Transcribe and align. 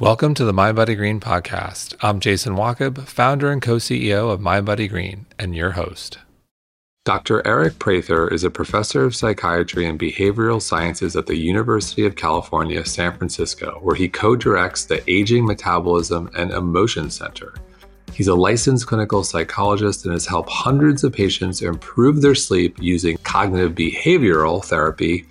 Welcome 0.00 0.34
to 0.34 0.44
the 0.44 0.52
MindBodyGreen 0.52 1.18
podcast. 1.18 1.96
I'm 2.00 2.20
Jason 2.20 2.54
Wachob, 2.54 3.08
founder 3.08 3.50
and 3.50 3.60
co-CEO 3.60 4.30
of 4.30 4.38
MindBodyGreen, 4.38 5.24
and 5.40 5.56
your 5.56 5.72
host. 5.72 6.18
Dr. 7.04 7.42
Aric 7.42 7.80
Prather 7.80 8.28
is 8.32 8.44
a 8.44 8.50
professor 8.50 9.02
of 9.02 9.16
psychiatry 9.16 9.86
and 9.86 9.98
behavioral 9.98 10.62
sciences 10.62 11.16
at 11.16 11.26
the 11.26 11.36
University 11.36 12.06
of 12.06 12.14
California, 12.14 12.86
San 12.86 13.18
Francisco, 13.18 13.80
where 13.82 13.96
he 13.96 14.08
co-directs 14.08 14.84
the 14.84 15.02
Aging 15.10 15.44
Metabolism 15.44 16.30
and 16.36 16.52
Emotion 16.52 17.10
Center. 17.10 17.52
He's 18.12 18.28
a 18.28 18.36
licensed 18.36 18.86
clinical 18.86 19.24
psychologist 19.24 20.04
and 20.04 20.12
has 20.12 20.26
helped 20.26 20.48
hundreds 20.48 21.02
of 21.02 21.12
patients 21.12 21.60
improve 21.60 22.22
their 22.22 22.36
sleep 22.36 22.76
using 22.80 23.16
cognitive 23.24 23.72
behavioral 23.74 24.64
therapy 24.64 25.26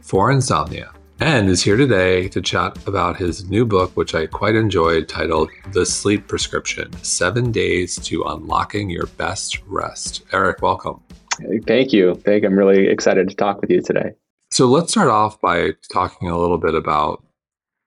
for 0.00 0.30
insomnia 0.30 0.92
and 1.22 1.48
is 1.48 1.62
here 1.62 1.76
today 1.76 2.26
to 2.26 2.42
chat 2.42 2.76
about 2.88 3.16
his 3.16 3.48
new 3.48 3.64
book, 3.64 3.96
which 3.96 4.12
I 4.12 4.26
quite 4.26 4.56
enjoyed, 4.56 5.08
titled 5.08 5.50
The 5.70 5.86
Sleep 5.86 6.26
Prescription 6.26 6.92
Seven 7.04 7.52
Days 7.52 7.94
to 8.06 8.24
Unlocking 8.24 8.90
Your 8.90 9.06
Best 9.06 9.60
Rest. 9.68 10.26
Aric, 10.30 10.62
welcome. 10.62 11.00
Thank 11.64 11.92
you. 11.92 12.16
Thank 12.16 12.44
I'm 12.44 12.58
really 12.58 12.88
excited 12.88 13.28
to 13.28 13.36
talk 13.36 13.60
with 13.60 13.70
you 13.70 13.80
today. 13.80 14.14
So 14.50 14.66
let's 14.66 14.90
start 14.90 15.10
off 15.10 15.40
by 15.40 15.74
talking 15.92 16.28
a 16.28 16.36
little 16.36 16.58
bit 16.58 16.74
about 16.74 17.22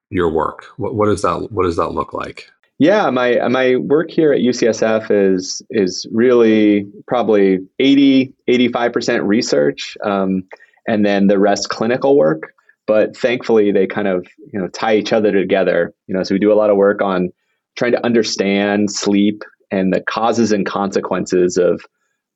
your 0.10 0.32
work. 0.32 0.64
What, 0.78 0.96
what 0.96 1.08
does 1.08 1.22
that 1.24 1.52
what 1.52 1.64
does 1.64 1.76
that 1.76 1.90
look 1.90 2.14
like? 2.14 2.50
Yeah, 2.80 3.10
my 3.10 3.46
my 3.50 3.76
work 3.76 4.12
here 4.12 4.32
at 4.32 4.40
UCSF 4.40 5.12
is 5.12 5.62
is 5.72 6.08
really 6.10 6.88
probably 7.06 7.60
80 7.80 8.34
85% 8.48 9.28
research 9.28 9.98
um, 10.06 10.46
and 10.88 11.06
then 11.06 11.28
the 11.28 11.38
rest 11.38 11.68
clinical 11.68 12.16
work 12.16 12.55
but 12.88 13.16
thankfully 13.18 13.72
they 13.72 13.88
kind 13.88 14.08
of 14.08 14.26
you 14.52 14.60
know 14.60 14.68
tie 14.70 14.96
each 14.96 15.14
other 15.14 15.32
together 15.32 15.94
you 16.08 16.16
know 16.16 16.24
so 16.24 16.36
we 16.36 16.40
do 16.40 16.52
a 16.52 16.56
lot 16.56 16.70
of 16.70 16.78
work 16.78 17.02
on 17.02 17.30
trying 17.76 17.92
to 17.92 18.06
understand 18.06 18.92
sleep 18.92 19.44
and 19.72 19.94
the 19.94 20.02
causes 20.02 20.52
and 20.52 20.66
consequences 20.66 21.58
of 21.58 21.82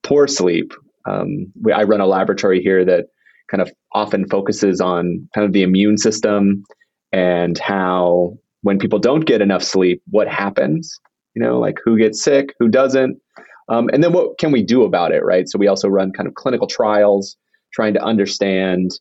poor 0.04 0.28
sleep. 0.28 0.74
Um, 1.06 1.52
we, 1.62 1.72
i 1.72 1.84
run 1.84 2.02
a 2.02 2.06
laboratory 2.06 2.62
here 2.62 2.84
that 2.86 3.06
kind 3.50 3.62
of 3.62 3.72
often 3.94 4.28
focuses 4.28 4.80
on 4.82 5.28
kind 5.34 5.46
of 5.46 5.54
the 5.54 5.64
immune 5.64 5.98
system 5.98 6.64
and 7.12 7.58
how 7.58 8.38
when 8.62 8.78
people 8.78 9.00
don't 9.00 9.26
get 9.26 9.42
enough 9.42 9.64
sleep 9.64 10.04
what 10.12 10.28
happens 10.28 11.00
you 11.34 11.42
know 11.42 11.58
like 11.58 11.78
who 11.84 11.98
gets 11.98 12.22
sick 12.22 12.54
who 12.60 12.68
doesn't. 12.68 13.18
Um, 13.70 13.88
and 13.94 14.04
then 14.04 14.14
what 14.14 14.38
can 14.40 14.52
we 14.52 14.64
do 14.64 14.84
about 14.84 15.12
it 15.12 15.24
right? 15.24 15.48
So 15.48 15.58
we 15.58 15.68
also 15.68 15.88
run 15.88 16.12
kind 16.12 16.28
of 16.28 16.36
clinical 16.36 16.68
trials 16.68 17.38
trying 17.74 17.94
to 17.94 18.04
understand 18.04 18.92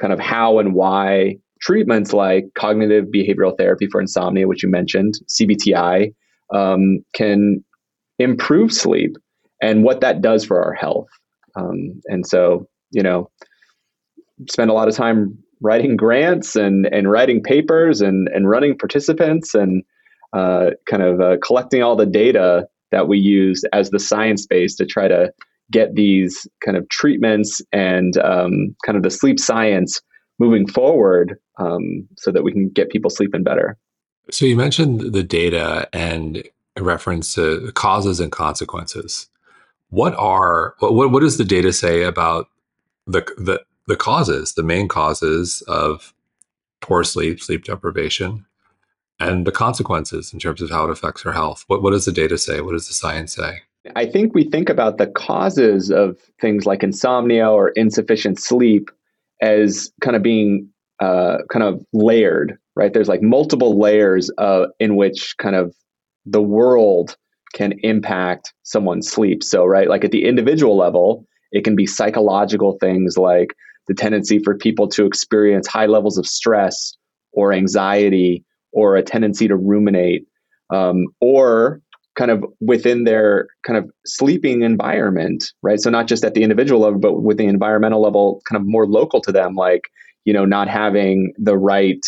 kind 0.00 0.12
of 0.12 0.20
how 0.20 0.58
and 0.58 0.74
why 0.74 1.36
treatments 1.60 2.12
like 2.12 2.46
cognitive 2.54 3.06
behavioral 3.06 3.56
therapy 3.56 3.86
for 3.90 4.00
insomnia, 4.00 4.46
which 4.46 4.62
you 4.62 4.68
mentioned, 4.68 5.14
CBTI, 5.28 6.14
um, 6.54 7.00
can 7.14 7.64
improve 8.18 8.72
sleep 8.72 9.16
and 9.62 9.82
what 9.84 10.00
that 10.00 10.20
does 10.20 10.44
for 10.44 10.62
our 10.62 10.74
health. 10.74 11.08
Um, 11.56 12.00
and 12.06 12.26
so, 12.26 12.68
you 12.90 13.02
know, 13.02 13.30
spend 14.50 14.70
a 14.70 14.74
lot 14.74 14.88
of 14.88 14.94
time 14.94 15.38
writing 15.60 15.96
grants 15.96 16.56
and, 16.56 16.86
and 16.92 17.10
writing 17.10 17.42
papers 17.42 18.02
and, 18.02 18.28
and 18.28 18.48
running 18.48 18.76
participants 18.76 19.54
and 19.54 19.82
uh, 20.34 20.70
kind 20.86 21.02
of 21.02 21.20
uh, 21.20 21.36
collecting 21.42 21.82
all 21.82 21.96
the 21.96 22.06
data 22.06 22.66
that 22.92 23.08
we 23.08 23.18
use 23.18 23.64
as 23.72 23.90
the 23.90 23.98
science 23.98 24.46
base 24.46 24.76
to 24.76 24.84
try 24.84 25.08
to 25.08 25.32
get 25.70 25.94
these 25.94 26.46
kind 26.64 26.76
of 26.76 26.88
treatments 26.88 27.60
and 27.72 28.16
um, 28.18 28.74
kind 28.84 28.96
of 28.96 29.02
the 29.02 29.10
sleep 29.10 29.40
science 29.40 30.00
moving 30.38 30.66
forward 30.66 31.38
um, 31.58 32.06
so 32.18 32.30
that 32.30 32.42
we 32.42 32.52
can 32.52 32.68
get 32.68 32.90
people 32.90 33.10
sleeping 33.10 33.42
better. 33.42 33.76
So 34.30 34.44
you 34.44 34.56
mentioned 34.56 35.12
the 35.12 35.22
data 35.22 35.88
and 35.92 36.42
reference 36.78 37.34
to 37.34 37.70
causes 37.72 38.20
and 38.20 38.30
consequences. 38.32 39.28
What 39.90 40.14
are 40.16 40.74
what 40.80 41.10
what 41.10 41.20
does 41.20 41.38
the 41.38 41.44
data 41.44 41.72
say 41.72 42.02
about 42.02 42.48
the 43.06 43.20
the 43.38 43.62
the 43.86 43.96
causes, 43.96 44.54
the 44.54 44.64
main 44.64 44.88
causes 44.88 45.62
of 45.68 46.12
poor 46.80 47.04
sleep, 47.04 47.40
sleep 47.40 47.64
deprivation, 47.64 48.44
and 49.20 49.46
the 49.46 49.52
consequences 49.52 50.32
in 50.32 50.40
terms 50.40 50.60
of 50.60 50.70
how 50.70 50.84
it 50.84 50.90
affects 50.90 51.24
our 51.24 51.32
health? 51.32 51.64
What 51.68 51.82
what 51.82 51.92
does 51.92 52.04
the 52.04 52.12
data 52.12 52.36
say? 52.36 52.60
What 52.60 52.72
does 52.72 52.88
the 52.88 52.94
science 52.94 53.34
say? 53.34 53.62
I 53.94 54.06
think 54.06 54.34
we 54.34 54.44
think 54.44 54.68
about 54.68 54.98
the 54.98 55.06
causes 55.06 55.90
of 55.90 56.18
things 56.40 56.66
like 56.66 56.82
insomnia 56.82 57.48
or 57.48 57.70
insufficient 57.70 58.40
sleep 58.40 58.90
as 59.40 59.92
kind 60.00 60.16
of 60.16 60.22
being 60.22 60.68
uh, 61.00 61.38
kind 61.50 61.62
of 61.62 61.84
layered, 61.92 62.58
right? 62.74 62.92
There's 62.92 63.08
like 63.08 63.22
multiple 63.22 63.78
layers 63.78 64.30
uh, 64.38 64.66
in 64.80 64.96
which 64.96 65.36
kind 65.38 65.54
of 65.54 65.74
the 66.24 66.42
world 66.42 67.16
can 67.52 67.74
impact 67.82 68.52
someone's 68.64 69.10
sleep. 69.10 69.42
So, 69.42 69.64
right, 69.64 69.88
like 69.88 70.04
at 70.04 70.10
the 70.10 70.24
individual 70.24 70.76
level, 70.76 71.26
it 71.52 71.64
can 71.64 71.76
be 71.76 71.86
psychological 71.86 72.76
things 72.80 73.16
like 73.16 73.54
the 73.88 73.94
tendency 73.94 74.38
for 74.38 74.56
people 74.56 74.88
to 74.88 75.06
experience 75.06 75.66
high 75.66 75.86
levels 75.86 76.18
of 76.18 76.26
stress 76.26 76.94
or 77.32 77.52
anxiety 77.52 78.44
or 78.72 78.96
a 78.96 79.02
tendency 79.02 79.48
to 79.48 79.56
ruminate, 79.56 80.26
um, 80.70 81.06
or 81.20 81.80
kind 82.16 82.30
of 82.30 82.44
within 82.60 83.04
their 83.04 83.46
kind 83.66 83.76
of 83.78 83.90
sleeping 84.06 84.62
environment, 84.62 85.52
right? 85.62 85.80
So 85.80 85.90
not 85.90 86.06
just 86.06 86.24
at 86.24 86.34
the 86.34 86.42
individual 86.42 86.80
level, 86.80 86.98
but 86.98 87.22
with 87.22 87.36
the 87.36 87.46
environmental 87.46 88.02
level, 88.02 88.40
kind 88.48 88.60
of 88.60 88.66
more 88.66 88.86
local 88.86 89.20
to 89.22 89.32
them, 89.32 89.54
like 89.54 89.82
you 90.24 90.32
know, 90.32 90.44
not 90.44 90.68
having 90.68 91.32
the 91.38 91.56
right, 91.56 92.04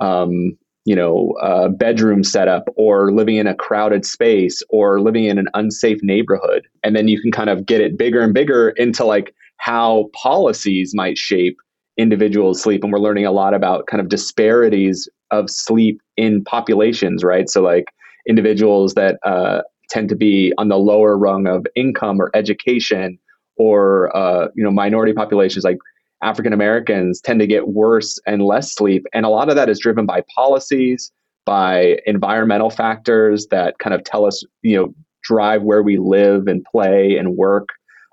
um, 0.00 0.56
you 0.84 0.96
know, 0.96 1.34
uh, 1.40 1.68
bedroom 1.68 2.24
setup, 2.24 2.64
or 2.76 3.12
living 3.12 3.36
in 3.36 3.46
a 3.46 3.54
crowded 3.54 4.04
space, 4.04 4.62
or 4.70 5.00
living 5.00 5.24
in 5.24 5.38
an 5.38 5.46
unsafe 5.54 5.98
neighborhood, 6.02 6.66
and 6.82 6.96
then 6.96 7.06
you 7.06 7.20
can 7.20 7.30
kind 7.30 7.48
of 7.48 7.64
get 7.64 7.80
it 7.80 7.96
bigger 7.96 8.20
and 8.20 8.34
bigger 8.34 8.70
into 8.70 9.04
like 9.04 9.34
how 9.58 10.10
policies 10.14 10.92
might 10.94 11.18
shape 11.18 11.58
individuals' 11.96 12.62
sleep, 12.62 12.82
and 12.82 12.92
we're 12.92 12.98
learning 12.98 13.26
a 13.26 13.32
lot 13.32 13.54
about 13.54 13.86
kind 13.86 14.00
of 14.00 14.08
disparities 14.08 15.08
of 15.30 15.48
sleep 15.48 16.00
in 16.16 16.42
populations, 16.44 17.22
right? 17.22 17.48
So 17.48 17.62
like 17.62 17.84
individuals 18.28 18.94
that 18.94 19.18
uh, 19.24 19.62
tend 19.88 20.08
to 20.08 20.16
be 20.16 20.52
on 20.58 20.68
the 20.68 20.78
lower 20.78 21.18
rung 21.18 21.46
of 21.46 21.66
income 21.74 22.20
or 22.20 22.30
education 22.34 23.18
or 23.56 24.14
uh, 24.16 24.48
you 24.54 24.64
know 24.64 24.70
minority 24.70 25.12
populations 25.12 25.64
like 25.64 25.78
African 26.22 26.52
Americans 26.52 27.20
tend 27.20 27.40
to 27.40 27.46
get 27.46 27.68
worse 27.68 28.18
and 28.26 28.42
less 28.42 28.74
sleep. 28.74 29.06
And 29.12 29.24
a 29.24 29.28
lot 29.28 29.48
of 29.48 29.56
that 29.56 29.68
is 29.68 29.78
driven 29.78 30.06
by 30.06 30.22
policies 30.34 31.12
by 31.46 31.98
environmental 32.06 32.70
factors 32.70 33.46
that 33.50 33.78
kind 33.78 33.94
of 33.94 34.04
tell 34.04 34.24
us 34.24 34.44
you 34.62 34.76
know 34.76 34.94
drive 35.22 35.62
where 35.62 35.82
we 35.82 35.98
live 35.98 36.46
and 36.46 36.64
play 36.64 37.16
and 37.16 37.36
work. 37.36 37.68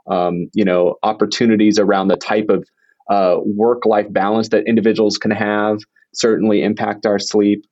Um, 0.09 0.49
you 0.53 0.63
know 0.63 0.95
opportunities 1.03 1.77
around 1.77 2.07
the 2.07 2.15
type 2.15 2.49
of 2.49 2.65
uh, 3.09 3.39
work 3.43 3.85
life 3.85 4.11
balance 4.11 4.49
that 4.49 4.65
individuals 4.65 5.17
can 5.17 5.31
have 5.31 5.79
certainly 6.13 6.63
impact 6.63 7.05
our 7.05 7.19
sleep 7.19 7.65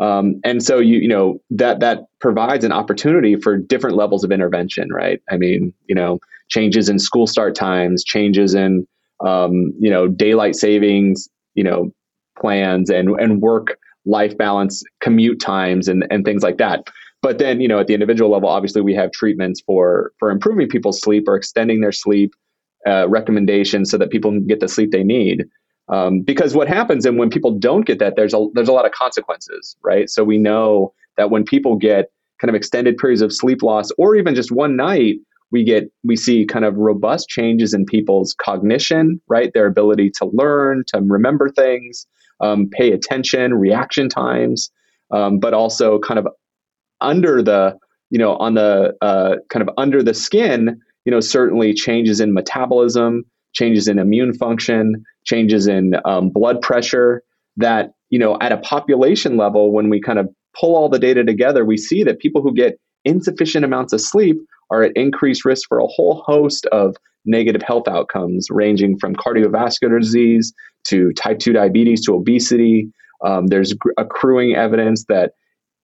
um, 0.00 0.40
and 0.44 0.62
so 0.62 0.78
you 0.78 0.98
you 0.98 1.08
know 1.08 1.40
that 1.50 1.80
that 1.80 2.06
provides 2.20 2.64
an 2.64 2.72
opportunity 2.72 3.36
for 3.36 3.56
different 3.56 3.96
levels 3.96 4.24
of 4.24 4.30
intervention, 4.30 4.88
right? 4.92 5.20
I 5.30 5.36
mean, 5.36 5.72
you 5.86 5.94
know, 5.94 6.20
changes 6.48 6.88
in 6.88 6.98
school 6.98 7.26
start 7.26 7.54
times, 7.54 8.04
changes 8.04 8.54
in 8.54 8.86
um, 9.24 9.72
you 9.78 9.90
know 9.90 10.08
daylight 10.08 10.56
savings, 10.56 11.28
you 11.54 11.64
know, 11.64 11.92
plans 12.38 12.90
and 12.90 13.08
and 13.20 13.40
work 13.40 13.78
life 14.06 14.36
balance, 14.38 14.82
commute 15.00 15.40
times, 15.40 15.88
and 15.88 16.06
and 16.10 16.24
things 16.24 16.42
like 16.42 16.58
that. 16.58 16.86
But 17.20 17.38
then 17.38 17.60
you 17.60 17.66
know 17.66 17.80
at 17.80 17.88
the 17.88 17.94
individual 17.94 18.30
level, 18.30 18.48
obviously 18.48 18.82
we 18.82 18.94
have 18.94 19.10
treatments 19.10 19.60
for 19.60 20.12
for 20.18 20.30
improving 20.30 20.68
people's 20.68 21.00
sleep 21.00 21.24
or 21.26 21.34
extending 21.34 21.80
their 21.80 21.92
sleep, 21.92 22.32
uh, 22.86 23.08
recommendations 23.08 23.90
so 23.90 23.98
that 23.98 24.10
people 24.10 24.30
can 24.30 24.46
get 24.46 24.60
the 24.60 24.68
sleep 24.68 24.92
they 24.92 25.02
need. 25.02 25.44
Um, 25.90 26.20
because 26.20 26.54
what 26.54 26.68
happens 26.68 27.06
and 27.06 27.18
when 27.18 27.30
people 27.30 27.52
don't 27.52 27.86
get 27.86 27.98
that, 27.98 28.16
there's 28.16 28.34
a 28.34 28.46
there's 28.54 28.68
a 28.68 28.72
lot 28.72 28.84
of 28.86 28.92
consequences, 28.92 29.76
right? 29.82 30.10
So 30.10 30.22
we 30.22 30.38
know 30.38 30.92
that 31.16 31.30
when 31.30 31.44
people 31.44 31.76
get 31.76 32.10
kind 32.40 32.50
of 32.50 32.54
extended 32.54 32.96
periods 32.98 33.22
of 33.22 33.32
sleep 33.32 33.62
loss, 33.62 33.90
or 33.98 34.14
even 34.14 34.34
just 34.34 34.52
one 34.52 34.76
night, 34.76 35.16
we 35.50 35.64
get 35.64 35.90
we 36.04 36.16
see 36.16 36.44
kind 36.44 36.64
of 36.64 36.76
robust 36.76 37.28
changes 37.28 37.72
in 37.72 37.86
people's 37.86 38.34
cognition, 38.34 39.20
right? 39.28 39.52
Their 39.54 39.66
ability 39.66 40.10
to 40.18 40.26
learn, 40.26 40.84
to 40.88 41.00
remember 41.00 41.48
things, 41.48 42.06
um, 42.40 42.68
pay 42.70 42.92
attention, 42.92 43.54
reaction 43.54 44.08
times, 44.08 44.70
um, 45.10 45.38
but 45.38 45.54
also 45.54 45.98
kind 45.98 46.18
of 46.18 46.28
under 47.00 47.42
the 47.42 47.76
you 48.10 48.18
know 48.18 48.36
on 48.36 48.54
the 48.54 48.94
uh, 49.00 49.36
kind 49.48 49.66
of 49.66 49.74
under 49.78 50.02
the 50.02 50.14
skin, 50.14 50.80
you 51.04 51.10
know 51.10 51.20
certainly 51.20 51.72
changes 51.72 52.20
in 52.20 52.34
metabolism, 52.34 53.24
changes 53.58 53.88
in 53.88 53.98
immune 53.98 54.32
function, 54.32 55.04
changes 55.24 55.66
in 55.66 55.94
um, 56.04 56.30
blood 56.30 56.60
pressure 56.62 57.22
that 57.56 57.90
you 58.10 58.18
know 58.18 58.38
at 58.40 58.52
a 58.52 58.58
population 58.58 59.36
level 59.36 59.72
when 59.72 59.90
we 59.90 60.00
kind 60.00 60.18
of 60.18 60.28
pull 60.58 60.76
all 60.76 60.88
the 60.88 60.98
data 60.98 61.24
together 61.24 61.64
we 61.64 61.76
see 61.76 62.02
that 62.02 62.18
people 62.20 62.40
who 62.40 62.54
get 62.54 62.78
insufficient 63.04 63.64
amounts 63.64 63.92
of 63.92 64.00
sleep 64.00 64.36
are 64.70 64.82
at 64.82 64.96
increased 64.96 65.44
risk 65.44 65.68
for 65.68 65.78
a 65.78 65.86
whole 65.86 66.22
host 66.26 66.66
of 66.66 66.96
negative 67.26 67.62
health 67.62 67.86
outcomes 67.88 68.46
ranging 68.50 68.96
from 68.98 69.14
cardiovascular 69.14 70.00
disease 70.00 70.52
to 70.84 71.12
type 71.12 71.38
2 71.38 71.52
diabetes 71.52 72.04
to 72.04 72.14
obesity 72.14 72.88
um, 73.24 73.48
there's 73.48 73.74
accruing 73.98 74.54
evidence 74.54 75.04
that 75.08 75.32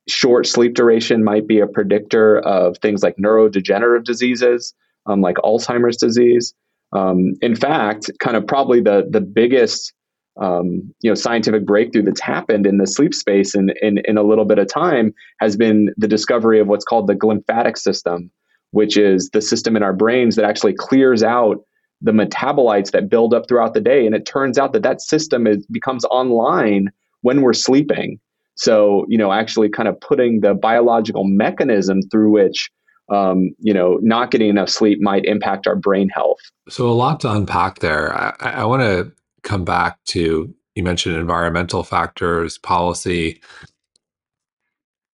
short 0.09 0.47
sleep 0.47 0.75
duration 0.75 1.25
might 1.25 1.47
be 1.47 1.61
a 1.61 1.67
predictor 1.67 2.39
of 2.41 2.79
things 2.79 3.03
like 3.03 3.17
neurodegenerative 3.17 4.05
diseases, 4.05 4.75
um, 5.07 5.21
like 5.21 5.37
Alzheimer's 5.37 5.97
disease. 5.97 6.55
Um, 6.95 7.35
in 7.43 7.57
fact, 7.57 8.11
kind 8.21 8.37
of 8.37 8.47
probably 8.47 8.81
the 8.81 9.07
the 9.11 9.21
biggest 9.21 9.93
um, 10.41 10.93
you 11.01 11.11
know 11.11 11.15
scientific 11.15 11.67
breakthrough 11.67 12.03
that's 12.03 12.21
happened 12.21 12.67
in 12.67 12.79
the 12.79 12.87
sleep 12.87 13.15
space 13.15 13.55
in, 13.55 13.71
in 13.83 13.99
in 14.05 14.17
a 14.17 14.23
little 14.23 14.45
bit 14.45 14.59
of 14.59 14.69
time 14.69 15.13
has 15.41 15.57
been 15.57 15.93
the 15.97 16.09
discovery 16.09 16.61
of 16.61 16.69
what's 16.69 16.85
called 16.85 17.07
the 17.07 17.15
glymphatic 17.15 17.77
system, 17.77 18.31
which 18.71 18.97
is 18.97 19.31
the 19.33 19.43
system 19.43 19.77
in 19.77 19.83
our 19.83 19.93
brains 19.93 20.37
that 20.37 20.45
actually 20.45 20.75
clears 20.75 21.23
out 21.23 21.59
the 22.01 22.13
metabolites 22.13 22.91
that 22.91 23.09
build 23.09 23.33
up 23.33 23.49
throughout 23.49 23.75
the 23.75 23.81
day. 23.81 24.07
And 24.07 24.15
it 24.15 24.27
turns 24.27 24.59
out 24.59 24.73
that 24.75 24.83
that 24.83 25.01
system 25.01 25.47
is, 25.47 25.67
becomes 25.67 26.05
online 26.07 26.91
when 27.23 27.41
we're 27.41 27.55
sleeping. 27.55 28.21
So, 28.57 29.07
you 29.09 29.19
know, 29.19 29.33
actually 29.33 29.69
kind 29.69 29.89
of 29.89 29.99
putting 30.01 30.41
the 30.41 30.55
biological 30.55 31.25
mechanism 31.25 32.03
through 32.11 32.31
which, 32.31 32.71
um, 33.09 33.51
you 33.59 33.75
know, 33.75 33.99
not 34.03 34.31
getting 34.31 34.49
enough 34.49 34.69
sleep 34.69 35.01
might 35.01 35.25
impact 35.25 35.67
our 35.67 35.77
brain 35.77 36.09
health. 36.09 36.39
So, 36.69 36.89
a 36.89 36.93
lot 36.93 37.21
to 37.21 37.31
unpack 37.31 37.81
there. 37.81 38.15
I, 38.15 38.35
I 38.41 38.65
want 38.65 38.83
to 38.83 39.13
come 39.43 39.65
back 39.65 40.03
to 40.07 40.53
you 40.75 40.83
mentioned 40.83 41.17
environmental 41.17 41.85
factors, 41.85 42.59
policy. 42.59 43.41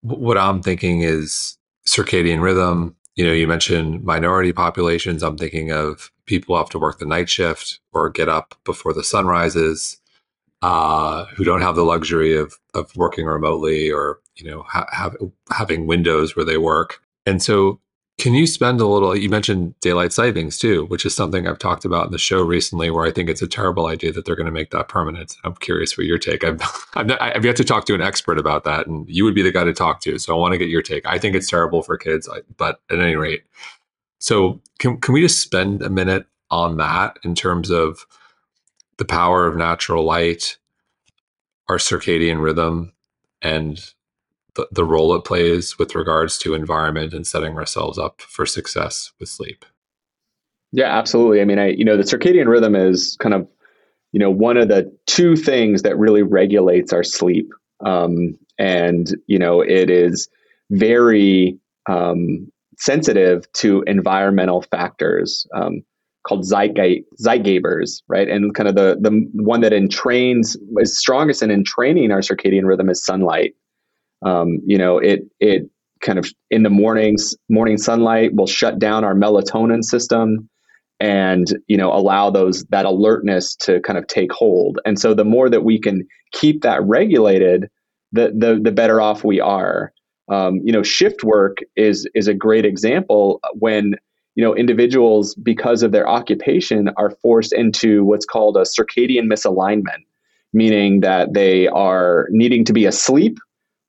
What 0.02 0.36
I'm 0.36 0.62
thinking 0.62 1.02
is 1.02 1.56
circadian 1.86 2.42
rhythm. 2.42 2.94
You 3.14 3.24
know, 3.24 3.32
you 3.32 3.46
mentioned 3.46 4.04
minority 4.04 4.52
populations. 4.52 5.22
I'm 5.22 5.38
thinking 5.38 5.72
of 5.72 6.10
people 6.26 6.54
who 6.54 6.58
have 6.58 6.70
to 6.70 6.78
work 6.78 6.98
the 6.98 7.06
night 7.06 7.30
shift 7.30 7.80
or 7.92 8.10
get 8.10 8.28
up 8.28 8.54
before 8.64 8.92
the 8.92 9.04
sun 9.04 9.26
rises 9.26 9.98
uh, 10.62 11.24
who 11.36 11.44
don't 11.44 11.62
have 11.62 11.76
the 11.76 11.84
luxury 11.84 12.36
of 12.36 12.58
of 12.74 12.94
working 12.96 13.26
remotely 13.26 13.90
or 13.90 14.20
you 14.36 14.50
know 14.50 14.62
ha- 14.62 14.88
have, 14.92 15.16
having 15.50 15.86
windows 15.86 16.36
where 16.36 16.44
they 16.44 16.58
work. 16.58 17.00
And 17.26 17.42
so, 17.42 17.80
can 18.18 18.32
you 18.32 18.46
spend 18.46 18.80
a 18.80 18.86
little? 18.86 19.14
You 19.14 19.28
mentioned 19.28 19.78
daylight 19.80 20.12
savings 20.12 20.58
too, 20.58 20.86
which 20.86 21.04
is 21.04 21.14
something 21.14 21.46
I've 21.46 21.58
talked 21.58 21.84
about 21.84 22.06
in 22.06 22.12
the 22.12 22.18
show 22.18 22.40
recently, 22.42 22.88
where 22.88 23.04
I 23.04 23.10
think 23.10 23.28
it's 23.28 23.42
a 23.42 23.48
terrible 23.48 23.86
idea 23.86 24.10
that 24.12 24.24
they're 24.24 24.36
going 24.36 24.46
to 24.46 24.52
make 24.52 24.70
that 24.70 24.88
permanent. 24.88 25.36
I'm 25.44 25.54
curious 25.56 25.92
for 25.92 26.02
your 26.02 26.16
take. 26.16 26.42
I've 26.42 26.62
I've, 26.94 27.06
not, 27.06 27.20
I've 27.20 27.44
yet 27.44 27.56
to 27.56 27.64
talk 27.64 27.84
to 27.86 27.94
an 27.94 28.00
expert 28.00 28.38
about 28.38 28.64
that, 28.64 28.86
and 28.86 29.06
you 29.08 29.24
would 29.24 29.34
be 29.34 29.42
the 29.42 29.52
guy 29.52 29.64
to 29.64 29.74
talk 29.74 30.00
to. 30.02 30.18
So 30.18 30.34
I 30.34 30.38
want 30.38 30.52
to 30.52 30.58
get 30.58 30.70
your 30.70 30.82
take. 30.82 31.04
I 31.04 31.18
think 31.18 31.36
it's 31.36 31.50
terrible 31.50 31.82
for 31.82 31.98
kids, 31.98 32.28
but 32.56 32.80
at 32.90 33.00
any 33.00 33.16
rate, 33.16 33.42
so 34.18 34.62
can 34.78 34.98
can 34.98 35.12
we 35.12 35.20
just 35.20 35.40
spend 35.40 35.82
a 35.82 35.90
minute 35.90 36.26
on 36.50 36.78
that 36.78 37.18
in 37.22 37.34
terms 37.34 37.70
of 37.70 38.06
the 38.96 39.04
power 39.04 39.46
of 39.46 39.56
natural 39.56 40.04
light, 40.04 40.56
our 41.68 41.76
circadian 41.76 42.40
rhythm, 42.40 42.92
and 43.42 43.92
the, 44.56 44.68
the 44.72 44.84
role 44.84 45.14
it 45.14 45.24
plays 45.24 45.78
with 45.78 45.94
regards 45.94 46.36
to 46.38 46.54
environment 46.54 47.14
and 47.14 47.26
setting 47.26 47.56
ourselves 47.56 47.98
up 47.98 48.20
for 48.20 48.44
success 48.44 49.12
with 49.20 49.28
sleep. 49.28 49.64
Yeah, 50.72 50.96
absolutely. 50.96 51.40
I 51.40 51.44
mean, 51.44 51.58
I 51.58 51.68
you 51.68 51.84
know 51.84 51.96
the 51.96 52.02
circadian 52.02 52.48
rhythm 52.48 52.74
is 52.74 53.16
kind 53.20 53.34
of 53.34 53.46
you 54.12 54.18
know 54.18 54.30
one 54.30 54.56
of 54.56 54.68
the 54.68 54.92
two 55.06 55.36
things 55.36 55.82
that 55.82 55.96
really 55.96 56.22
regulates 56.22 56.92
our 56.92 57.04
sleep, 57.04 57.50
um, 57.84 58.36
and 58.58 59.14
you 59.26 59.38
know 59.38 59.60
it 59.60 59.88
is 59.88 60.28
very 60.70 61.58
um, 61.88 62.50
sensitive 62.78 63.50
to 63.54 63.82
environmental 63.86 64.62
factors. 64.62 65.46
Um, 65.54 65.82
called 66.26 66.44
Zeitgebers, 66.44 68.02
right? 68.08 68.28
And 68.28 68.52
kind 68.52 68.68
of 68.68 68.74
the 68.74 68.98
the 69.00 69.28
one 69.34 69.60
that 69.60 69.72
entrains 69.72 70.56
is 70.80 70.98
strongest 70.98 71.40
in 71.40 71.52
entraining 71.52 72.10
our 72.10 72.18
circadian 72.18 72.64
rhythm 72.64 72.90
is 72.90 73.04
sunlight. 73.04 73.54
Um, 74.24 74.60
you 74.66 74.78
know, 74.78 74.98
it 74.98 75.22
it 75.40 75.68
kind 76.00 76.18
of 76.18 76.30
in 76.50 76.62
the 76.62 76.70
mornings, 76.70 77.34
morning 77.48 77.78
sunlight 77.78 78.34
will 78.34 78.46
shut 78.46 78.78
down 78.78 79.04
our 79.04 79.14
melatonin 79.14 79.82
system 79.82 80.48
and 80.98 81.46
you 81.66 81.76
know 81.76 81.92
allow 81.92 82.30
those 82.30 82.64
that 82.66 82.86
alertness 82.86 83.54
to 83.56 83.80
kind 83.80 83.98
of 83.98 84.06
take 84.06 84.32
hold. 84.32 84.78
And 84.84 84.98
so 84.98 85.14
the 85.14 85.24
more 85.24 85.50
that 85.50 85.64
we 85.64 85.80
can 85.80 86.06
keep 86.32 86.62
that 86.62 86.82
regulated, 86.82 87.68
the 88.12 88.32
the 88.36 88.60
the 88.62 88.72
better 88.72 89.00
off 89.00 89.24
we 89.24 89.40
are. 89.40 89.92
Um, 90.28 90.60
you 90.64 90.72
know, 90.72 90.82
shift 90.82 91.22
work 91.22 91.58
is 91.76 92.08
is 92.14 92.26
a 92.26 92.34
great 92.34 92.64
example 92.64 93.40
when 93.52 93.94
you 94.34 94.44
know 94.44 94.56
individuals 94.56 95.34
because 95.36 95.82
of 95.82 95.92
their 95.92 96.08
occupation 96.08 96.90
are 96.96 97.10
forced 97.22 97.52
into 97.52 98.04
what's 98.04 98.26
called 98.26 98.56
a 98.56 98.62
circadian 98.62 99.30
misalignment 99.30 100.02
meaning 100.52 101.00
that 101.00 101.34
they 101.34 101.68
are 101.68 102.26
needing 102.30 102.64
to 102.64 102.72
be 102.72 102.86
asleep 102.86 103.38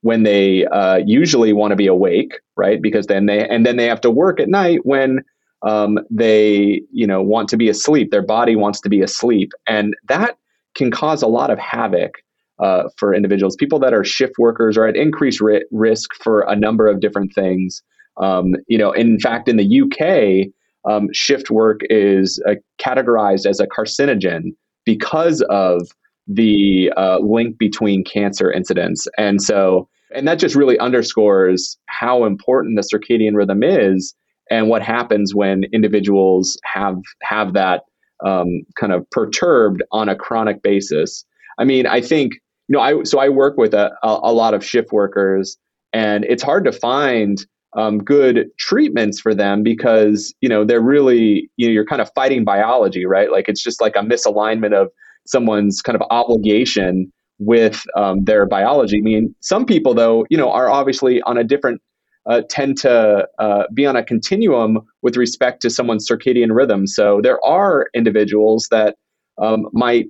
when 0.02 0.22
they 0.22 0.64
uh, 0.66 1.00
usually 1.04 1.52
want 1.52 1.72
to 1.72 1.76
be 1.76 1.86
awake 1.86 2.34
right? 2.58 2.82
Because 2.82 3.06
then 3.06 3.24
they 3.24 3.48
and 3.48 3.64
then 3.64 3.76
they 3.76 3.86
have 3.86 4.02
to 4.02 4.10
work 4.10 4.40
at 4.40 4.48
night 4.48 4.80
when 4.84 5.20
um, 5.62 5.98
they 6.10 6.82
you 6.92 7.06
know 7.06 7.22
want 7.22 7.48
to 7.50 7.56
be 7.56 7.70
asleep 7.70 8.10
their 8.10 8.26
body 8.26 8.56
wants 8.56 8.80
to 8.82 8.90
be 8.90 9.00
asleep. 9.00 9.52
And 9.66 9.94
that 10.08 10.36
can 10.74 10.90
cause 10.90 11.22
a 11.22 11.26
lot 11.26 11.50
of 11.50 11.58
havoc 11.58 12.16
uh, 12.58 12.88
for 12.96 13.14
individuals. 13.14 13.56
People 13.56 13.78
that 13.78 13.94
are 13.94 14.04
shift 14.04 14.34
workers 14.38 14.76
are 14.76 14.86
at 14.86 14.96
increased 14.96 15.40
ri- 15.40 15.64
risk 15.70 16.12
for 16.22 16.42
a 16.42 16.56
number 16.56 16.86
of 16.86 17.00
different 17.00 17.32
things. 17.32 17.82
Um, 18.18 18.56
you 18.66 18.76
know, 18.76 18.90
in 18.92 19.18
fact, 19.20 19.48
in 19.48 19.56
the 19.56 19.82
UK, 19.82 20.52
um, 20.90 21.08
shift 21.12 21.50
work 21.50 21.80
is 21.88 22.42
uh, 22.48 22.54
categorized 22.78 23.46
as 23.46 23.60
a 23.60 23.66
carcinogen 23.66 24.56
because 24.84 25.40
of 25.48 25.88
the 26.28 26.92
uh, 26.96 27.18
link 27.18 27.58
between 27.58 28.04
cancer 28.04 28.52
incidence. 28.52 29.06
And 29.16 29.42
so, 29.42 29.88
and 30.14 30.28
that 30.28 30.38
just 30.38 30.54
really 30.54 30.78
underscores 30.78 31.78
how 31.86 32.24
important 32.24 32.76
the 32.76 32.98
circadian 32.98 33.34
rhythm 33.34 33.62
is 33.62 34.14
and 34.50 34.68
what 34.68 34.82
happens 34.82 35.34
when 35.34 35.64
individuals 35.72 36.58
have 36.64 36.96
have 37.22 37.54
that 37.54 37.82
um, 38.24 38.62
kind 38.78 38.92
of 38.92 39.08
perturbed 39.10 39.82
on 39.92 40.08
a 40.08 40.16
chronic 40.16 40.62
basis. 40.62 41.24
I 41.58 41.64
mean, 41.64 41.86
I 41.86 42.00
think 42.00 42.34
you 42.68 42.74
know, 42.74 42.80
I 42.80 43.02
so 43.04 43.18
I 43.18 43.28
work 43.30 43.56
with 43.56 43.74
a, 43.74 43.90
a, 44.02 44.32
lot 44.32 44.52
of 44.52 44.64
shift 44.64 44.92
workers, 44.92 45.56
and 45.92 46.24
it's 46.26 46.42
hard 46.42 46.64
to 46.64 46.72
find 46.72 47.44
um, 47.76 47.98
good 47.98 48.48
treatments 48.58 49.20
for 49.20 49.34
them 49.34 49.62
because 49.62 50.34
you 50.40 50.48
know 50.48 50.64
they're 50.64 50.80
really 50.80 51.50
you 51.56 51.66
know 51.66 51.72
you're 51.72 51.86
kind 51.86 52.02
of 52.02 52.10
fighting 52.14 52.44
biology 52.44 53.04
right 53.04 53.30
like 53.30 53.48
it's 53.48 53.62
just 53.62 53.80
like 53.80 53.94
a 53.94 54.00
misalignment 54.00 54.72
of 54.72 54.88
someone's 55.28 55.80
kind 55.82 55.96
of 55.96 56.02
obligation 56.10 57.12
with 57.38 57.82
um, 57.96 58.24
their 58.24 58.46
biology. 58.46 58.98
I 58.98 59.02
mean 59.02 59.34
some 59.40 59.64
people 59.64 59.94
though 59.94 60.26
you 60.30 60.36
know 60.36 60.50
are 60.50 60.68
obviously 60.70 61.22
on 61.22 61.38
a 61.38 61.44
different 61.44 61.80
uh, 62.26 62.42
tend 62.50 62.76
to 62.76 63.26
uh, 63.38 63.64
be 63.72 63.86
on 63.86 63.96
a 63.96 64.04
continuum 64.04 64.80
with 65.02 65.16
respect 65.16 65.62
to 65.62 65.70
someone's 65.70 66.06
circadian 66.08 66.54
rhythm. 66.54 66.86
So 66.86 67.20
there 67.22 67.42
are 67.44 67.86
individuals 67.94 68.68
that 68.70 68.96
um, 69.38 69.68
might 69.72 70.08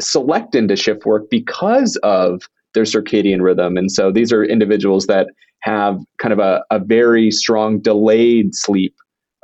select 0.00 0.54
into 0.54 0.76
shift 0.76 1.04
work 1.04 1.28
because 1.30 1.96
of 2.02 2.42
their 2.74 2.84
circadian 2.84 3.42
rhythm. 3.42 3.76
And 3.76 3.90
so 3.90 4.12
these 4.12 4.32
are 4.32 4.44
individuals 4.44 5.06
that 5.06 5.26
have 5.60 5.98
kind 6.18 6.32
of 6.32 6.38
a, 6.38 6.62
a 6.70 6.78
very 6.78 7.30
strong 7.30 7.80
delayed 7.80 8.54
sleep 8.54 8.94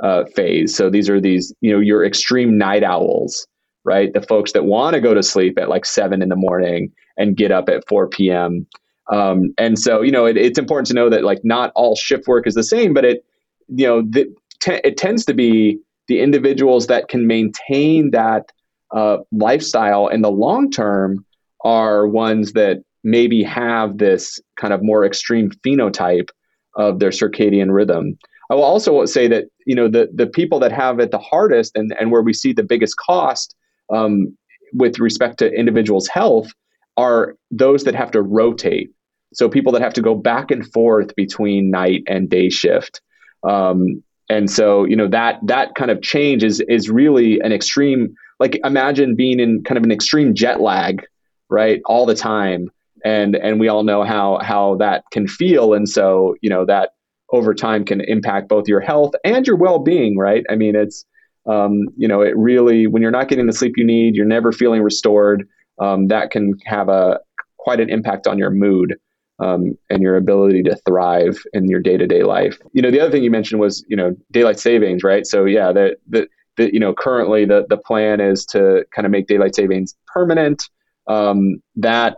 uh, 0.02 0.24
phase. 0.34 0.74
So 0.76 0.88
these 0.88 1.10
are 1.10 1.20
these, 1.20 1.52
you 1.60 1.72
know, 1.72 1.80
your 1.80 2.04
extreme 2.04 2.56
night 2.56 2.84
owls, 2.84 3.46
right? 3.86 4.12
The 4.12 4.20
folks 4.20 4.52
that 4.52 4.64
want 4.64 4.94
to 4.94 5.00
go 5.00 5.14
to 5.14 5.22
sleep 5.22 5.58
at 5.58 5.68
like 5.68 5.86
seven 5.86 6.20
in 6.20 6.28
the 6.28 6.36
morning 6.36 6.92
and 7.16 7.36
get 7.36 7.52
up 7.52 7.68
at 7.68 7.88
4 7.88 8.08
p.m. 8.08 8.66
Um, 9.10 9.54
and 9.56 9.78
so, 9.78 10.02
you 10.02 10.10
know, 10.10 10.26
it, 10.26 10.36
it's 10.36 10.58
important 10.58 10.88
to 10.88 10.94
know 10.94 11.08
that 11.08 11.24
like 11.24 11.38
not 11.44 11.72
all 11.76 11.94
shift 11.94 12.26
work 12.26 12.46
is 12.46 12.54
the 12.54 12.64
same, 12.64 12.92
but 12.92 13.04
it, 13.04 13.24
you 13.68 13.86
know, 13.86 14.02
the, 14.02 14.26
te- 14.60 14.80
it 14.84 14.96
tends 14.96 15.24
to 15.26 15.34
be 15.34 15.78
the 16.08 16.20
individuals 16.20 16.88
that 16.88 17.08
can 17.08 17.26
maintain 17.26 18.10
that 18.10 18.50
uh, 18.94 19.18
lifestyle 19.32 20.08
in 20.08 20.22
the 20.22 20.30
long 20.30 20.70
term 20.70 21.24
are 21.64 22.06
ones 22.06 22.52
that 22.52 22.82
maybe 23.04 23.42
have 23.42 23.98
this 23.98 24.40
kind 24.56 24.74
of 24.74 24.82
more 24.82 25.04
extreme 25.04 25.50
phenotype 25.64 26.28
of 26.74 26.98
their 26.98 27.10
circadian 27.10 27.72
rhythm. 27.72 28.18
I 28.50 28.54
will 28.54 28.64
also 28.64 29.04
say 29.06 29.26
that 29.28 29.44
you 29.64 29.74
know 29.74 29.88
the 29.88 30.08
the 30.14 30.26
people 30.26 30.60
that 30.60 30.72
have 30.72 31.00
it 31.00 31.10
the 31.10 31.18
hardest 31.18 31.76
and 31.76 31.94
and 31.98 32.12
where 32.12 32.22
we 32.22 32.32
see 32.32 32.52
the 32.52 32.62
biggest 32.62 32.96
cost 32.96 33.54
um, 33.92 34.36
with 34.72 34.98
respect 34.98 35.38
to 35.38 35.52
individuals' 35.52 36.08
health 36.08 36.52
are 36.96 37.36
those 37.50 37.84
that 37.84 37.94
have 37.94 38.10
to 38.12 38.22
rotate. 38.22 38.90
So 39.34 39.48
people 39.48 39.72
that 39.72 39.82
have 39.82 39.94
to 39.94 40.02
go 40.02 40.14
back 40.14 40.50
and 40.50 40.66
forth 40.72 41.14
between 41.14 41.70
night 41.70 42.04
and 42.06 42.30
day 42.30 42.48
shift. 42.48 43.00
Um, 43.46 44.02
and 44.28 44.50
so 44.50 44.84
you 44.84 44.96
know 44.96 45.08
that 45.08 45.38
that 45.44 45.74
kind 45.74 45.90
of 45.90 46.02
change 46.02 46.42
is 46.42 46.60
is 46.60 46.90
really 46.90 47.40
an 47.40 47.52
extreme. 47.52 48.14
Like 48.40 48.58
imagine 48.64 49.14
being 49.14 49.40
in 49.40 49.62
kind 49.62 49.78
of 49.78 49.84
an 49.84 49.92
extreme 49.92 50.34
jet 50.34 50.60
lag, 50.60 51.04
right, 51.48 51.80
all 51.86 52.06
the 52.06 52.14
time 52.14 52.70
and 53.06 53.36
and 53.36 53.60
we 53.60 53.68
all 53.68 53.84
know 53.84 54.02
how 54.02 54.38
how 54.42 54.74
that 54.76 55.04
can 55.12 55.28
feel 55.28 55.74
and 55.74 55.88
so 55.88 56.34
you 56.40 56.50
know 56.50 56.64
that 56.64 56.90
over 57.32 57.54
time 57.54 57.84
can 57.84 58.00
impact 58.00 58.48
both 58.48 58.68
your 58.68 58.80
health 58.80 59.12
and 59.24 59.46
your 59.46 59.56
well-being 59.56 60.16
right 60.16 60.44
i 60.50 60.56
mean 60.56 60.74
it's 60.74 61.04
um, 61.46 61.88
you 61.96 62.08
know 62.08 62.20
it 62.20 62.36
really 62.36 62.86
when 62.86 63.02
you're 63.02 63.10
not 63.10 63.28
getting 63.28 63.46
the 63.46 63.52
sleep 63.52 63.74
you 63.76 63.84
need 63.84 64.14
you're 64.14 64.26
never 64.26 64.52
feeling 64.52 64.82
restored 64.82 65.48
um, 65.78 66.08
that 66.08 66.30
can 66.30 66.54
have 66.64 66.88
a 66.88 67.20
quite 67.58 67.80
an 67.80 67.90
impact 67.90 68.26
on 68.26 68.38
your 68.38 68.50
mood 68.50 68.96
um, 69.38 69.76
and 69.90 70.02
your 70.02 70.16
ability 70.16 70.62
to 70.62 70.76
thrive 70.86 71.36
in 71.52 71.68
your 71.68 71.80
day 71.80 71.96
to 71.96 72.06
day 72.06 72.22
life. 72.22 72.58
You 72.72 72.82
know, 72.82 72.90
the 72.90 73.00
other 73.00 73.10
thing 73.10 73.22
you 73.22 73.30
mentioned 73.30 73.60
was 73.60 73.84
you 73.88 73.96
know 73.96 74.16
daylight 74.30 74.58
savings, 74.58 75.02
right? 75.02 75.26
So 75.26 75.44
yeah, 75.44 75.72
the 75.72 75.96
the, 76.08 76.28
the 76.56 76.72
you 76.72 76.80
know 76.80 76.94
currently 76.94 77.44
the 77.44 77.66
the 77.68 77.76
plan 77.76 78.20
is 78.20 78.46
to 78.46 78.84
kind 78.94 79.04
of 79.04 79.12
make 79.12 79.26
daylight 79.26 79.54
savings 79.54 79.94
permanent. 80.06 80.68
Um, 81.06 81.62
that 81.76 82.16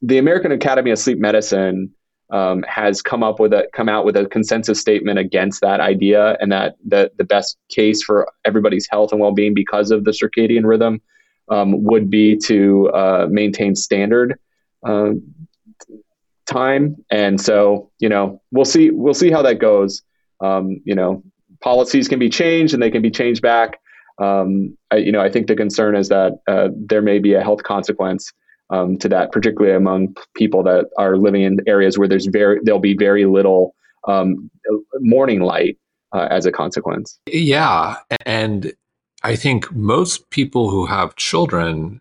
the 0.00 0.18
American 0.18 0.52
Academy 0.52 0.90
of 0.90 0.98
Sleep 0.98 1.18
Medicine 1.18 1.92
um, 2.32 2.64
has 2.66 3.02
come 3.02 3.22
up 3.22 3.38
with 3.38 3.52
a 3.52 3.68
come 3.72 3.88
out 3.88 4.04
with 4.04 4.16
a 4.16 4.26
consensus 4.26 4.80
statement 4.80 5.18
against 5.18 5.60
that 5.60 5.80
idea, 5.80 6.36
and 6.40 6.50
that 6.50 6.76
the 6.84 7.12
the 7.18 7.24
best 7.24 7.58
case 7.68 8.02
for 8.02 8.30
everybody's 8.44 8.88
health 8.90 9.12
and 9.12 9.20
well 9.20 9.32
being 9.32 9.54
because 9.54 9.90
of 9.90 10.04
the 10.04 10.10
circadian 10.10 10.64
rhythm 10.64 11.00
um, 11.50 11.82
would 11.84 12.10
be 12.10 12.36
to 12.36 12.88
uh, 12.90 13.26
maintain 13.30 13.76
standard 13.76 14.38
uh, 14.86 15.12
time. 16.46 16.96
And 17.10 17.40
so, 17.40 17.90
you 17.98 18.08
know, 18.08 18.40
we'll 18.50 18.64
see 18.64 18.90
we'll 18.90 19.14
see 19.14 19.30
how 19.30 19.42
that 19.42 19.58
goes. 19.58 20.02
Um, 20.40 20.80
you 20.84 20.94
know, 20.94 21.22
policies 21.62 22.08
can 22.08 22.18
be 22.18 22.30
changed 22.30 22.74
and 22.74 22.82
they 22.82 22.90
can 22.90 23.02
be 23.02 23.10
changed 23.10 23.42
back. 23.42 23.78
Um, 24.18 24.76
I, 24.90 24.96
you 24.96 25.12
know, 25.12 25.20
I 25.20 25.30
think 25.30 25.46
the 25.46 25.56
concern 25.56 25.96
is 25.96 26.08
that 26.08 26.40
uh, 26.46 26.68
there 26.74 27.02
may 27.02 27.18
be 27.18 27.34
a 27.34 27.42
health 27.42 27.62
consequence 27.62 28.32
um, 28.70 28.98
to 28.98 29.08
that, 29.08 29.32
particularly 29.32 29.76
among 29.76 30.14
people 30.34 30.62
that 30.64 30.86
are 30.98 31.16
living 31.16 31.42
in 31.42 31.60
areas 31.66 31.98
where 31.98 32.08
there's 32.08 32.26
very 32.26 32.60
there'll 32.62 32.80
be 32.80 32.96
very 32.96 33.26
little 33.26 33.74
um, 34.08 34.50
morning 35.00 35.40
light 35.40 35.78
uh, 36.12 36.28
as 36.30 36.46
a 36.46 36.52
consequence. 36.52 37.18
Yeah, 37.26 37.96
and 38.24 38.72
I 39.22 39.36
think 39.36 39.72
most 39.72 40.28
people 40.30 40.70
who 40.70 40.86
have 40.86 41.16
children 41.16 42.00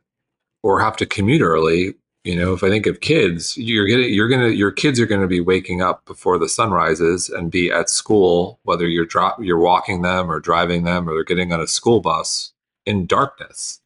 or 0.63 0.79
have 0.79 0.97
to 0.97 1.05
commute 1.05 1.41
early, 1.41 1.95
you 2.23 2.35
know, 2.35 2.53
if 2.53 2.63
I 2.63 2.69
think 2.69 2.85
of 2.85 3.01
kids, 3.01 3.57
you're 3.57 3.87
gonna 3.87 4.07
you're 4.07 4.29
gonna 4.29 4.49
your 4.49 4.71
kids 4.71 4.99
are 4.99 5.05
gonna 5.05 5.27
be 5.27 5.41
waking 5.41 5.81
up 5.81 6.05
before 6.05 6.37
the 6.37 6.49
sun 6.49 6.71
rises 6.71 7.29
and 7.29 7.51
be 7.51 7.71
at 7.71 7.89
school, 7.89 8.59
whether 8.63 8.87
you're 8.87 9.05
drop 9.05 9.43
you're 9.43 9.59
walking 9.59 10.03
them 10.03 10.31
or 10.31 10.39
driving 10.39 10.83
them 10.83 11.09
or 11.09 11.13
they're 11.13 11.23
getting 11.23 11.51
on 11.51 11.61
a 11.61 11.67
school 11.67 11.99
bus 11.99 12.53
in 12.85 13.05
darkness. 13.07 13.80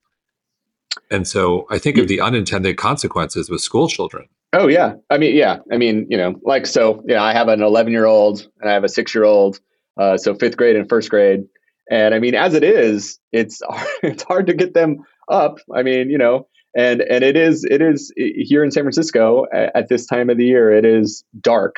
And 1.12 1.28
so 1.28 1.68
I 1.70 1.78
think 1.78 1.98
of 1.98 2.08
the 2.08 2.22
unintended 2.22 2.78
consequences 2.78 3.50
with 3.50 3.62
school 3.62 3.88
children. 3.88 4.28
Oh 4.54 4.68
yeah. 4.68 4.94
I 5.10 5.18
mean, 5.18 5.36
yeah. 5.36 5.60
I 5.72 5.78
mean, 5.78 6.08
you 6.10 6.18
know, 6.18 6.36
like 6.44 6.66
so, 6.66 7.04
yeah, 7.08 7.22
I 7.22 7.34
have 7.34 7.48
an 7.48 7.62
11 7.62 7.92
year 7.92 8.06
old 8.06 8.48
and 8.62 8.70
I 8.70 8.74
have 8.74 8.84
a 8.84 8.90
six 8.90 9.14
year 9.14 9.26
old. 9.26 9.60
Uh, 10.00 10.18
so 10.18 10.36
fifth 10.36 10.58
grade 10.58 10.76
and 10.76 10.88
first 10.90 11.10
grade. 11.10 11.46
And 11.90 12.14
I 12.14 12.20
mean, 12.20 12.36
as 12.36 12.54
it 12.54 12.64
is, 12.64 13.20
it's 13.32 13.62
it's 14.04 14.24
hard 14.24 14.48
to 14.48 14.54
get 14.54 14.74
them 14.74 14.98
up. 15.30 15.60
I 15.74 15.84
mean, 15.84 16.10
you 16.10 16.18
know, 16.18 16.48
and 16.76 17.02
and 17.02 17.24
it 17.24 17.36
is 17.36 17.64
it 17.64 17.82
is 17.82 18.12
here 18.16 18.64
in 18.64 18.72
San 18.72 18.84
Francisco 18.84 19.46
at, 19.54 19.76
at 19.76 19.90
this 19.90 20.06
time 20.06 20.30
of 20.30 20.38
the 20.38 20.46
year. 20.46 20.72
It 20.72 20.86
is 20.86 21.24
dark, 21.40 21.76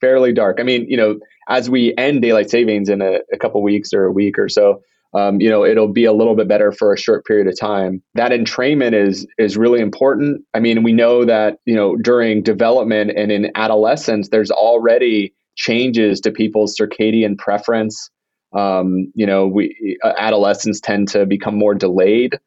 fairly 0.00 0.32
dark. 0.32 0.58
I 0.60 0.62
mean, 0.62 0.86
you 0.88 0.96
know, 0.96 1.18
as 1.48 1.68
we 1.68 1.94
end 1.96 2.22
daylight 2.22 2.50
savings 2.50 2.88
in 2.88 3.02
a, 3.02 3.20
a 3.32 3.38
couple 3.38 3.62
weeks 3.62 3.92
or 3.92 4.06
a 4.06 4.12
week 4.12 4.38
or 4.38 4.48
so, 4.48 4.82
um, 5.14 5.40
you 5.40 5.48
know, 5.48 5.64
it'll 5.64 5.92
be 5.92 6.04
a 6.04 6.12
little 6.12 6.34
bit 6.34 6.48
better 6.48 6.72
for 6.72 6.92
a 6.92 6.98
short 6.98 7.24
period 7.24 7.46
of 7.46 7.58
time. 7.58 8.02
That 8.14 8.32
entrainment 8.32 8.94
is 8.94 9.26
is 9.38 9.56
really 9.56 9.80
important. 9.80 10.44
I 10.54 10.60
mean, 10.60 10.82
we 10.82 10.92
know 10.92 11.24
that 11.24 11.58
you 11.64 11.74
know 11.74 11.96
during 11.96 12.42
development 12.42 13.12
and 13.16 13.30
in 13.30 13.50
adolescence, 13.54 14.28
there's 14.28 14.50
already 14.50 15.34
changes 15.56 16.20
to 16.20 16.32
people's 16.32 16.76
circadian 16.76 17.38
preference 17.38 18.10
um, 18.54 19.12
you 19.14 19.26
know, 19.26 19.46
we 19.46 19.98
uh, 20.02 20.12
adolescents 20.16 20.80
tend 20.80 21.08
to 21.08 21.26
become 21.26 21.56
more 21.56 21.74
delayed 21.74 22.38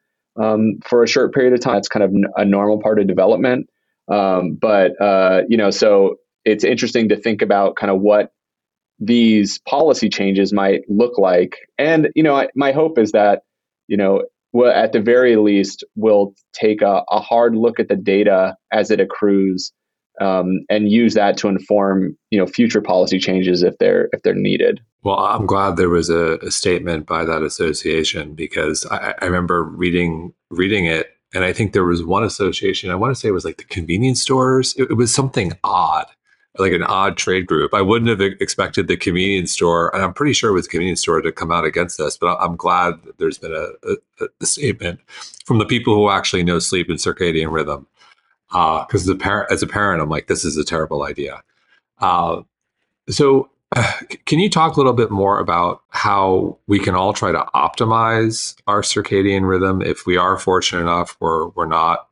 um, 0.42 0.80
for 0.84 1.04
a 1.04 1.08
short 1.08 1.34
period 1.34 1.54
of 1.54 1.60
time. 1.60 1.78
It's 1.78 1.90
kind 1.90 2.04
of 2.04 2.14
a 2.38 2.46
normal 2.46 2.82
part 2.82 3.00
of 3.00 3.08
development. 3.08 3.70
Um, 4.10 4.58
but 4.60 5.00
uh, 5.02 5.42
you 5.50 5.58
know, 5.58 5.70
so 5.70 6.16
it's 6.46 6.64
interesting 6.64 7.10
to 7.10 7.18
think 7.18 7.42
about 7.42 7.76
kind 7.76 7.92
of 7.92 8.00
what 8.00 8.32
these 9.00 9.60
policy 9.60 10.10
changes 10.10 10.52
might 10.52 10.82
look 10.90 11.18
like. 11.18 11.58
And 11.78 12.10
you 12.16 12.24
know, 12.24 12.36
I, 12.36 12.48
my 12.56 12.72
hope 12.72 12.98
is 12.98 13.12
that 13.12 13.44
you 13.88 13.98
know, 13.98 14.24
at 14.66 14.92
the 14.92 15.02
very 15.02 15.36
least, 15.38 15.84
we'll 15.96 16.34
take 16.54 16.82
a, 16.82 17.04
a 17.10 17.20
hard 17.20 17.56
look 17.56 17.80
at 17.80 17.88
the 17.88 17.96
data 17.96 18.56
as 18.72 18.92
it 18.92 19.00
accrues 19.00 19.72
um, 20.20 20.66
and 20.70 20.92
use 20.92 21.14
that 21.14 21.38
to 21.38 21.48
inform 21.48 22.18
you 22.32 22.40
know 22.40 22.48
future 22.48 22.82
policy 22.82 23.20
changes 23.20 23.64
if 23.64 23.78
they're 23.80 24.10
if 24.14 24.22
they're 24.24 24.34
needed. 24.34 24.82
Well, 25.04 25.20
I'm 25.20 25.46
glad 25.46 25.78
there 25.78 25.90
was 25.90 26.10
a, 26.10 26.38
a 26.40 26.52
statement 26.52 27.06
by 27.06 27.24
that 27.24 27.44
association 27.44 28.34
because 28.34 28.86
I, 28.88 29.14
I, 29.22 29.26
remember 29.26 29.64
reading 29.64 30.34
reading 30.50 30.86
it, 30.86 31.12
and 31.34 31.44
I 31.44 31.54
think 31.54 31.74
there 31.74 31.86
was 31.86 32.04
one 32.04 32.24
association. 32.24 32.90
I 32.90 32.96
want 32.96 33.14
to 33.14 33.20
say 33.20 33.28
it 33.28 33.32
was 33.32 33.46
like 33.46 33.58
the 33.58 33.64
convenience 33.64 34.22
stores. 34.22 34.76
It, 34.76 34.90
it 34.90 34.96
was 34.96 35.14
something 35.14 35.54
odd, 35.64 36.08
like 36.60 36.74
an 36.74 36.84
odd 36.84 37.18
trade 37.18 37.46
group. 37.46 37.74
I 37.74 37.82
wouldn't 37.82 38.10
have 38.10 38.22
expected 38.42 38.88
the 38.88 38.98
convenience 38.98 39.52
store, 39.52 39.94
and 39.94 40.04
I'm 40.04 40.14
pretty 40.14 40.34
sure 40.34 40.50
it 40.50 40.54
was 40.54 40.66
the 40.66 40.72
convenience 40.72 41.02
store 41.02 41.22
to 41.22 41.32
come 41.32 41.52
out 41.52 41.66
against 41.66 41.98
this. 41.98 42.18
But 42.18 42.38
I'm 42.40 42.56
glad 42.56 42.96
there's 43.18 43.38
been 43.38 43.54
a, 43.54 43.92
a, 44.24 44.28
a 44.42 44.46
statement 44.46 45.00
from 45.46 45.60
the 45.60 45.66
people 45.66 45.96
who 45.96 46.10
actually 46.10 46.44
know 46.44 46.60
sleep 46.60 46.90
and 46.90 47.00
circadian 47.00 47.52
rhythm 47.52 47.88
because 48.50 49.10
uh, 49.10 49.16
parent, 49.16 49.52
as 49.52 49.62
a 49.62 49.68
parent, 49.68 50.02
I'm 50.02 50.10
like, 50.10 50.28
this 50.28 50.46
is 50.46 50.58
a 50.58 50.64
terrible 50.64 51.04
idea. 51.04 51.42
Uh, 52.00 52.42
so, 53.10 53.50
uh, 53.76 53.92
can 54.26 54.40
you 54.40 54.50
talk 54.50 54.76
a 54.76 54.80
little 54.80 54.94
bit 54.94 55.12
more 55.12 55.40
about 55.40 55.82
how 55.90 56.58
we 56.68 56.80
can 56.80 56.96
all 56.96 57.14
try 57.14 57.32
to 57.32 57.46
optimize 57.54 58.56
our 58.68 58.82
circadian 58.82 59.48
rhythm 59.48 59.82
if 59.82 60.06
we 60.06 60.16
are 60.16 60.38
fortunate 60.38 60.82
enough 60.82 61.18
where 61.20 61.48
we're 61.48 61.66
not 61.66 62.07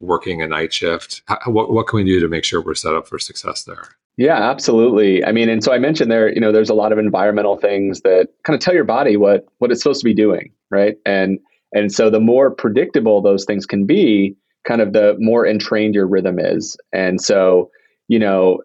working 0.00 0.42
a 0.42 0.46
night 0.46 0.72
shift? 0.72 1.22
How, 1.26 1.38
what 1.46 1.72
what 1.72 1.86
can 1.86 1.98
we 1.98 2.04
do 2.04 2.20
to 2.20 2.28
make 2.28 2.44
sure 2.44 2.62
we're 2.62 2.74
set 2.74 2.94
up 2.94 3.08
for 3.08 3.18
success 3.18 3.64
there? 3.64 3.84
Yeah, 4.16 4.50
absolutely. 4.50 5.24
I 5.24 5.30
mean, 5.30 5.48
and 5.48 5.62
so 5.62 5.72
I 5.72 5.78
mentioned 5.78 6.10
there, 6.10 6.32
you 6.32 6.40
know, 6.40 6.50
there's 6.50 6.70
a 6.70 6.74
lot 6.74 6.90
of 6.90 6.98
environmental 6.98 7.56
things 7.56 8.00
that 8.00 8.28
kind 8.42 8.54
of 8.54 8.60
tell 8.60 8.74
your 8.74 8.84
body 8.84 9.16
what 9.16 9.46
what 9.58 9.70
it's 9.70 9.82
supposed 9.82 10.00
to 10.00 10.04
be 10.04 10.14
doing, 10.14 10.50
right? 10.70 10.96
And 11.06 11.38
and 11.72 11.92
so 11.92 12.10
the 12.10 12.20
more 12.20 12.50
predictable 12.50 13.22
those 13.22 13.44
things 13.44 13.66
can 13.66 13.86
be, 13.86 14.36
kind 14.66 14.80
of 14.80 14.92
the 14.92 15.16
more 15.18 15.46
entrained 15.46 15.94
your 15.94 16.06
rhythm 16.06 16.38
is. 16.38 16.76
And 16.92 17.20
so, 17.20 17.70
you 18.08 18.18
know, 18.18 18.60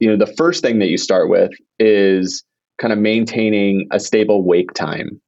you 0.00 0.08
know, 0.08 0.22
the 0.22 0.32
first 0.34 0.62
thing 0.62 0.80
that 0.80 0.88
you 0.88 0.98
start 0.98 1.30
with 1.30 1.52
is 1.78 2.44
kind 2.78 2.92
of 2.92 2.98
maintaining 2.98 3.86
a 3.90 4.00
stable 4.00 4.42
wake 4.42 4.72
time, 4.74 5.20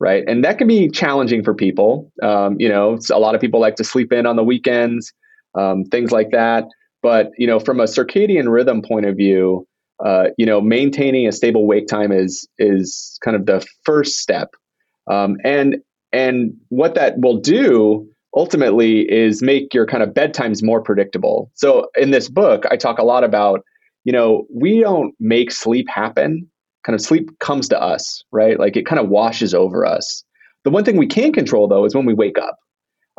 right? 0.00 0.24
And 0.26 0.44
that 0.44 0.58
can 0.58 0.66
be 0.66 0.88
challenging 0.88 1.44
for 1.44 1.54
people. 1.54 2.10
Um, 2.22 2.56
you 2.58 2.68
know, 2.68 2.98
a 3.12 3.18
lot 3.18 3.34
of 3.34 3.40
people 3.40 3.60
like 3.60 3.76
to 3.76 3.84
sleep 3.84 4.12
in 4.12 4.26
on 4.26 4.36
the 4.36 4.42
weekends, 4.42 5.12
um, 5.54 5.84
things 5.84 6.10
like 6.10 6.30
that. 6.32 6.64
But 7.02 7.30
you 7.38 7.46
know, 7.46 7.60
from 7.60 7.80
a 7.80 7.84
circadian 7.84 8.50
rhythm 8.50 8.82
point 8.82 9.06
of 9.06 9.16
view, 9.16 9.66
uh, 10.04 10.28
you 10.38 10.46
know, 10.46 10.60
maintaining 10.60 11.28
a 11.28 11.32
stable 11.32 11.66
wake 11.66 11.86
time 11.86 12.10
is 12.10 12.48
is 12.58 13.18
kind 13.24 13.36
of 13.36 13.46
the 13.46 13.64
first 13.84 14.18
step. 14.18 14.50
Um, 15.10 15.36
and 15.44 15.76
and 16.12 16.52
what 16.68 16.94
that 16.94 17.18
will 17.18 17.38
do 17.38 18.08
ultimately 18.36 19.10
is 19.10 19.42
make 19.42 19.74
your 19.74 19.86
kind 19.86 20.02
of 20.02 20.10
bedtimes 20.10 20.62
more 20.62 20.82
predictable. 20.82 21.50
So 21.54 21.88
in 21.96 22.10
this 22.10 22.28
book, 22.28 22.64
I 22.70 22.76
talk 22.76 22.98
a 22.98 23.04
lot 23.04 23.24
about, 23.24 23.60
you 24.04 24.12
know, 24.12 24.46
we 24.54 24.80
don't 24.80 25.14
make 25.18 25.50
sleep 25.50 25.88
happen. 25.88 26.48
Kind 26.84 26.94
of 26.94 27.00
sleep 27.00 27.38
comes 27.40 27.68
to 27.68 27.80
us, 27.80 28.24
right? 28.32 28.58
Like 28.58 28.76
it 28.76 28.86
kind 28.86 29.00
of 29.00 29.08
washes 29.08 29.54
over 29.54 29.84
us. 29.84 30.24
The 30.64 30.70
one 30.70 30.84
thing 30.84 30.96
we 30.96 31.06
can 31.06 31.32
control 31.32 31.68
though 31.68 31.84
is 31.84 31.94
when 31.94 32.06
we 32.06 32.14
wake 32.14 32.38
up. 32.38 32.56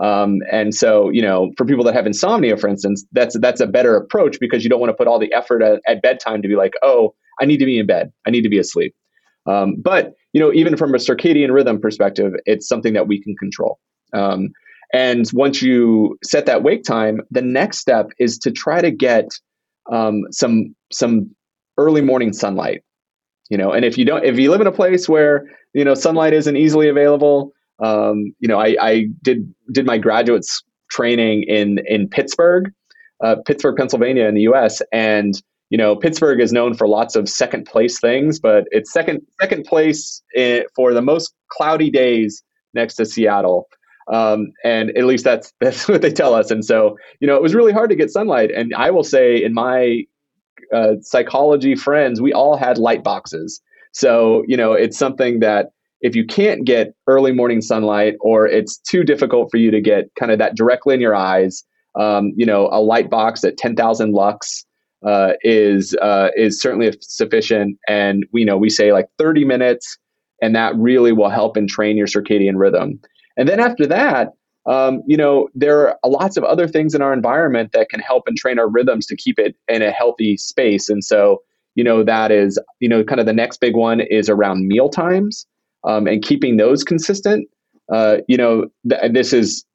Um, 0.02 0.40
and 0.52 0.74
so, 0.74 1.10
you 1.10 1.22
know, 1.22 1.52
for 1.58 1.66
people 1.66 1.84
that 1.84 1.94
have 1.94 2.08
insomnia, 2.08 2.58
for 2.58 2.68
instance, 2.68 3.06
that's 3.12 3.38
that's 3.40 3.62
a 3.62 3.68
better 3.68 3.96
approach 3.96 4.40
because 4.40 4.64
you 4.64 4.70
don't 4.70 4.80
want 4.80 4.90
to 4.90 4.96
put 4.96 5.08
all 5.08 5.20
the 5.20 5.32
effort 5.34 5.62
at, 5.62 5.82
at 5.88 6.02
bedtime 6.02 6.42
to 6.42 6.48
be 6.48 6.56
like, 6.56 6.74
oh, 6.82 7.14
I 7.40 7.46
need 7.46 7.58
to 7.58 7.66
be 7.66 7.78
in 7.78 7.86
bed, 7.86 8.12
I 8.26 8.32
need 8.32 8.42
to 8.42 8.50
be 8.50 8.58
asleep. 8.58 8.96
Um, 9.46 9.76
but 9.82 10.14
you 10.34 10.40
know, 10.40 10.52
even 10.54 10.78
from 10.78 10.96
a 10.96 10.98
circadian 10.98 11.52
rhythm 11.52 11.80
perspective, 11.80 12.34
it's 12.46 12.68
something 12.68 12.94
that 12.94 13.08
we 13.08 13.22
can 13.22 13.36
control. 13.36 13.80
Um, 14.14 14.50
and 14.94 15.30
once 15.34 15.62
you 15.62 16.18
set 16.24 16.46
that 16.48 16.64
wake 16.64 16.84
time, 16.84 17.22
the 17.32 17.42
next 17.42 17.78
step 17.78 18.08
is 18.20 18.38
to 18.40 18.52
try 18.52 18.82
to 18.82 18.92
get 18.92 19.30
um, 19.92 20.24
some 20.32 20.76
some 20.92 21.36
early 21.78 22.02
morning 22.02 22.34
sunlight. 22.34 22.84
You 23.52 23.58
know, 23.58 23.74
and 23.74 23.84
if 23.84 23.98
you 23.98 24.06
don't, 24.06 24.24
if 24.24 24.40
you 24.40 24.50
live 24.50 24.62
in 24.62 24.68
a 24.68 24.72
place 24.72 25.10
where 25.10 25.46
you 25.74 25.84
know 25.84 25.94
sunlight 25.94 26.32
isn't 26.32 26.56
easily 26.56 26.88
available, 26.88 27.52
um, 27.84 28.34
you 28.40 28.48
know, 28.48 28.58
I, 28.58 28.78
I 28.80 29.08
did 29.22 29.54
did 29.74 29.86
my 29.86 29.98
graduate 29.98 30.46
training 30.90 31.44
in 31.44 31.80
in 31.86 32.08
Pittsburgh, 32.08 32.72
uh, 33.22 33.36
Pittsburgh, 33.46 33.76
Pennsylvania, 33.76 34.26
in 34.26 34.36
the 34.36 34.44
U.S. 34.44 34.82
And 34.94 35.34
you 35.70 35.78
know, 35.78 35.98
Pittsburgh 35.98 36.40
is 36.40 36.54
known 36.54 36.76
for 36.76 36.88
lots 36.88 37.18
of 37.18 37.28
second 37.28 37.66
place 37.66 38.00
things, 38.00 38.40
but 38.40 38.64
it's 38.72 38.90
second 38.90 39.22
second 39.42 39.66
place 39.66 40.22
in, 40.34 40.64
for 40.74 40.94
the 40.94 41.02
most 41.02 41.34
cloudy 41.50 41.92
days 41.92 42.42
next 42.74 42.96
to 42.96 43.06
Seattle. 43.06 43.68
Um, 44.12 44.54
and 44.64 44.92
at 44.98 45.04
least 45.04 45.26
that's 45.26 45.52
that's 45.60 45.90
what 45.90 46.02
they 46.02 46.12
tell 46.12 46.34
us. 46.34 46.52
And 46.52 46.64
so, 46.64 46.96
you 47.20 47.28
know, 47.28 47.36
it 47.36 47.42
was 47.42 47.54
really 47.54 47.74
hard 47.74 47.90
to 47.90 47.98
get 47.98 48.12
sunlight. 48.12 48.50
And 48.52 48.74
I 48.76 48.92
will 48.92 49.04
say, 49.04 49.44
in 49.44 49.54
my 49.54 50.06
uh, 50.74 50.96
psychology 51.02 51.76
friends, 51.76 52.22
we 52.22 52.34
all 52.34 52.58
had 52.58 52.78
light 52.78 53.04
boxes. 53.04 53.62
So, 53.94 54.44
you 54.48 54.56
know, 54.56 54.74
it's 54.74 54.98
something 54.98 55.40
that 55.40 55.72
if 56.02 56.16
you 56.16 56.26
can't 56.26 56.66
get 56.66 56.94
early 57.08 57.32
morning 57.32 57.62
sunlight 57.62 58.16
or 58.22 58.48
it's 58.48 58.78
too 58.78 59.04
difficult 59.04 59.52
for 59.52 59.58
you 59.58 59.70
to 59.72 59.82
get 59.82 60.06
kind 60.18 60.32
of 60.32 60.40
that 60.40 60.56
directly 60.56 60.96
in 60.96 61.02
your 61.02 61.16
eyes, 61.16 61.64
um, 62.00 62.32
you 62.36 62.46
know, 62.46 62.70
a 62.72 62.82
light 62.82 63.10
box 63.10 63.44
at 63.44 63.58
10,000 63.58 64.14
lux 64.14 64.66
uh, 65.06 65.34
is 65.42 65.96
uh, 66.02 66.30
is 66.36 66.62
certainly 66.62 66.92
sufficient. 67.02 67.78
And 67.88 68.26
we 68.32 68.46
know 68.46 68.58
we 68.58 68.70
say 68.70 68.94
like 68.94 69.08
30 69.18 69.46
minutes, 69.46 69.98
and 70.42 70.56
that 70.56 70.76
really 70.76 71.12
will 71.12 71.30
help 71.30 71.58
and 71.58 71.68
train 71.68 71.98
your 71.98 72.08
circadian 72.08 72.56
rhythm. 72.56 73.00
And 73.38 73.48
then 73.48 73.60
after 73.60 73.86
that, 73.88 74.30
um, 74.68 75.02
you 75.08 75.18
know, 75.18 75.48
there 75.56 75.90
are 75.90 75.98
lots 76.06 76.38
of 76.38 76.44
other 76.44 76.68
things 76.68 76.94
in 76.94 77.02
our 77.02 77.14
environment 77.14 77.72
that 77.74 77.90
can 77.90 78.00
help 78.00 78.24
and 78.28 78.38
train 78.38 78.60
our 78.60 78.70
rhythms 78.70 79.06
to 79.08 79.16
keep 79.16 79.40
it 79.40 79.56
in 79.68 79.82
a 79.82 79.92
healthy 79.92 80.38
space. 80.38 80.88
And 80.90 81.04
so, 81.04 81.42
you 81.76 81.84
know, 81.84 82.04
that 82.04 82.32
is, 82.32 82.60
you 82.80 82.88
know, 82.88 83.04
kind 83.04 83.20
of 83.20 83.26
the 83.26 83.34
next 83.34 83.60
big 83.60 83.76
one 83.76 84.02
is 84.02 84.30
around 84.30 84.68
meal 84.68 84.90
times 84.90 85.48
um, 85.84 86.08
and 86.08 86.22
keeping 86.22 86.58
those 86.58 86.84
consistent. 86.84 87.48
Uh, 87.92 88.18
you 88.28 88.38
know, 88.38 88.68
th- 88.88 89.12
this 89.14 89.34
is 89.34 89.66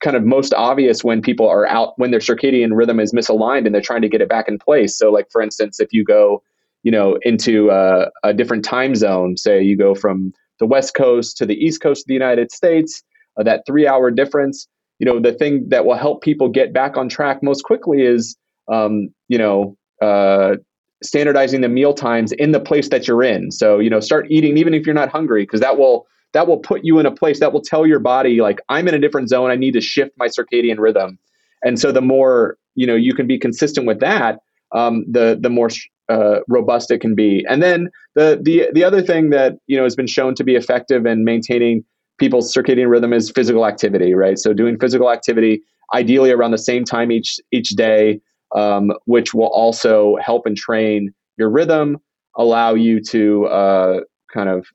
kind 0.00 0.16
of 0.16 0.24
most 0.24 0.54
obvious 0.54 1.04
when 1.04 1.20
people 1.20 1.48
are 1.48 1.66
out 1.66 1.92
when 1.96 2.10
their 2.10 2.20
circadian 2.20 2.70
rhythm 2.72 3.00
is 3.00 3.12
misaligned 3.12 3.66
and 3.66 3.74
they're 3.74 3.82
trying 3.82 4.02
to 4.02 4.08
get 4.08 4.20
it 4.20 4.28
back 4.28 4.48
in 4.48 4.58
place. 4.58 4.96
So, 4.96 5.10
like 5.10 5.26
for 5.30 5.42
instance, 5.42 5.80
if 5.80 5.92
you 5.92 6.04
go, 6.04 6.42
you 6.82 6.90
know, 6.90 7.18
into 7.22 7.70
a, 7.70 8.06
a 8.22 8.32
different 8.32 8.64
time 8.64 8.94
zone, 8.94 9.36
say 9.36 9.62
you 9.62 9.76
go 9.76 9.94
from 9.94 10.32
the 10.60 10.66
West 10.66 10.94
Coast 10.94 11.36
to 11.38 11.46
the 11.46 11.54
East 11.54 11.82
Coast 11.82 12.04
of 12.04 12.06
the 12.06 12.14
United 12.14 12.50
States, 12.52 13.02
uh, 13.38 13.42
that 13.42 13.62
three-hour 13.66 14.10
difference. 14.10 14.68
You 14.98 15.06
know, 15.06 15.20
the 15.20 15.32
thing 15.32 15.68
that 15.68 15.84
will 15.84 15.96
help 15.96 16.22
people 16.22 16.48
get 16.48 16.72
back 16.72 16.96
on 16.96 17.08
track 17.08 17.42
most 17.42 17.64
quickly 17.64 18.02
is, 18.02 18.36
um, 18.72 19.08
you 19.28 19.38
know, 19.38 19.76
uh, 20.00 20.56
standardizing 21.02 21.60
the 21.60 21.68
meal 21.68 21.92
times 21.92 22.32
in 22.32 22.52
the 22.52 22.60
place 22.60 22.88
that 22.88 23.06
you're 23.06 23.22
in. 23.22 23.50
So, 23.50 23.78
you 23.78 23.90
know, 23.90 24.00
start 24.00 24.26
eating 24.30 24.56
even 24.56 24.74
if 24.74 24.86
you're 24.86 24.94
not 24.94 25.10
hungry, 25.10 25.42
because 25.42 25.60
that 25.60 25.78
will 25.78 26.06
that 26.32 26.46
will 26.46 26.58
put 26.58 26.84
you 26.84 26.98
in 26.98 27.06
a 27.06 27.10
place 27.10 27.40
that 27.40 27.52
will 27.52 27.62
tell 27.62 27.86
your 27.86 27.98
body 27.98 28.40
like 28.40 28.60
I'm 28.68 28.88
in 28.88 28.94
a 28.94 28.98
different 28.98 29.28
zone. 29.28 29.50
I 29.50 29.56
need 29.56 29.72
to 29.72 29.80
shift 29.80 30.12
my 30.16 30.28
circadian 30.28 30.78
rhythm. 30.78 31.18
And 31.62 31.78
so 31.78 31.92
the 31.92 32.02
more 32.02 32.56
you 32.74 32.86
know 32.86 32.94
you 32.94 33.14
can 33.14 33.26
be 33.26 33.38
consistent 33.38 33.86
with 33.86 34.00
that, 34.00 34.40
um, 34.72 35.04
the 35.10 35.38
the 35.40 35.50
more 35.50 35.68
uh, 36.08 36.40
robust 36.48 36.90
it 36.90 37.00
can 37.00 37.14
be. 37.14 37.44
And 37.48 37.62
then 37.62 37.90
the 38.14 38.38
the 38.42 38.68
the 38.72 38.84
other 38.84 39.02
thing 39.02 39.30
that 39.30 39.58
you 39.66 39.76
know 39.76 39.84
has 39.84 39.96
been 39.96 40.06
shown 40.06 40.34
to 40.36 40.44
be 40.44 40.54
effective 40.54 41.06
in 41.06 41.24
maintaining 41.24 41.84
people's 42.18 42.52
circadian 42.52 42.88
rhythm 42.90 43.12
is 43.12 43.30
physical 43.30 43.66
activity, 43.66 44.14
right? 44.14 44.38
So 44.38 44.52
doing 44.52 44.78
physical 44.78 45.10
activity 45.10 45.62
ideally 45.94 46.30
around 46.30 46.50
the 46.50 46.58
same 46.58 46.84
time 46.84 47.12
each 47.12 47.38
each 47.52 47.70
day, 47.70 48.20
um, 48.54 48.92
which 49.04 49.34
will 49.34 49.48
also 49.48 50.16
help 50.20 50.46
and 50.46 50.56
train 50.56 51.12
your 51.36 51.50
rhythm, 51.50 51.98
allow 52.36 52.74
you 52.74 53.00
to 53.00 53.46
uh, 53.46 54.00
kind 54.32 54.48
of 54.48 54.66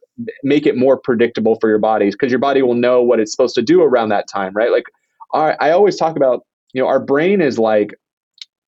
make 0.44 0.66
it 0.66 0.78
more 0.78 0.98
predictable 0.98 1.58
for 1.60 1.70
your 1.70 1.80
bodies 1.80 2.16
because 2.16 2.32
your 2.32 2.40
body 2.40 2.62
will 2.62 2.76
know 2.76 3.02
what 3.02 3.20
it's 3.20 3.32
supposed 3.32 3.56
to 3.56 3.62
do 3.62 3.82
around 3.82 4.10
that 4.10 4.28
time, 4.28 4.54
right? 4.54 4.72
Like 4.72 4.86
I, 5.34 5.56
I 5.60 5.72
always 5.72 5.98
talk 5.98 6.16
about, 6.16 6.46
you 6.74 6.82
know, 6.82 6.88
our 6.88 7.00
brain 7.00 7.42
is 7.42 7.58
like 7.58 7.94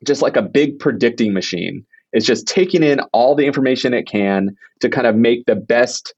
just 0.06 0.22
like 0.22 0.36
a 0.36 0.42
big 0.42 0.80
predicting 0.80 1.34
machine. 1.34 1.86
It's 2.12 2.26
just 2.26 2.48
taking 2.48 2.84
in 2.84 3.00
all 3.12 3.36
the 3.36 3.46
information 3.46 3.94
it 3.94 4.08
can 4.08 4.56
to 4.82 4.90
kind 4.90 5.08
of 5.08 5.16
make 5.16 5.46
the 5.46 5.56
best 5.56 6.14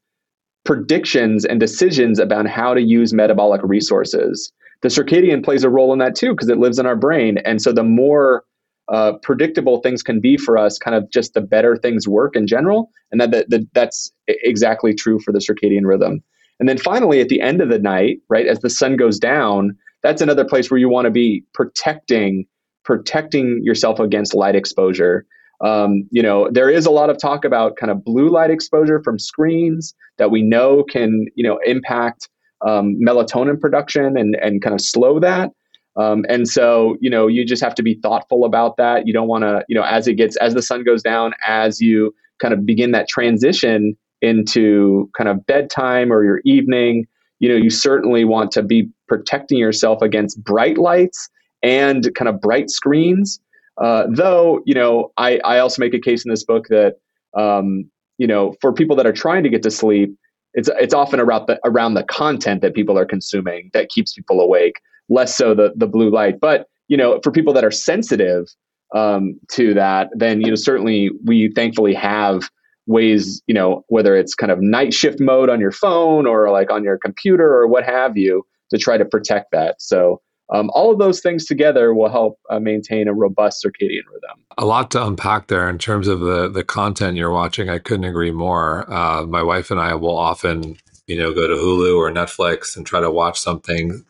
predictions 0.66 1.44
and 1.44 1.58
decisions 1.58 2.18
about 2.18 2.46
how 2.46 2.74
to 2.74 2.82
use 2.82 3.12
metabolic 3.12 3.62
resources. 3.62 4.52
The 4.82 4.88
circadian 4.88 5.44
plays 5.44 5.64
a 5.64 5.70
role 5.70 5.92
in 5.92 5.98
that 6.00 6.14
too 6.14 6.32
because 6.32 6.48
it 6.48 6.58
lives 6.58 6.78
in 6.78 6.86
our 6.86 6.96
brain. 6.96 7.38
And 7.38 7.62
so 7.62 7.72
the 7.72 7.82
more 7.82 8.44
uh, 8.88 9.14
predictable 9.22 9.80
things 9.80 10.02
can 10.02 10.20
be 10.20 10.36
for 10.36 10.58
us, 10.58 10.78
kind 10.78 10.94
of 10.94 11.10
just 11.10 11.34
the 11.34 11.40
better 11.40 11.76
things 11.76 12.06
work 12.06 12.36
in 12.36 12.46
general. 12.46 12.90
And 13.10 13.20
that, 13.20 13.30
that, 13.30 13.50
that 13.50 13.66
that's 13.72 14.12
exactly 14.28 14.94
true 14.94 15.18
for 15.18 15.32
the 15.32 15.38
circadian 15.38 15.84
rhythm. 15.84 16.22
And 16.60 16.68
then 16.68 16.78
finally, 16.78 17.20
at 17.20 17.28
the 17.28 17.40
end 17.40 17.60
of 17.60 17.68
the 17.68 17.78
night, 17.78 18.18
right, 18.28 18.46
as 18.46 18.60
the 18.60 18.70
sun 18.70 18.96
goes 18.96 19.18
down, 19.18 19.76
that's 20.02 20.22
another 20.22 20.44
place 20.44 20.70
where 20.70 20.78
you 20.78 20.88
want 20.88 21.06
to 21.06 21.10
be 21.10 21.44
protecting 21.52 22.46
protecting 22.84 23.60
yourself 23.64 23.98
against 23.98 24.32
light 24.32 24.54
exposure. 24.54 25.26
Um, 25.64 26.06
you 26.10 26.22
know, 26.22 26.50
there 26.50 26.70
is 26.70 26.86
a 26.86 26.90
lot 26.90 27.10
of 27.10 27.18
talk 27.18 27.44
about 27.44 27.76
kind 27.76 27.90
of 27.90 28.04
blue 28.04 28.28
light 28.28 28.50
exposure 28.50 29.02
from 29.02 29.18
screens 29.18 29.94
that 30.18 30.30
we 30.30 30.42
know 30.42 30.84
can, 30.84 31.26
you 31.34 31.46
know, 31.46 31.58
impact 31.64 32.28
um, 32.66 32.96
melatonin 33.00 33.60
production 33.60 34.16
and 34.16 34.36
and 34.36 34.62
kind 34.62 34.74
of 34.74 34.80
slow 34.80 35.20
that. 35.20 35.50
Um, 35.96 36.26
and 36.28 36.46
so, 36.46 36.96
you 37.00 37.08
know, 37.08 37.26
you 37.26 37.44
just 37.44 37.62
have 37.62 37.74
to 37.76 37.82
be 37.82 37.94
thoughtful 37.94 38.44
about 38.44 38.76
that. 38.76 39.06
You 39.06 39.12
don't 39.12 39.28
want 39.28 39.44
to, 39.44 39.64
you 39.68 39.74
know, 39.74 39.82
as 39.82 40.06
it 40.06 40.14
gets, 40.14 40.36
as 40.36 40.52
the 40.52 40.60
sun 40.60 40.84
goes 40.84 41.02
down, 41.02 41.32
as 41.46 41.80
you 41.80 42.14
kind 42.38 42.52
of 42.52 42.66
begin 42.66 42.90
that 42.92 43.08
transition 43.08 43.96
into 44.20 45.10
kind 45.16 45.28
of 45.28 45.46
bedtime 45.46 46.12
or 46.12 46.22
your 46.22 46.40
evening, 46.44 47.06
you 47.38 47.48
know, 47.48 47.54
you 47.54 47.70
certainly 47.70 48.24
want 48.24 48.50
to 48.52 48.62
be 48.62 48.90
protecting 49.08 49.58
yourself 49.58 50.02
against 50.02 50.42
bright 50.42 50.78
lights 50.78 51.28
and 51.62 52.14
kind 52.14 52.28
of 52.28 52.40
bright 52.40 52.70
screens. 52.70 53.40
Uh, 53.82 54.06
though, 54.08 54.60
you 54.64 54.74
know, 54.74 55.12
I, 55.16 55.38
I 55.44 55.58
also 55.58 55.80
make 55.80 55.94
a 55.94 56.00
case 56.00 56.24
in 56.24 56.30
this 56.30 56.44
book 56.44 56.68
that, 56.68 56.96
um, 57.36 57.90
you 58.18 58.26
know, 58.26 58.54
for 58.60 58.72
people 58.72 58.96
that 58.96 59.06
are 59.06 59.12
trying 59.12 59.42
to 59.42 59.50
get 59.50 59.62
to 59.62 59.70
sleep, 59.70 60.16
it's 60.54 60.70
it's 60.80 60.94
often 60.94 61.20
around 61.20 61.46
the 61.46 61.60
around 61.64 61.94
the 61.94 62.04
content 62.04 62.62
that 62.62 62.74
people 62.74 62.98
are 62.98 63.04
consuming 63.04 63.70
that 63.74 63.90
keeps 63.90 64.14
people 64.14 64.40
awake 64.40 64.80
less 65.08 65.36
so 65.36 65.54
the 65.54 65.72
the 65.76 65.86
blue 65.86 66.10
light. 66.10 66.40
But 66.40 66.66
you 66.88 66.96
know, 66.96 67.20
for 67.22 67.30
people 67.30 67.52
that 67.52 67.64
are 67.64 67.70
sensitive 67.70 68.46
um, 68.94 69.38
to 69.52 69.74
that, 69.74 70.08
then 70.14 70.40
you 70.40 70.48
know 70.48 70.54
certainly 70.56 71.10
we 71.24 71.50
thankfully 71.54 71.92
have 71.92 72.48
ways 72.86 73.42
you 73.46 73.54
know 73.54 73.84
whether 73.88 74.16
it's 74.16 74.34
kind 74.34 74.50
of 74.50 74.60
night 74.62 74.94
shift 74.94 75.20
mode 75.20 75.50
on 75.50 75.60
your 75.60 75.72
phone 75.72 76.26
or 76.26 76.50
like 76.50 76.70
on 76.70 76.82
your 76.82 76.96
computer 76.96 77.52
or 77.54 77.66
what 77.66 77.84
have 77.84 78.16
you 78.16 78.46
to 78.70 78.78
try 78.78 78.96
to 78.96 79.04
protect 79.04 79.50
that. 79.52 79.80
So 79.80 80.22
um, 80.52 80.70
all 80.74 80.92
of 80.92 80.98
those 80.98 81.20
things 81.20 81.44
together 81.44 81.92
will 81.92 82.08
help 82.08 82.38
uh, 82.50 82.60
maintain 82.60 83.08
a 83.08 83.12
robust 83.12 83.64
circadian 83.64 84.04
rhythm. 84.12 84.44
A 84.58 84.64
lot 84.64 84.90
to 84.92 85.04
unpack 85.04 85.48
there 85.48 85.68
in 85.68 85.78
terms 85.78 86.08
of 86.08 86.20
the 86.20 86.48
the 86.48 86.64
content 86.64 87.16
you're 87.16 87.32
watching. 87.32 87.68
I 87.68 87.78
couldn't 87.78 88.04
agree 88.04 88.30
more. 88.30 88.90
Uh, 88.92 89.26
my 89.26 89.42
wife 89.42 89.70
and 89.70 89.80
I 89.80 89.94
will 89.94 90.16
often, 90.16 90.76
you 91.06 91.18
know, 91.18 91.34
go 91.34 91.46
to 91.46 91.54
Hulu 91.54 91.96
or 91.96 92.10
Netflix 92.10 92.76
and 92.76 92.86
try 92.86 93.00
to 93.00 93.10
watch 93.10 93.40
something 93.40 94.04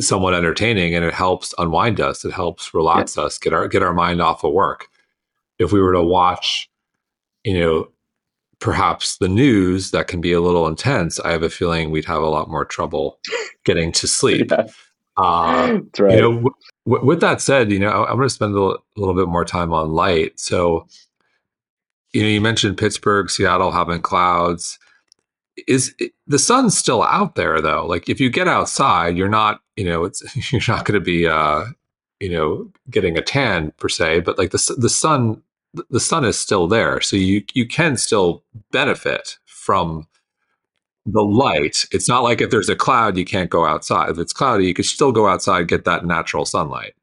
somewhat 0.00 0.34
entertaining 0.34 0.94
and 0.94 1.04
it 1.04 1.14
helps 1.14 1.54
unwind 1.58 2.00
us 2.00 2.24
it 2.24 2.32
helps 2.32 2.72
relax 2.74 3.16
yeah. 3.16 3.24
us 3.24 3.38
get 3.38 3.52
our 3.52 3.68
get 3.68 3.82
our 3.82 3.94
mind 3.94 4.20
off 4.20 4.44
of 4.44 4.52
work 4.52 4.86
if 5.58 5.72
we 5.72 5.80
were 5.80 5.92
to 5.92 6.02
watch 6.02 6.70
you 7.44 7.58
know 7.58 7.88
perhaps 8.60 9.18
the 9.18 9.28
news 9.28 9.90
that 9.90 10.06
can 10.06 10.20
be 10.20 10.32
a 10.32 10.40
little 10.40 10.66
intense 10.66 11.18
i 11.20 11.30
have 11.30 11.42
a 11.42 11.50
feeling 11.50 11.90
we'd 11.90 12.04
have 12.04 12.22
a 12.22 12.28
lot 12.28 12.48
more 12.48 12.64
trouble 12.64 13.18
getting 13.64 13.90
to 13.92 14.06
sleep 14.06 14.48
yeah. 14.50 14.66
Uh, 15.18 15.66
That's 15.72 16.00
right. 16.00 16.14
you 16.14 16.20
know 16.20 16.32
w- 16.32 16.54
w- 16.86 17.06
with 17.06 17.20
that 17.20 17.40
said 17.40 17.70
you 17.70 17.78
know 17.78 17.88
I, 17.88 18.10
am 18.10 18.16
going 18.16 18.28
to 18.28 18.34
spend 18.34 18.54
a 18.54 18.76
little, 18.96 19.14
bit 19.14 19.28
more 19.28 19.44
time 19.44 19.72
on 19.72 19.92
light. 19.92 20.38
So 20.38 20.86
you 22.12 22.22
know 22.22 22.28
you 22.28 22.40
mentioned 22.40 22.78
pittsburgh 22.78 23.30
seattle 23.30 23.72
having 23.72 24.00
clouds. 24.00 24.78
Is 25.66 25.92
the 26.26 26.38
sun's 26.38 26.78
still 26.78 27.02
out 27.02 27.34
there 27.34 27.60
though. 27.60 27.84
Like 27.84 28.08
if 28.08 28.20
you 28.20 28.30
get 28.30 28.48
outside 28.48 29.16
you're 29.16 29.28
not 29.28 29.60
you 29.76 29.84
know 29.84 30.04
it's 30.04 30.22
you're 30.52 30.62
not 30.68 30.84
going 30.84 30.98
to 30.98 31.04
be 31.04 31.26
uh 31.26 31.64
you 32.20 32.30
know 32.30 32.70
getting 32.90 33.18
a 33.18 33.22
tan 33.22 33.72
per 33.78 33.88
se 33.88 34.20
but 34.20 34.38
like 34.38 34.50
the 34.50 34.74
the 34.78 34.88
sun 34.88 35.42
the 35.90 36.00
sun 36.00 36.24
is 36.24 36.38
still 36.38 36.66
there. 36.68 37.00
So 37.00 37.16
you 37.16 37.44
you 37.54 37.66
can 37.66 37.96
still 37.96 38.44
benefit 38.70 39.38
from 39.46 40.06
the 41.12 41.22
light. 41.22 41.86
It's 41.92 42.08
not 42.08 42.22
like 42.22 42.40
if 42.40 42.50
there's 42.50 42.68
a 42.68 42.76
cloud 42.76 43.16
you 43.16 43.24
can't 43.24 43.50
go 43.50 43.64
outside. 43.64 44.10
If 44.10 44.18
it's 44.18 44.32
cloudy 44.32 44.66
you 44.66 44.74
could 44.74 44.84
still 44.84 45.12
go 45.12 45.26
outside 45.26 45.68
get 45.68 45.84
that 45.84 46.04
natural 46.04 46.44
sunlight. 46.44 46.94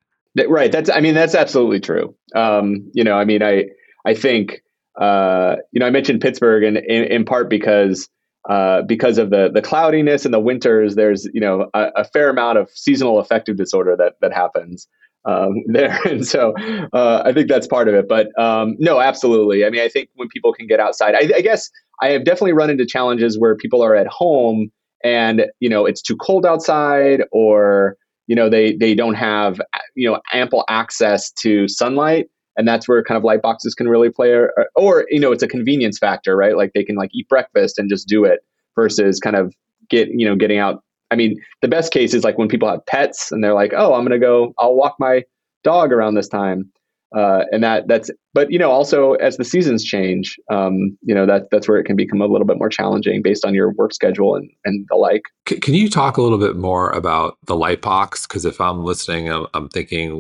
Right. 0.48 0.72
That's 0.72 0.90
i 0.90 1.00
mean 1.00 1.16
that's 1.16 1.36
absolutely 1.36 1.80
true. 1.80 2.16
Um 2.36 2.90
you 2.94 3.04
know 3.04 3.18
i 3.18 3.26
mean 3.26 3.42
i 3.42 3.66
i 4.06 4.14
think 4.14 4.62
uh 5.00 5.56
you 5.72 5.80
know 5.80 5.88
i 5.88 5.90
mentioned 5.90 6.22
pittsburgh 6.22 6.64
and 6.64 6.78
in, 6.78 7.04
in 7.04 7.26
part 7.26 7.50
because 7.50 8.10
uh, 8.50 8.84
because 8.84 9.18
of 9.18 9.32
the 9.32 9.50
the 9.52 9.62
cloudiness 9.62 10.24
and 10.24 10.34
the 10.34 10.40
winters, 10.40 10.96
there's 10.96 11.28
you 11.34 11.42
know 11.42 11.70
a, 11.74 11.88
a, 11.96 12.04
fair 12.04 12.30
amount 12.30 12.60
of 12.60 12.70
seasonal 12.70 13.20
affective 13.20 13.58
disorder 13.58 13.96
that 13.98 14.14
that 14.22 14.32
happens 14.32 14.88
um, 15.26 15.64
there, 15.68 16.00
and 16.06 16.28
so 16.28 16.54
uh, 16.94 17.24
I 17.26 17.34
think 17.34 17.50
that's 17.50 17.68
part 17.68 17.88
of 17.88 17.96
it. 17.96 18.08
But 18.08 18.28
um, 18.40 18.76
no, 18.78 19.00
absolutely. 19.00 19.66
I 19.66 19.72
mean, 19.72 19.82
I 19.82 19.90
think 19.90 20.10
when 20.14 20.28
people 20.28 20.54
can 20.54 20.68
get 20.68 20.80
outside, 20.80 21.16
I, 21.16 21.38
I, 21.38 21.42
guess 21.42 21.72
I 22.02 22.10
have 22.10 22.26
definitely 22.26 22.54
run 22.54 22.70
into 22.70 22.86
challenges 22.86 23.38
where 23.40 23.56
people 23.56 23.84
are 23.84 23.96
at 23.96 24.08
home 24.08 24.72
and 25.04 25.46
you 25.60 25.70
know 25.70 25.86
it's 25.86 26.02
too 26.02 26.16
cold 26.18 26.46
outside, 26.46 27.22
or 27.32 27.96
you 28.28 28.36
know 28.36 28.50
they 28.50 28.76
they 28.76 28.96
don't 28.96 29.16
have 29.16 29.62
you 29.96 30.10
know 30.10 30.20
ample 30.34 30.66
access 30.70 31.32
to 31.34 31.68
sunlight. 31.68 32.28
And 32.58 32.66
that's 32.66 32.88
where 32.88 33.04
kind 33.04 33.18
of 33.18 33.26
light 33.26 33.42
boxes 33.42 33.76
can 33.76 33.90
really 33.90 34.10
play 34.10 34.32
or, 34.32 34.54
or 34.76 35.06
you 35.10 35.20
know 35.20 35.32
it's 35.34 35.44
a 35.44 35.48
convenience 35.48 36.00
factor 36.00 36.36
right? 36.38 36.56
Like 36.56 36.72
they 36.74 36.84
can 36.84 36.96
like 36.96 37.10
eat 37.14 37.28
breakfast 37.28 37.78
and 37.78 37.90
just 37.90 38.08
do 38.08 38.24
it 38.24 38.40
versus 38.76 39.20
kind 39.20 39.36
of 39.36 39.54
get 39.90 40.08
you 40.10 40.26
know 40.26 40.36
getting 40.36 40.58
out. 40.58 40.82
I 41.12 41.16
mean 41.16 41.40
the 41.62 41.68
best 41.68 41.92
case 41.92 42.14
is 42.14 42.24
like 42.24 42.38
when 42.38 42.48
people 42.48 42.70
have 42.70 42.86
pets 42.86 43.32
and 43.32 43.44
they're 43.44 43.54
like 43.54 43.74
oh 43.76 43.94
i'm 43.94 44.06
to 44.08 44.20
go 44.20 44.54
i'll 44.58 44.76
walk 44.76 44.96
my 45.00 45.24
dog 45.64 45.92
around 45.92 46.16
this 46.16 46.28
time 46.28 46.72
uh, 47.16 47.44
and 47.52 47.64
that 47.64 47.88
that's 47.88 48.10
but 48.34 48.52
you 48.52 48.58
know 48.58 48.72
also 48.72 49.14
as 49.14 49.38
the 49.38 49.44
seasons 49.44 49.84
change 49.84 50.38
um, 50.52 50.98
you 51.02 51.14
know 51.14 51.26
that 51.26 51.44
that's 51.52 51.68
where 51.68 51.78
it 51.78 51.84
can 51.84 51.96
become 51.96 52.22
a 52.22 52.28
little 52.28 52.48
bit 52.48 52.58
more 52.58 52.70
challenging 52.70 53.22
based 53.22 53.46
on 53.46 53.54
your 53.54 53.72
work 53.74 53.94
schedule 53.94 54.36
and, 54.36 54.50
and 54.66 54.86
the 54.90 54.96
like. 54.96 55.24
C- 55.48 55.60
can 55.60 55.74
you 55.74 55.90
talk 55.90 56.18
a 56.18 56.22
little 56.22 56.40
bit 56.40 56.56
more 56.56 56.90
about 56.92 57.38
the 57.46 57.56
light 57.56 57.82
box? 57.82 58.26
Because 58.26 58.46
if 58.46 58.60
i'm 58.60 58.84
listening 58.84 59.30
I'm, 59.30 59.48
I'm, 59.54 59.70
thinking 59.70 60.16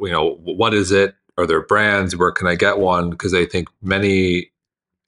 you 0.00 0.10
know 0.10 0.38
what 0.44 0.74
is 0.74 0.92
it? 0.92 1.14
Are 1.38 1.46
there 1.46 1.62
brands? 1.62 2.16
Where 2.16 2.32
can 2.32 2.46
i 2.46 2.54
get 2.54 2.78
one? 2.78 3.10
Because 3.10 3.34
i 3.34 3.44
think 3.44 3.68
many 3.82 4.50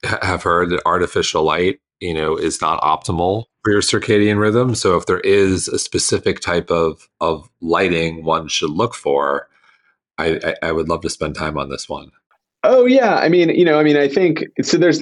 have 0.03 0.43
heard 0.43 0.69
that 0.69 0.81
artificial 0.85 1.43
light 1.43 1.79
you 1.99 2.13
know 2.13 2.37
is 2.37 2.61
not 2.61 2.81
optimal 2.81 3.45
for 3.63 3.71
your 3.71 3.81
circadian 3.81 4.39
rhythm. 4.39 4.73
So 4.73 4.95
if 4.95 5.05
there 5.05 5.19
is 5.19 5.67
a 5.67 5.79
specific 5.79 6.39
type 6.39 6.71
of 6.71 7.09
of 7.19 7.49
lighting 7.61 8.23
one 8.23 8.47
should 8.47 8.71
look 8.71 8.95
for 8.95 9.48
I, 10.19 10.39
I, 10.43 10.55
I 10.63 10.71
would 10.71 10.89
love 10.89 11.01
to 11.01 11.09
spend 11.09 11.35
time 11.35 11.57
on 11.57 11.69
this 11.69 11.87
one. 11.87 12.11
Oh 12.63 12.85
yeah, 12.85 13.15
I 13.15 13.29
mean, 13.29 13.49
you 13.49 13.63
know, 13.63 13.79
I 13.79 13.83
mean, 13.83 13.97
I 13.97 14.09
think 14.09 14.43
so. 14.61 14.77
There's 14.77 15.01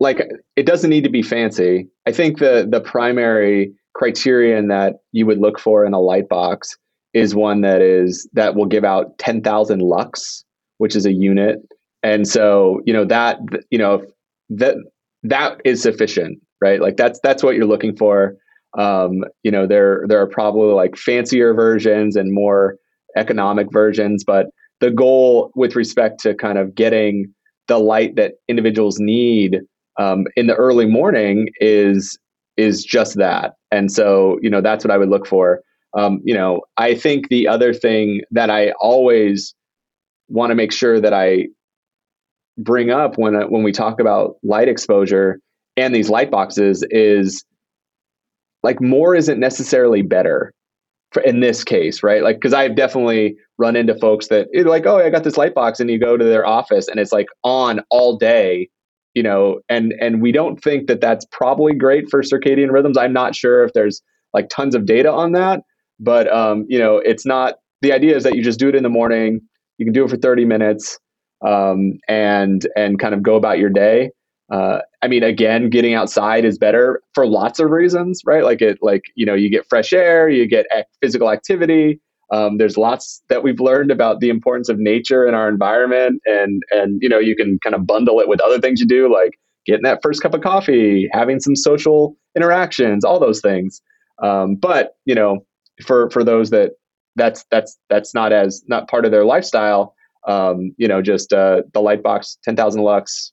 like 0.00 0.20
it 0.56 0.66
doesn't 0.66 0.90
need 0.90 1.04
to 1.04 1.10
be 1.10 1.22
fancy. 1.22 1.88
I 2.06 2.12
think 2.12 2.38
the 2.38 2.66
the 2.68 2.80
primary 2.80 3.72
criterion 3.94 4.68
that 4.68 4.96
you 5.12 5.24
would 5.24 5.38
look 5.38 5.58
for 5.58 5.86
in 5.86 5.94
a 5.94 6.00
light 6.00 6.28
box 6.28 6.76
is 7.14 7.34
one 7.34 7.62
that 7.62 7.80
is 7.80 8.28
that 8.34 8.56
will 8.56 8.66
give 8.66 8.84
out 8.84 9.16
10,000 9.18 9.80
lux, 9.80 10.44
which 10.76 10.94
is 10.94 11.06
a 11.06 11.12
unit. 11.12 11.60
And 12.02 12.28
so, 12.28 12.80
you 12.84 12.92
know, 12.92 13.06
that 13.06 13.38
you 13.70 13.78
know, 13.78 14.04
that 14.50 14.76
that 15.22 15.60
is 15.64 15.80
sufficient, 15.80 16.40
right? 16.60 16.80
Like 16.80 16.96
that's 16.96 17.20
that's 17.22 17.42
what 17.42 17.54
you're 17.54 17.66
looking 17.66 17.96
for. 17.96 18.36
Um, 18.76 19.24
you 19.44 19.50
know, 19.50 19.66
there 19.66 20.04
there 20.08 20.20
are 20.20 20.26
probably 20.26 20.74
like 20.74 20.96
fancier 20.96 21.54
versions 21.54 22.16
and 22.16 22.34
more 22.34 22.76
economic 23.16 23.68
versions, 23.72 24.24
but 24.24 24.48
the 24.80 24.90
goal 24.90 25.50
with 25.54 25.76
respect 25.76 26.20
to 26.20 26.34
kind 26.34 26.58
of 26.58 26.74
getting 26.74 27.32
the 27.68 27.78
light 27.78 28.16
that 28.16 28.34
individuals 28.48 28.98
need 28.98 29.60
um, 29.98 30.26
in 30.36 30.46
the 30.46 30.54
early 30.54 30.86
morning 30.86 31.48
is 31.60 32.18
is 32.56 32.84
just 32.84 33.16
that. 33.16 33.54
And 33.70 33.92
so, 33.92 34.38
you 34.40 34.48
know, 34.48 34.60
that's 34.60 34.84
what 34.84 34.90
I 34.90 34.96
would 34.96 35.10
look 35.10 35.26
for. 35.26 35.60
Um, 35.96 36.20
you 36.24 36.34
know, 36.34 36.62
I 36.76 36.94
think 36.94 37.28
the 37.28 37.48
other 37.48 37.74
thing 37.74 38.22
that 38.30 38.50
I 38.50 38.72
always 38.80 39.54
want 40.28 40.50
to 40.50 40.54
make 40.54 40.72
sure 40.72 41.00
that 41.00 41.12
I 41.12 41.48
bring 42.58 42.90
up 42.90 43.18
when 43.18 43.34
when 43.50 43.62
we 43.62 43.72
talk 43.72 44.00
about 44.00 44.36
light 44.42 44.68
exposure 44.68 45.40
and 45.76 45.94
these 45.94 46.08
light 46.08 46.30
boxes 46.30 46.84
is 46.90 47.44
like 48.62 48.80
more 48.80 49.14
isn't 49.14 49.38
necessarily 49.38 50.02
better 50.02 50.52
in 51.24 51.40
this 51.40 51.64
case, 51.64 52.02
right? 52.02 52.22
Like, 52.22 52.36
because 52.36 52.54
I've 52.54 52.76
definitely 52.76 53.36
run 53.58 53.76
into 53.76 53.94
folks 53.98 54.28
that 54.28 54.48
like, 54.66 54.86
oh, 54.86 54.98
I 54.98 55.10
got 55.10 55.24
this 55.24 55.36
light 55.36 55.54
box, 55.54 55.80
and 55.80 55.90
you 55.90 55.98
go 55.98 56.16
to 56.16 56.24
their 56.24 56.46
office 56.46 56.88
and 56.88 57.00
it's 57.00 57.12
like 57.12 57.26
on 57.42 57.80
all 57.90 58.16
day, 58.16 58.68
you 59.14 59.22
know, 59.22 59.60
and 59.68 59.94
and 60.00 60.20
we 60.20 60.32
don't 60.32 60.62
think 60.62 60.88
that 60.88 61.00
that's 61.00 61.24
probably 61.32 61.74
great 61.74 62.08
for 62.10 62.22
circadian 62.22 62.70
rhythms. 62.70 62.98
I'm 62.98 63.12
not 63.12 63.34
sure 63.34 63.64
if 63.64 63.72
there's 63.72 64.02
like 64.34 64.48
tons 64.48 64.74
of 64.74 64.86
data 64.86 65.10
on 65.10 65.32
that, 65.32 65.62
but 65.98 66.32
um, 66.32 66.66
you 66.68 66.78
know, 66.78 66.98
it's 66.98 67.26
not. 67.26 67.54
The 67.82 67.92
idea 67.92 68.16
is 68.16 68.24
that 68.24 68.34
you 68.34 68.42
just 68.42 68.58
do 68.58 68.68
it 68.68 68.74
in 68.74 68.82
the 68.82 68.88
morning. 68.88 69.40
You 69.78 69.86
can 69.86 69.92
do 69.92 70.04
it 70.04 70.10
for 70.10 70.16
30 70.16 70.44
minutes, 70.44 70.98
um, 71.46 71.94
and 72.08 72.66
and 72.76 72.98
kind 72.98 73.14
of 73.14 73.22
go 73.22 73.36
about 73.36 73.58
your 73.58 73.70
day. 73.70 74.10
Uh, 74.50 74.78
I 75.02 75.08
mean, 75.08 75.22
again, 75.22 75.70
getting 75.70 75.94
outside 75.94 76.44
is 76.44 76.58
better 76.58 77.02
for 77.14 77.26
lots 77.26 77.58
of 77.58 77.70
reasons, 77.70 78.22
right? 78.24 78.44
Like 78.44 78.62
it, 78.62 78.78
like 78.80 79.04
you 79.14 79.26
know, 79.26 79.34
you 79.34 79.50
get 79.50 79.68
fresh 79.68 79.92
air, 79.92 80.28
you 80.28 80.46
get 80.46 80.66
physical 81.02 81.30
activity. 81.30 82.00
Um, 82.32 82.58
there's 82.58 82.76
lots 82.76 83.22
that 83.28 83.42
we've 83.42 83.60
learned 83.60 83.90
about 83.90 84.20
the 84.20 84.28
importance 84.28 84.68
of 84.68 84.78
nature 84.78 85.26
in 85.26 85.34
our 85.34 85.48
environment, 85.48 86.22
and 86.26 86.62
and 86.70 87.00
you 87.02 87.08
know, 87.08 87.18
you 87.18 87.34
can 87.34 87.58
kind 87.62 87.74
of 87.74 87.86
bundle 87.86 88.20
it 88.20 88.28
with 88.28 88.40
other 88.40 88.60
things 88.60 88.80
you 88.80 88.86
do, 88.86 89.12
like 89.12 89.38
getting 89.66 89.82
that 89.82 90.00
first 90.02 90.22
cup 90.22 90.34
of 90.34 90.40
coffee, 90.42 91.08
having 91.12 91.40
some 91.40 91.56
social 91.56 92.16
interactions, 92.36 93.04
all 93.04 93.18
those 93.18 93.40
things. 93.40 93.80
Um, 94.22 94.54
but 94.54 94.96
you 95.04 95.14
know, 95.14 95.44
for 95.84 96.08
for 96.10 96.22
those 96.22 96.50
that 96.50 96.72
that's 97.16 97.44
that's 97.50 97.78
that's 97.88 98.14
not 98.14 98.32
as 98.32 98.62
not 98.68 98.88
part 98.88 99.04
of 99.04 99.10
their 99.10 99.24
lifestyle. 99.24 99.94
Um, 100.28 100.74
you 100.76 100.88
know, 100.88 101.02
just 101.02 101.32
uh, 101.32 101.62
the 101.72 101.80
light 101.80 102.02
box, 102.02 102.38
ten 102.42 102.56
thousand 102.56 102.82
lux, 102.82 103.32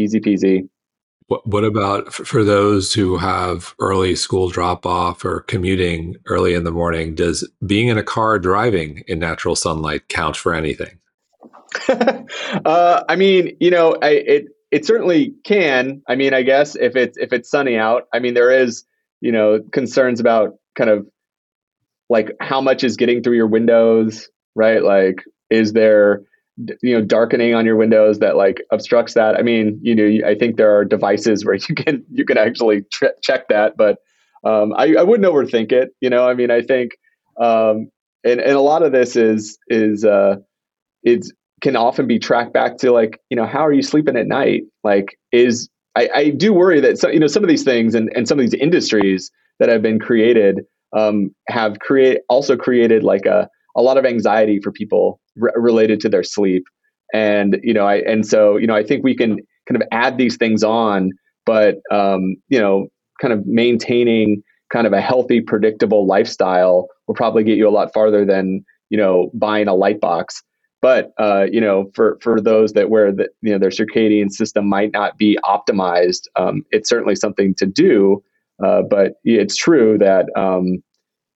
easy 0.00 0.20
peasy. 0.20 0.68
What, 1.26 1.46
what 1.46 1.64
about 1.64 2.12
for 2.12 2.42
those 2.42 2.92
who 2.92 3.16
have 3.16 3.74
early 3.78 4.16
school 4.16 4.48
drop 4.48 4.84
off 4.84 5.24
or 5.24 5.40
commuting 5.42 6.16
early 6.26 6.54
in 6.54 6.64
the 6.64 6.72
morning? 6.72 7.14
Does 7.14 7.48
being 7.64 7.88
in 7.88 7.98
a 7.98 8.02
car 8.02 8.38
driving 8.38 9.04
in 9.06 9.20
natural 9.20 9.54
sunlight 9.54 10.08
count 10.08 10.36
for 10.36 10.54
anything? 10.54 10.98
uh, 11.88 13.04
I 13.08 13.16
mean, 13.16 13.56
you 13.60 13.70
know, 13.70 13.96
I, 14.02 14.10
it 14.10 14.44
it 14.70 14.84
certainly 14.86 15.34
can. 15.44 16.02
I 16.08 16.16
mean, 16.16 16.34
I 16.34 16.42
guess 16.42 16.74
if 16.74 16.96
it's 16.96 17.16
if 17.16 17.32
it's 17.32 17.50
sunny 17.50 17.76
out, 17.76 18.08
I 18.12 18.18
mean, 18.18 18.34
there 18.34 18.50
is 18.50 18.84
you 19.20 19.32
know 19.32 19.60
concerns 19.72 20.20
about 20.20 20.54
kind 20.76 20.90
of 20.90 21.06
like 22.08 22.32
how 22.40 22.60
much 22.60 22.82
is 22.82 22.96
getting 22.96 23.22
through 23.22 23.36
your 23.36 23.46
windows, 23.46 24.28
right? 24.56 24.82
Like, 24.82 25.22
is 25.48 25.72
there 25.72 26.22
you 26.82 26.94
know 26.94 27.04
darkening 27.04 27.54
on 27.54 27.64
your 27.64 27.76
windows 27.76 28.18
that 28.18 28.36
like 28.36 28.62
obstructs 28.72 29.14
that. 29.14 29.36
I 29.36 29.42
mean 29.42 29.78
you 29.82 29.94
know 29.94 30.26
i 30.26 30.34
think 30.34 30.56
there 30.56 30.74
are 30.74 30.84
devices 30.84 31.44
where 31.44 31.54
you 31.68 31.74
can 31.74 32.04
you 32.10 32.24
can 32.24 32.38
actually 32.38 32.82
tr- 32.92 33.16
check 33.22 33.48
that 33.48 33.76
but 33.76 33.98
um, 34.42 34.72
I, 34.74 34.94
I 34.98 35.02
wouldn't 35.02 35.30
overthink 35.30 35.70
it 35.72 35.90
you 36.00 36.10
know? 36.10 36.28
I 36.28 36.34
mean 36.34 36.50
i 36.50 36.62
think 36.62 36.92
um, 37.40 37.90
and, 38.24 38.40
and 38.40 38.52
a 38.52 38.60
lot 38.60 38.82
of 38.82 38.92
this 38.92 39.16
is 39.16 39.58
is 39.68 40.04
uh 40.04 40.36
can 41.60 41.76
often 41.76 42.06
be 42.06 42.18
tracked 42.18 42.52
back 42.52 42.78
to 42.78 42.90
like 42.90 43.20
you 43.30 43.36
know 43.36 43.46
how 43.46 43.66
are 43.66 43.72
you 43.72 43.82
sleeping 43.82 44.16
at 44.16 44.26
night? 44.26 44.62
Like 44.82 45.18
is 45.32 45.68
i, 45.96 46.08
I 46.14 46.30
do 46.30 46.52
worry 46.52 46.80
that 46.80 46.98
some, 46.98 47.12
you 47.12 47.20
know 47.20 47.26
some 47.26 47.42
of 47.42 47.48
these 47.48 47.64
things 47.64 47.94
and, 47.94 48.10
and 48.14 48.26
some 48.26 48.38
of 48.38 48.42
these 48.42 48.54
industries 48.54 49.30
that 49.58 49.68
have 49.68 49.82
been 49.82 49.98
created 49.98 50.60
um, 50.96 51.34
have 51.48 51.78
create 51.78 52.20
also 52.28 52.56
created 52.56 53.02
like 53.04 53.26
a 53.26 53.48
a 53.76 53.82
lot 53.82 53.96
of 53.96 54.04
anxiety 54.04 54.58
for 54.60 54.72
people 54.72 55.19
re- 55.40 55.52
related 55.56 56.00
to 56.00 56.08
their 56.08 56.22
sleep. 56.22 56.64
And 57.12 57.58
you 57.62 57.74
know, 57.74 57.86
I 57.86 57.96
and 57.96 58.26
so 58.26 58.56
you 58.56 58.66
know, 58.66 58.74
I 58.74 58.84
think 58.84 59.02
we 59.02 59.16
can 59.16 59.38
kind 59.68 59.80
of 59.80 59.82
add 59.92 60.18
these 60.18 60.36
things 60.36 60.62
on, 60.62 61.10
but 61.46 61.76
um, 61.90 62.36
you 62.48 62.58
know, 62.58 62.88
kind 63.20 63.32
of 63.32 63.46
maintaining 63.46 64.42
kind 64.72 64.86
of 64.86 64.92
a 64.92 65.00
healthy, 65.00 65.40
predictable 65.40 66.06
lifestyle 66.06 66.88
will 67.06 67.14
probably 67.14 67.42
get 67.42 67.58
you 67.58 67.68
a 67.68 67.70
lot 67.70 67.92
farther 67.92 68.24
than 68.24 68.64
you 68.90 68.98
know 68.98 69.30
buying 69.34 69.68
a 69.68 69.74
light 69.74 70.00
box. 70.00 70.42
But 70.82 71.12
uh, 71.18 71.46
you 71.50 71.60
know, 71.60 71.90
for 71.94 72.18
for 72.22 72.40
those 72.40 72.72
that 72.72 72.90
where 72.90 73.12
the 73.12 73.28
you 73.42 73.52
know 73.52 73.58
their 73.58 73.70
circadian 73.70 74.30
system 74.30 74.68
might 74.68 74.92
not 74.92 75.18
be 75.18 75.38
optimized, 75.44 76.22
um, 76.36 76.62
it's 76.70 76.88
certainly 76.88 77.16
something 77.16 77.54
to 77.56 77.66
do. 77.66 78.22
Uh, 78.64 78.82
but 78.82 79.14
it's 79.24 79.56
true 79.56 79.96
that 79.98 80.26
um, 80.36 80.82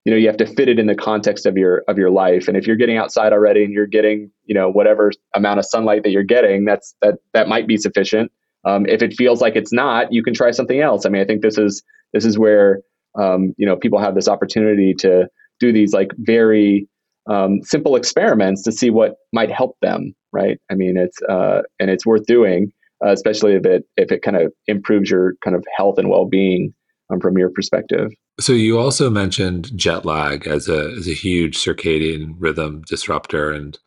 you 0.04 0.10
know 0.10 0.16
you 0.16 0.26
have 0.26 0.36
to 0.36 0.46
fit 0.46 0.68
it 0.68 0.78
in 0.78 0.86
the 0.86 0.94
context 0.94 1.46
of 1.46 1.56
your 1.56 1.82
of 1.88 1.98
your 1.98 2.10
life. 2.10 2.48
And 2.48 2.56
if 2.56 2.66
you're 2.66 2.76
getting 2.76 2.96
outside 2.96 3.32
already 3.32 3.64
and 3.64 3.72
you're 3.72 3.86
getting 3.86 4.30
you 4.44 4.54
know 4.54 4.70
whatever 4.70 5.10
amount 5.34 5.58
of 5.58 5.64
sunlight 5.64 6.02
that 6.04 6.10
you're 6.10 6.22
getting 6.22 6.64
that's 6.64 6.94
that 7.02 7.14
that 7.32 7.48
might 7.48 7.66
be 7.66 7.76
sufficient. 7.76 8.30
Um, 8.66 8.86
if 8.86 9.02
it 9.02 9.12
feels 9.14 9.40
like 9.40 9.56
it's 9.56 9.72
not 9.72 10.12
you 10.12 10.22
can 10.22 10.34
try 10.34 10.50
something 10.50 10.80
else. 10.80 11.06
I 11.06 11.08
mean 11.08 11.22
i 11.22 11.24
think 11.24 11.42
this 11.42 11.58
is 11.58 11.82
this 12.12 12.24
is 12.24 12.38
where 12.38 12.80
um, 13.18 13.54
you 13.56 13.66
know 13.66 13.76
people 13.76 13.98
have 13.98 14.14
this 14.14 14.28
opportunity 14.28 14.94
to 14.98 15.26
do 15.60 15.72
these 15.72 15.92
like 15.92 16.10
very 16.18 16.88
um, 17.30 17.62
simple 17.62 17.96
experiments 17.96 18.62
to 18.62 18.72
see 18.72 18.90
what 18.90 19.14
might 19.32 19.50
help 19.50 19.76
them 19.80 20.14
right? 20.34 20.58
I 20.70 20.74
mean 20.74 20.96
it's 20.98 21.22
uh, 21.30 21.62
and 21.80 21.88
it's 21.88 22.04
worth 22.04 22.26
doing 22.26 22.72
uh, 23.04 23.12
especially 23.12 23.54
if 23.54 23.64
it 23.64 23.84
if 23.96 24.12
it 24.12 24.20
kind 24.22 24.36
of 24.36 24.52
improves 24.66 25.10
your 25.10 25.34
kind 25.42 25.56
of 25.56 25.64
health 25.76 25.96
and 25.96 26.10
well-being 26.10 26.74
um, 27.10 27.20
from 27.20 27.38
your 27.38 27.50
perspective 27.50 28.10
so 28.40 28.52
you 28.52 28.78
also 28.78 29.10
mentioned 29.10 29.76
jet 29.76 30.04
lag 30.04 30.46
as 30.46 30.68
a 30.68 30.90
as 30.96 31.06
a 31.08 31.14
huge 31.14 31.56
circadian 31.56 32.34
rhythm 32.38 32.82
disruptor, 32.82 33.52
and 33.52 33.78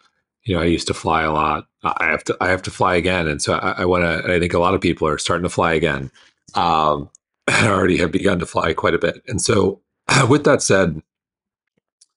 you 0.43 0.55
know 0.55 0.61
I 0.61 0.65
used 0.65 0.87
to 0.87 0.93
fly 0.93 1.23
a 1.23 1.31
lot. 1.31 1.67
I 1.83 2.05
have 2.05 2.23
to 2.25 2.37
I 2.39 2.47
have 2.49 2.61
to 2.63 2.71
fly 2.71 2.95
again, 2.95 3.27
and 3.27 3.41
so 3.41 3.55
I, 3.55 3.81
I 3.81 3.85
want 3.85 4.03
to. 4.03 4.33
I 4.33 4.39
think 4.39 4.53
a 4.53 4.59
lot 4.59 4.73
of 4.73 4.81
people 4.81 5.07
are 5.07 5.17
starting 5.17 5.43
to 5.43 5.49
fly 5.49 5.73
again. 5.73 6.11
Um, 6.53 7.09
I 7.47 7.67
already 7.67 7.97
have 7.97 8.11
begun 8.11 8.39
to 8.39 8.45
fly 8.45 8.73
quite 8.73 8.93
a 8.93 8.99
bit, 8.99 9.21
and 9.27 9.41
so 9.41 9.81
with 10.29 10.45
that 10.45 10.61
said, 10.61 11.01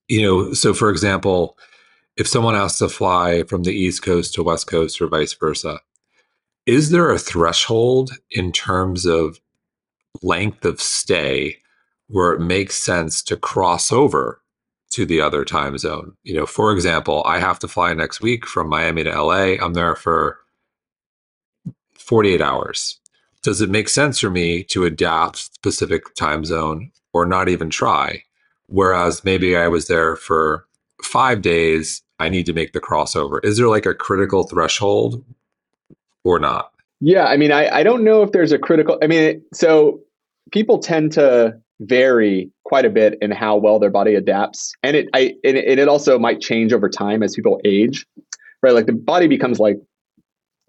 you 0.09 0.23
know, 0.23 0.53
so 0.53 0.73
for 0.73 0.91
example, 0.91 1.59
if 2.17 2.29
someone 2.29 2.55
has 2.55 2.79
to 2.79 2.89
fly 2.89 3.43
from 3.45 3.65
the 3.65 3.73
East 3.73 4.03
Coast 4.03 4.35
to 4.35 4.43
West 4.45 4.69
Coast 4.69 5.01
or 5.01 5.09
vice 5.09 5.35
versa, 5.35 5.81
is 6.67 6.91
there 6.91 7.11
a 7.11 7.19
threshold 7.19 8.13
in 8.31 8.53
terms 8.53 9.05
of 9.05 9.41
length 10.23 10.65
of 10.65 10.81
stay 10.81 11.57
where 12.11 12.33
it 12.33 12.41
makes 12.41 12.77
sense 12.77 13.23
to 13.23 13.37
cross 13.37 13.93
over 13.93 14.41
to 14.91 15.07
the 15.07 15.21
other 15.21 15.45
time 15.45 15.79
zone. 15.79 16.17
You 16.25 16.35
know, 16.35 16.47
for 16.47 16.73
example, 16.73 17.23
I 17.25 17.39
have 17.39 17.59
to 17.61 17.69
fly 17.69 17.95
next 17.95 18.21
week 18.21 18.45
from 18.45 18.69
Miami 18.69 19.05
to 19.05 19.23
LA. 19.23 19.55
I'm 19.61 19.75
there 19.75 19.95
for 19.95 20.39
48 21.95 22.41
hours. 22.41 22.99
Does 23.43 23.61
it 23.61 23.71
make 23.71 23.89
sense 23.89 24.19
for 24.19 24.31
me 24.31 24.65
to 24.65 24.85
adapt 24.85 25.39
specific 25.39 26.15
time 26.15 26.45
zone 26.45 26.91
or 27.13 27.25
not 27.25 27.49
even 27.49 27.71
try? 27.71 28.25
Whereas 28.67 29.25
maybe 29.25 29.57
I 29.57 29.69
was 29.69 29.87
there 29.87 30.17
for 30.17 30.67
five 31.03 31.43
days 31.43 32.03
I 32.19 32.29
need 32.29 32.47
to 32.47 32.53
make 32.53 32.73
the 32.73 32.81
crossover? 32.81 33.43
Is 33.45 33.57
there 33.57 33.69
like 33.69 33.87
a 33.87 33.95
critical 33.95 34.45
threshold 34.45 35.25
or 36.23 36.39
not? 36.39 36.73
Yeah, 37.01 37.25
I 37.25 37.37
mean, 37.37 37.51
I, 37.51 37.69
I 37.79 37.83
don't 37.83 38.05
know 38.05 38.23
if 38.23 38.33
there's 38.33 38.53
a 38.53 38.59
critical. 38.59 38.99
I 39.03 39.07
mean, 39.07 39.43
so 39.55 40.01
people 40.53 40.79
tend 40.79 41.13
to 41.13 41.59
vary 41.81 42.51
quite 42.65 42.85
a 42.85 42.91
bit 42.91 43.17
in 43.21 43.31
how 43.31 43.57
well 43.57 43.79
their 43.79 43.91
body 43.91 44.15
adapts, 44.15 44.73
and 44.83 44.97
it 44.97 45.09
I 45.15 45.35
and 45.45 45.57
it 45.57 45.89
also 45.89 46.19
might 46.19 46.41
change 46.41 46.73
over 46.73 46.89
time 46.89 47.23
as 47.23 47.35
people 47.35 47.61
age, 47.65 48.07
right? 48.63 48.75
Like 48.75 48.87
the 48.87 48.93
body 48.93 49.27
becomes 49.27 49.59
like 49.59 49.79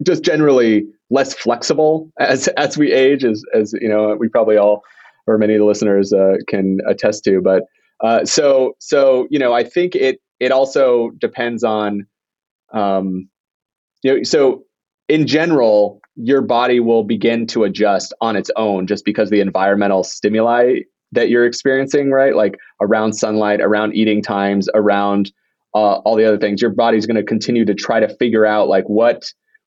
just 0.04 0.22
generally 0.22 0.86
less 1.10 1.34
flexible 1.34 2.10
as 2.18 2.48
as 2.48 2.76
we 2.76 2.92
age, 2.92 3.24
as 3.24 3.42
as 3.54 3.72
you 3.80 3.88
know, 3.88 4.16
we 4.18 4.28
probably 4.28 4.56
all 4.56 4.82
or 5.26 5.38
many 5.38 5.54
of 5.54 5.60
the 5.60 5.64
listeners 5.64 6.12
uh, 6.12 6.34
can 6.48 6.78
attest 6.88 7.24
to. 7.24 7.40
But 7.40 7.64
uh, 8.02 8.24
so 8.24 8.74
so 8.80 9.26
you 9.30 9.38
know, 9.38 9.52
I 9.52 9.64
think 9.64 9.94
it 9.94 10.18
it 10.40 10.50
also 10.50 11.10
depends 11.18 11.62
on, 11.62 12.06
um, 12.72 13.28
you 14.02 14.16
know, 14.16 14.22
so 14.24 14.64
in 15.08 15.26
general, 15.26 16.00
your 16.16 16.42
body 16.42 16.80
will 16.80 17.04
begin 17.04 17.46
to 17.48 17.64
adjust 17.64 18.12
on 18.20 18.34
its 18.34 18.50
own 18.56 18.86
just 18.86 19.04
because 19.04 19.30
the 19.30 19.40
environmental 19.40 20.02
stimuli 20.02 20.80
that 21.12 21.28
you're 21.28 21.46
experiencing, 21.46 22.10
right? 22.10 22.34
Like 22.34 22.58
around 22.80 23.12
sunlight, 23.14 23.60
around 23.60 23.94
eating 23.94 24.22
times, 24.22 24.68
around 24.74 25.32
uh, 25.74 25.98
all 25.98 26.16
the 26.16 26.24
other 26.24 26.38
things. 26.38 26.60
Your 26.60 26.70
body's 26.70 27.06
going 27.06 27.16
to 27.16 27.22
continue 27.22 27.64
to 27.64 27.74
try 27.74 28.00
to 28.00 28.14
figure 28.16 28.44
out 28.44 28.68
like 28.68 28.84
what 28.86 29.24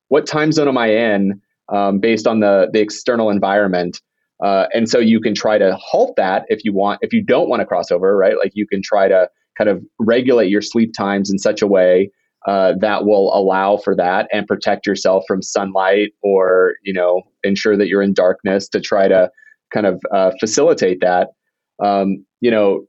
what 0.08 0.26
time 0.26 0.52
zone 0.52 0.68
am 0.68 0.78
I 0.78 0.88
in 0.88 1.40
um, 1.72 1.98
based 1.98 2.26
on 2.26 2.40
the 2.40 2.68
the 2.72 2.80
external 2.80 3.30
environment. 3.30 4.00
Uh, 4.44 4.66
and 4.74 4.88
so 4.88 4.98
you 4.98 5.18
can 5.18 5.34
try 5.34 5.56
to 5.56 5.74
halt 5.76 6.14
that 6.16 6.44
if 6.48 6.64
you 6.64 6.72
want. 6.72 6.98
If 7.02 7.12
you 7.12 7.22
don't 7.22 7.48
want 7.48 7.60
to 7.60 7.66
cross 7.66 7.90
over, 7.90 8.16
right? 8.16 8.36
Like 8.36 8.52
you 8.54 8.66
can 8.66 8.82
try 8.82 9.08
to 9.08 9.28
kind 9.56 9.70
of 9.70 9.82
regulate 9.98 10.50
your 10.50 10.60
sleep 10.60 10.92
times 10.96 11.30
in 11.30 11.38
such 11.38 11.62
a 11.62 11.66
way 11.66 12.10
uh, 12.46 12.74
that 12.80 13.04
will 13.04 13.34
allow 13.36 13.76
for 13.76 13.96
that 13.96 14.28
and 14.32 14.46
protect 14.46 14.86
yourself 14.86 15.24
from 15.26 15.42
sunlight 15.42 16.12
or 16.22 16.74
you 16.84 16.92
know 16.92 17.22
ensure 17.42 17.76
that 17.76 17.88
you're 17.88 18.02
in 18.02 18.14
darkness 18.14 18.68
to 18.68 18.80
try 18.80 19.08
to 19.08 19.30
kind 19.72 19.86
of 19.86 20.00
uh, 20.12 20.30
facilitate 20.40 21.00
that. 21.00 21.28
Um, 21.82 22.24
you 22.40 22.50
know, 22.50 22.86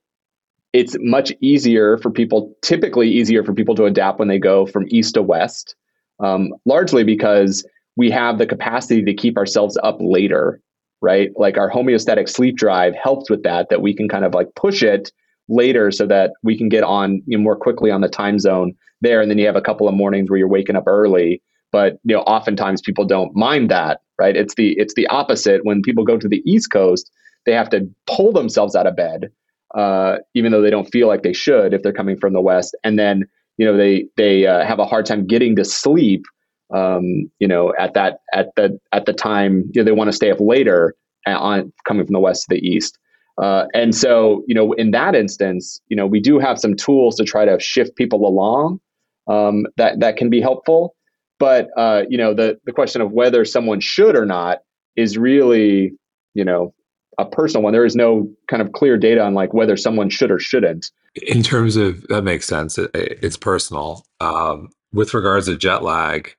it's 0.74 0.96
much 1.00 1.32
easier 1.42 1.98
for 1.98 2.12
people, 2.12 2.54
typically 2.62 3.10
easier 3.10 3.44
for 3.44 3.54
people 3.54 3.76
to 3.76 3.86
adapt 3.86 4.20
when 4.20 4.28
they 4.28 4.40
go 4.40 4.66
from 4.66 4.86
east 4.90 5.16
to 5.16 5.22
west, 5.22 5.76
um, 6.20 6.54
largely 6.66 7.04
because 7.04 7.66
we 7.96 8.12
have 8.12 8.38
the 8.38 8.46
capacity 8.46 9.04
to 9.04 9.14
keep 9.14 9.38
ourselves 9.38 9.78
up 9.82 9.98
later, 10.00 10.62
right? 11.02 11.32
Like 11.36 11.58
our 11.58 11.70
homeostatic 11.70 12.30
sleep 12.30 12.56
drive 12.56 12.94
helps 12.96 13.30
with 13.30 13.44
that, 13.44 13.70
that 13.70 13.82
we 13.82 13.94
can 13.94 14.08
kind 14.08 14.24
of 14.24 14.34
like 14.34 14.54
push 14.56 14.84
it 14.84 15.12
later 15.50 15.92
so 15.92 16.06
that 16.06 16.34
we 16.44 16.58
can 16.58 16.70
get 16.70 16.84
on 16.84 17.24
you 17.26 17.38
know, 17.38 17.44
more 17.44 17.56
quickly 17.56 17.90
on 17.90 18.02
the 18.02 18.10
time 18.10 18.38
zone 18.38 18.74
there. 19.02 19.22
And 19.22 19.32
then 19.32 19.38
you 19.38 19.46
have 19.46 19.56
a 19.56 19.62
couple 19.62 19.88
of 19.88 19.96
mornings 19.96 20.30
where 20.30 20.38
you're 20.38 20.48
waking 20.48 20.76
up 20.76 20.84
early. 20.88 21.42
But 21.72 22.00
you 22.04 22.16
know, 22.16 22.22
oftentimes 22.22 22.82
people 22.82 23.06
don't 23.06 23.36
mind 23.36 23.72
that, 23.72 24.02
right? 24.20 24.36
It's 24.36 24.56
the 24.56 24.74
it's 24.78 24.94
the 24.96 25.08
opposite. 25.08 25.66
When 25.66 25.82
people 25.82 26.04
go 26.04 26.18
to 26.18 26.28
the 26.28 26.42
East 26.46 26.72
Coast, 26.72 27.12
they 27.46 27.54
have 27.54 27.70
to 27.72 27.90
pull 28.06 28.32
themselves 28.32 28.76
out 28.76 28.88
of 28.88 28.96
bed, 28.96 29.32
uh, 29.76 30.18
even 30.34 30.52
though 30.52 30.62
they 30.62 30.70
don't 30.70 30.92
feel 30.92 31.08
like 31.08 31.24
they 31.24 31.34
should 31.34 31.74
if 31.74 31.84
they're 31.84 31.94
coming 31.94 32.18
from 32.18 32.34
the 32.34 32.42
West. 32.42 32.76
And 32.84 32.98
then 32.98 33.26
you 33.58 33.66
know 33.66 33.78
they 33.78 34.08
they 34.18 34.46
uh, 34.46 34.66
have 34.66 34.80
a 34.80 34.86
hard 34.86 35.06
time 35.06 35.26
getting 35.26 35.56
to 35.56 35.66
sleep. 35.66 36.26
Um, 36.74 37.32
you 37.40 37.48
know, 37.48 37.74
at 37.80 37.94
that 37.94 38.20
at 38.34 38.50
the 38.56 38.78
at 38.92 39.06
the 39.06 39.14
time 39.14 39.70
you 39.74 39.82
know, 39.82 39.86
they 39.86 39.94
want 39.94 40.10
to 40.10 40.14
stay 40.14 40.32
up 40.32 40.40
later 40.40 40.96
uh, 41.26 41.38
on 41.38 41.72
coming 41.88 42.06
from 42.06 42.14
the 42.14 42.20
West 42.20 42.44
to 42.44 42.56
the 42.56 42.68
East. 42.68 42.98
Uh, 43.42 43.66
and 43.74 43.94
so, 43.94 44.44
you 44.48 44.56
know, 44.56 44.74
in 44.74 44.92
that 44.92 45.16
instance, 45.16 45.80
you 45.90 45.96
know, 45.96 46.08
we 46.08 46.20
do 46.20 46.40
have 46.40 46.60
some 46.60 46.76
tools 46.76 47.16
to 47.16 47.24
try 47.24 47.46
to 47.46 47.60
shift 47.60 47.96
people 47.96 48.28
along 48.28 48.80
um, 49.28 49.66
that 49.78 50.00
that 50.00 50.18
can 50.18 50.30
be 50.30 50.42
helpful. 50.42 50.96
But 51.40 51.70
uh, 51.78 52.04
you 52.10 52.18
know, 52.18 52.34
the 52.34 52.60
the 52.66 52.72
question 52.72 53.02
of 53.02 53.12
whether 53.12 53.46
someone 53.46 53.80
should 53.80 54.16
or 54.16 54.26
not 54.26 54.60
is 54.96 55.18
really, 55.18 55.94
you 56.34 56.44
know, 56.44 56.74
a 57.18 57.26
personal 57.26 57.64
one. 57.64 57.74
There 57.74 57.86
is 57.86 57.96
no 57.96 58.30
kind 58.48 58.62
of 58.62 58.72
clear 58.72 58.98
data 58.98 59.22
on 59.22 59.34
like 59.34 59.54
whether 59.54 59.78
someone 59.78 60.10
should 60.10 60.32
or 60.32 60.40
shouldn't. 60.40 60.92
In 61.28 61.44
terms 61.44 61.76
of 61.76 62.06
that 62.08 62.24
makes 62.24 62.48
sense. 62.48 62.78
It, 62.78 62.92
it's 62.94 63.38
personal. 63.38 64.06
Um, 64.20 64.70
with 64.94 65.14
regards 65.14 65.48
to 65.48 65.58
jet 65.58 65.84
lag, 65.84 66.36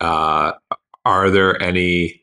uh, 0.00 0.52
are 1.04 1.30
there 1.30 1.60
any 1.62 2.20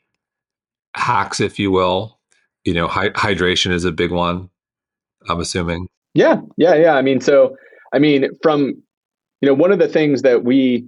hacks, 0.96 1.40
if 1.40 1.60
you 1.60 1.72
will, 1.72 2.20
you 2.64 2.74
know, 2.74 2.88
hy- 2.88 3.10
hydration 3.10 3.72
is 3.72 3.86
a 3.86 3.92
big 3.92 4.12
one. 4.12 4.50
I'm 5.30 5.40
assuming. 5.40 5.88
Yeah, 6.14 6.42
yeah, 6.58 6.76
yeah. 6.76 6.94
I 6.96 7.02
mean, 7.02 7.22
so 7.22 7.56
I 7.94 8.00
mean, 8.00 8.30
from 8.42 8.82
you 9.42 9.48
know, 9.48 9.54
one 9.54 9.72
of 9.72 9.80
the 9.80 9.88
things 9.88 10.24
that 10.24 10.44
we 10.44 10.88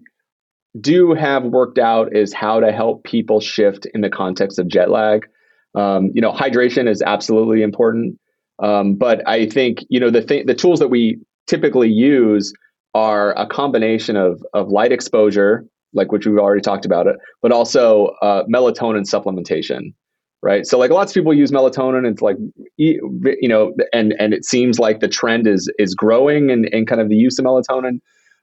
do 0.81 1.13
have 1.13 1.43
worked 1.43 1.77
out 1.77 2.15
is 2.15 2.33
how 2.33 2.59
to 2.59 2.71
help 2.71 3.03
people 3.03 3.39
shift 3.39 3.85
in 3.93 4.01
the 4.01 4.09
context 4.09 4.59
of 4.59 4.67
jet 4.67 4.89
lag. 4.89 5.27
Um, 5.75 6.11
you 6.13 6.21
know, 6.21 6.31
hydration 6.31 6.89
is 6.89 7.01
absolutely 7.01 7.61
important, 7.61 8.19
um, 8.61 8.95
but 8.95 9.27
I 9.27 9.45
think 9.45 9.85
you 9.89 9.99
know 9.99 10.09
the 10.09 10.23
th- 10.23 10.45
the 10.47 10.55
tools 10.55 10.79
that 10.79 10.87
we 10.87 11.19
typically 11.47 11.89
use 11.89 12.53
are 12.95 13.37
a 13.37 13.45
combination 13.45 14.15
of 14.15 14.43
of 14.53 14.69
light 14.69 14.91
exposure, 14.91 15.65
like 15.93 16.11
which 16.11 16.25
we've 16.25 16.39
already 16.39 16.61
talked 16.61 16.85
about 16.85 17.05
it, 17.07 17.17
but 17.41 17.51
also 17.51 18.07
uh, 18.21 18.43
melatonin 18.45 19.03
supplementation 19.03 19.93
right? 20.41 20.65
So 20.65 20.77
like 20.77 20.91
lots 20.91 21.11
of 21.11 21.15
people 21.15 21.33
use 21.33 21.51
melatonin. 21.51 22.09
It's 22.09 22.21
like 22.21 22.37
you 22.77 23.47
know, 23.47 23.73
and 23.93 24.13
and 24.19 24.33
it 24.33 24.45
seems 24.45 24.79
like 24.79 24.99
the 24.99 25.07
trend 25.07 25.47
is 25.47 25.71
is 25.77 25.93
growing 25.95 26.51
and 26.51 26.69
and 26.73 26.87
kind 26.87 27.01
of 27.01 27.09
the 27.09 27.15
use 27.15 27.37
of 27.39 27.45
melatonin. 27.45 27.99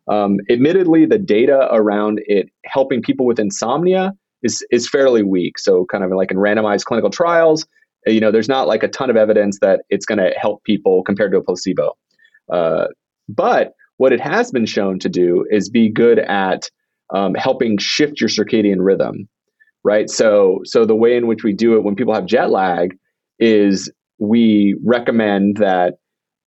Um, 0.09 0.38
admittedly, 0.51 1.07
the 1.07 1.19
data 1.19 1.69
around 1.73 2.21
it 2.27 2.49
helping 2.64 3.03
people 3.03 3.27
with 3.27 3.38
insomnia 3.38 4.12
is 4.42 4.64
is 4.71 4.88
fairly 4.88 5.23
weak. 5.23 5.59
So 5.59 5.85
kind 5.87 6.05
of 6.05 6.11
like 6.12 6.31
in 6.31 6.37
randomized 6.37 6.85
clinical 6.85 7.11
trials, 7.11 7.66
you 8.07 8.21
know, 8.21 8.31
there's 8.31 8.49
not 8.49 8.69
like 8.69 8.83
a 8.83 8.88
ton 8.88 9.11
of 9.11 9.16
evidence 9.16 9.59
that 9.61 9.83
it's 9.90 10.07
going 10.07 10.19
to 10.19 10.31
help 10.38 10.62
people 10.64 11.03
compared 11.03 11.33
to 11.33 11.38
a 11.38 11.42
placebo. 11.42 11.97
Uh, 12.53 12.87
but 13.29 13.73
what 13.97 14.12
it 14.12 14.21
has 14.21 14.53
been 14.53 14.66
shown 14.66 14.99
to 15.01 15.09
do 15.09 15.45
is 15.51 15.69
be 15.69 15.90
good 15.90 16.19
at 16.19 16.71
um, 17.14 17.35
helping 17.35 17.79
shift 17.79 18.21
your 18.21 18.29
circadian 18.29 18.77
rhythm 18.79 19.29
right? 19.87 20.11
So 20.11 20.62
so 20.64 20.85
the 20.85 20.97
way 20.97 21.16
in 21.16 21.29
which 21.29 21.45
we 21.45 21.53
do 21.53 21.77
it 21.77 21.85
when 21.85 21.95
people 21.95 22.12
have 22.12 22.27
jet 22.27 22.51
lag 22.51 22.99
is 23.38 23.90
we 24.19 24.77
recommend 24.85 25.59
that 25.59 25.95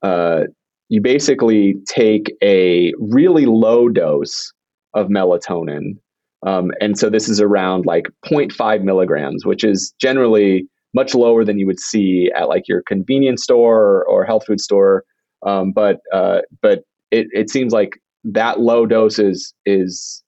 uh, 0.03 0.43
you 0.89 1.01
basically 1.01 1.75
take 1.87 2.35
a 2.43 2.93
really 2.99 3.45
low 3.45 3.89
dose 3.89 4.51
of 4.93 5.07
melatonin. 5.07 5.97
Um, 6.45 6.71
and 6.81 6.97
so 6.97 7.09
this 7.09 7.29
is 7.29 7.39
around 7.39 7.85
like 7.85 8.05
0.5 8.25 8.83
milligrams, 8.83 9.45
which 9.45 9.63
is 9.63 9.93
generally 9.99 10.67
much 10.95 11.13
lower 11.13 11.45
than 11.45 11.59
you 11.59 11.67
would 11.67 11.79
see 11.79 12.31
at 12.35 12.49
like 12.49 12.67
your 12.67 12.81
convenience 12.83 13.43
store 13.43 14.03
or, 14.05 14.25
health 14.25 14.45
food 14.47 14.59
store. 14.59 15.03
Um, 15.45 15.71
but 15.71 15.99
uh, 16.11 16.39
but 16.61 16.83
it, 17.11 17.27
it 17.31 17.49
seems 17.49 17.71
like 17.71 18.01
that 18.23 18.59
low 18.59 18.85
dose 18.85 19.19
is 19.19 19.53
is 19.65 20.23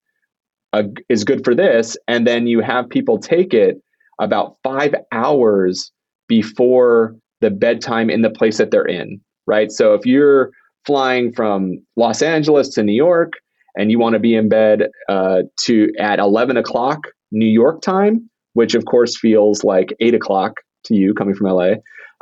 uh, 0.73 0.83
is 1.09 1.23
good 1.23 1.43
for 1.43 1.55
this. 1.55 1.97
And 2.07 2.27
then 2.27 2.47
you 2.47 2.61
have 2.61 2.89
people 2.89 3.17
take 3.17 3.53
it 3.53 3.81
about 4.19 4.57
five 4.63 4.93
hours 5.11 5.91
before 6.27 7.15
the 7.41 7.49
bedtime 7.49 8.09
in 8.09 8.21
the 8.21 8.29
place 8.29 8.57
that 8.57 8.71
they're 8.71 8.85
in, 8.85 9.19
right? 9.51 9.69
So 9.69 9.93
if 9.93 10.05
you're 10.05 10.49
flying 10.85 11.33
from 11.33 11.83
Los 11.97 12.21
Angeles 12.21 12.69
to 12.69 12.83
New 12.83 12.93
York 12.93 13.33
and 13.75 13.91
you 13.91 13.99
want 13.99 14.13
to 14.13 14.19
be 14.19 14.33
in 14.33 14.47
bed 14.47 14.87
uh, 15.09 15.41
to 15.65 15.91
at 15.99 16.19
11 16.19 16.55
o'clock 16.55 16.99
New 17.33 17.45
York 17.45 17.81
time, 17.81 18.29
which 18.53 18.75
of 18.75 18.85
course 18.85 19.19
feels 19.19 19.65
like 19.65 19.93
eight 19.99 20.15
o'clock 20.15 20.53
to 20.85 20.95
you 20.95 21.13
coming 21.13 21.35
from 21.35 21.47
LA, 21.47 21.73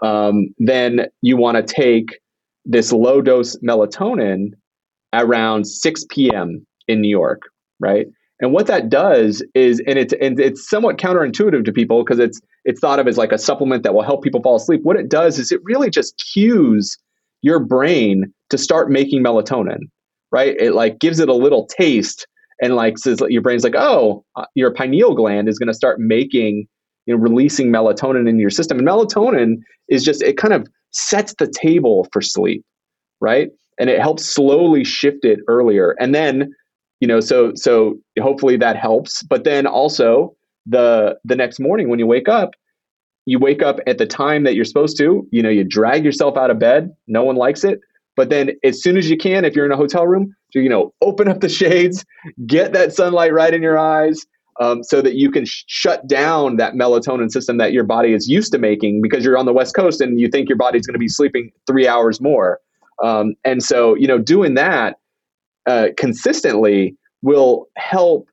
um, 0.02 0.48
then 0.58 1.06
you 1.22 1.38
want 1.38 1.56
to 1.56 1.74
take 1.74 2.20
this 2.66 2.92
low 2.92 3.22
dose 3.22 3.56
melatonin 3.58 4.54
around 5.14 5.66
6 5.68 6.06
p.m. 6.10 6.66
in 6.88 7.00
New 7.00 7.10
York, 7.10 7.44
right? 7.80 8.08
And 8.42 8.54
what 8.54 8.66
that 8.68 8.90
does 8.90 9.44
is, 9.54 9.84
and 9.86 10.00
it's 10.00 10.14
and 10.22 10.40
it's 10.40 10.68
somewhat 10.68 10.98
counterintuitive 10.98 11.66
to 11.66 11.72
people 11.74 12.04
because 12.04 12.20
it's 12.20 12.40
it's 12.64 12.80
thought 12.80 13.00
of 13.00 13.08
as 13.08 13.18
like 13.18 13.34
a 13.34 13.38
supplement 13.38 13.84
that 13.84 13.94
will 13.94 14.02
help 14.02 14.24
people 14.24 14.42
fall 14.42 14.56
asleep. 14.56 14.82
What 14.84 14.96
it 14.96 15.10
does 15.10 15.38
is 15.40 15.52
it 15.52 15.60
really 15.64 15.90
just 15.90 16.24
cues 16.32 16.98
your 17.42 17.60
brain 17.60 18.32
to 18.50 18.58
start 18.58 18.90
making 18.90 19.24
melatonin, 19.24 19.82
right? 20.32 20.56
It 20.60 20.74
like 20.74 21.00
gives 21.00 21.20
it 21.20 21.30
a 21.30 21.34
little 21.34 21.66
taste 21.68 22.28
and 22.62 22.76
like 22.76 22.98
says 22.98 23.22
your 23.30 23.42
brain's 23.42 23.64
like, 23.64 23.76
oh, 23.76 24.24
uh, 24.36 24.46
your 24.56 24.74
pineal 24.74 25.16
gland 25.16 25.48
is 25.48 25.58
going 25.58 25.68
to 25.68 25.74
start 25.74 26.00
making, 26.00 26.68
you 27.06 27.16
know, 27.16 27.22
releasing 27.22 27.72
melatonin 27.72 28.28
in 28.28 28.40
your 28.40 28.50
system. 28.50 28.80
And 28.80 28.88
melatonin 28.88 29.58
is 29.88 30.04
just 30.04 30.22
it 30.22 30.38
kind 30.38 30.54
of 30.54 30.68
sets 30.92 31.34
the 31.40 31.48
table 31.48 32.08
for 32.12 32.22
sleep, 32.22 32.64
right? 33.22 33.50
And 33.80 33.90
it 33.90 34.02
helps 34.02 34.26
slowly 34.26 34.84
shift 34.84 35.24
it 35.24 35.40
earlier. 35.48 35.96
And 36.00 36.14
then 36.14 36.54
you 37.00 37.08
know 37.08 37.20
so 37.20 37.54
so 37.56 37.98
hopefully 38.20 38.58
that 38.58 38.76
helps 38.76 39.24
but 39.24 39.44
then 39.44 39.66
also 39.66 40.36
the 40.66 41.18
the 41.24 41.36
next 41.36 41.60
morning 41.60 41.90
when 41.90 42.00
you 42.00 42.08
wake 42.08 42.30
up 42.30 42.52
you 43.30 43.40
wake 43.40 43.62
up 43.64 43.78
at 43.88 43.98
the 43.98 44.06
time 44.08 44.44
that 44.46 44.56
you're 44.56 44.66
supposed 44.66 44.98
to 44.98 45.28
you 45.32 45.44
know 45.44 45.50
you 45.58 45.64
drag 45.64 46.04
yourself 46.06 46.38
out 46.38 46.52
of 46.52 46.60
bed 46.60 46.92
no 47.08 47.24
one 47.24 47.36
likes 47.36 47.64
it 47.64 47.80
But 48.16 48.30
then 48.30 48.52
as 48.66 48.82
soon 48.84 48.98
as 48.98 49.10
you 49.10 49.18
can, 49.18 49.46
if 49.46 49.56
you're 49.56 49.66
in 49.66 49.72
a 49.72 49.78
hotel 49.78 50.06
room, 50.06 50.36
you 50.54 50.70
know, 50.70 50.94
open 51.02 51.30
up 51.30 51.40
the 51.40 51.50
shades, 51.62 52.06
get 52.46 52.74
that 52.74 52.94
sunlight 52.94 53.34
right 53.34 53.54
in 53.54 53.62
your 53.62 53.78
eyes, 53.80 54.26
um, 54.60 54.84
so 54.84 55.02
that 55.02 55.16
you 55.16 55.32
can 55.32 55.46
sh- 55.46 55.64
shut 55.68 56.06
down 56.08 56.58
that 56.58 56.74
melatonin 56.74 57.32
system 57.32 57.58
that 57.60 57.72
your 57.72 57.86
body 57.86 58.14
is 58.14 58.28
used 58.28 58.52
to 58.52 58.58
making 58.60 59.02
because 59.02 59.24
you're 59.24 59.38
on 59.38 59.46
the 59.46 59.54
West 59.54 59.74
Coast 59.74 60.02
and 60.02 60.20
you 60.20 60.28
think 60.28 60.50
your 60.50 60.58
body's 60.58 60.86
going 60.86 60.96
to 60.96 61.00
be 61.00 61.08
sleeping 61.08 61.52
three 61.66 61.88
hours 61.88 62.20
more. 62.20 62.60
Um, 63.02 63.36
and 63.46 63.64
so, 63.64 63.96
you 63.96 64.08
know, 64.08 64.18
doing 64.20 64.56
that 64.56 64.98
uh, 65.66 65.90
consistently 65.98 66.98
will 67.22 67.68
help 67.78 68.28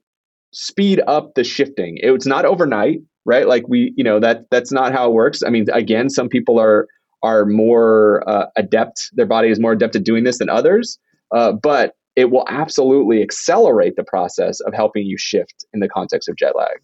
speed 0.52 1.00
up 1.06 1.34
the 1.34 1.44
shifting. 1.44 1.98
It's 2.02 2.26
not 2.26 2.44
overnight, 2.44 3.00
right? 3.26 3.46
Like 3.46 3.68
we, 3.68 3.92
you 3.96 4.04
know, 4.04 4.18
that 4.20 4.44
that's 4.50 4.72
not 4.72 4.92
how 4.92 5.08
it 5.08 5.12
works. 5.12 5.42
I 5.42 5.50
mean, 5.50 5.66
again, 5.72 6.08
some 6.08 6.28
people 6.28 6.58
are 6.58 6.88
are 7.22 7.44
more 7.44 8.26
uh, 8.28 8.46
adept. 8.56 9.10
Their 9.12 9.26
body 9.26 9.48
is 9.48 9.60
more 9.60 9.72
adept 9.72 9.96
at 9.96 10.04
doing 10.04 10.24
this 10.24 10.38
than 10.38 10.48
others. 10.48 10.98
Uh, 11.34 11.52
but 11.52 11.94
it 12.14 12.30
will 12.30 12.44
absolutely 12.48 13.22
accelerate 13.22 13.96
the 13.96 14.04
process 14.04 14.60
of 14.60 14.72
helping 14.72 15.04
you 15.04 15.18
shift 15.18 15.66
in 15.74 15.80
the 15.80 15.88
context 15.88 16.28
of 16.28 16.36
jet 16.36 16.56
lag. 16.56 16.78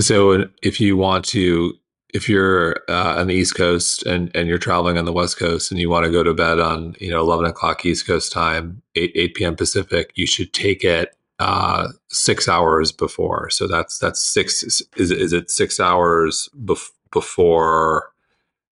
So, 0.00 0.46
if 0.62 0.80
you 0.80 0.96
want 0.96 1.24
to, 1.26 1.74
if 2.14 2.28
you're 2.28 2.76
uh, 2.88 3.16
on 3.18 3.26
the 3.26 3.34
East 3.34 3.54
Coast 3.54 4.04
and, 4.04 4.34
and 4.34 4.48
you're 4.48 4.58
traveling 4.58 4.98
on 4.98 5.04
the 5.04 5.12
West 5.12 5.38
Coast 5.38 5.70
and 5.70 5.78
you 5.78 5.90
want 5.90 6.06
to 6.06 6.10
go 6.10 6.22
to 6.22 6.34
bed 6.34 6.58
on 6.58 6.96
you 6.98 7.10
know 7.10 7.20
11 7.20 7.44
o'clock 7.44 7.84
East 7.84 8.06
Coast 8.06 8.32
time, 8.32 8.82
8 8.96 9.12
8 9.14 9.34
p.m. 9.34 9.56
Pacific, 9.56 10.10
you 10.14 10.26
should 10.26 10.52
take 10.52 10.82
it 10.82 11.14
uh, 11.38 11.88
six 12.08 12.48
hours 12.48 12.92
before. 12.92 13.50
So 13.50 13.66
that's 13.66 13.98
that's 13.98 14.22
six. 14.22 14.62
Is 14.62 14.82
is 14.96 15.32
it 15.32 15.50
six 15.50 15.80
hours 15.80 16.48
bef- 16.56 16.90
before 17.10 18.12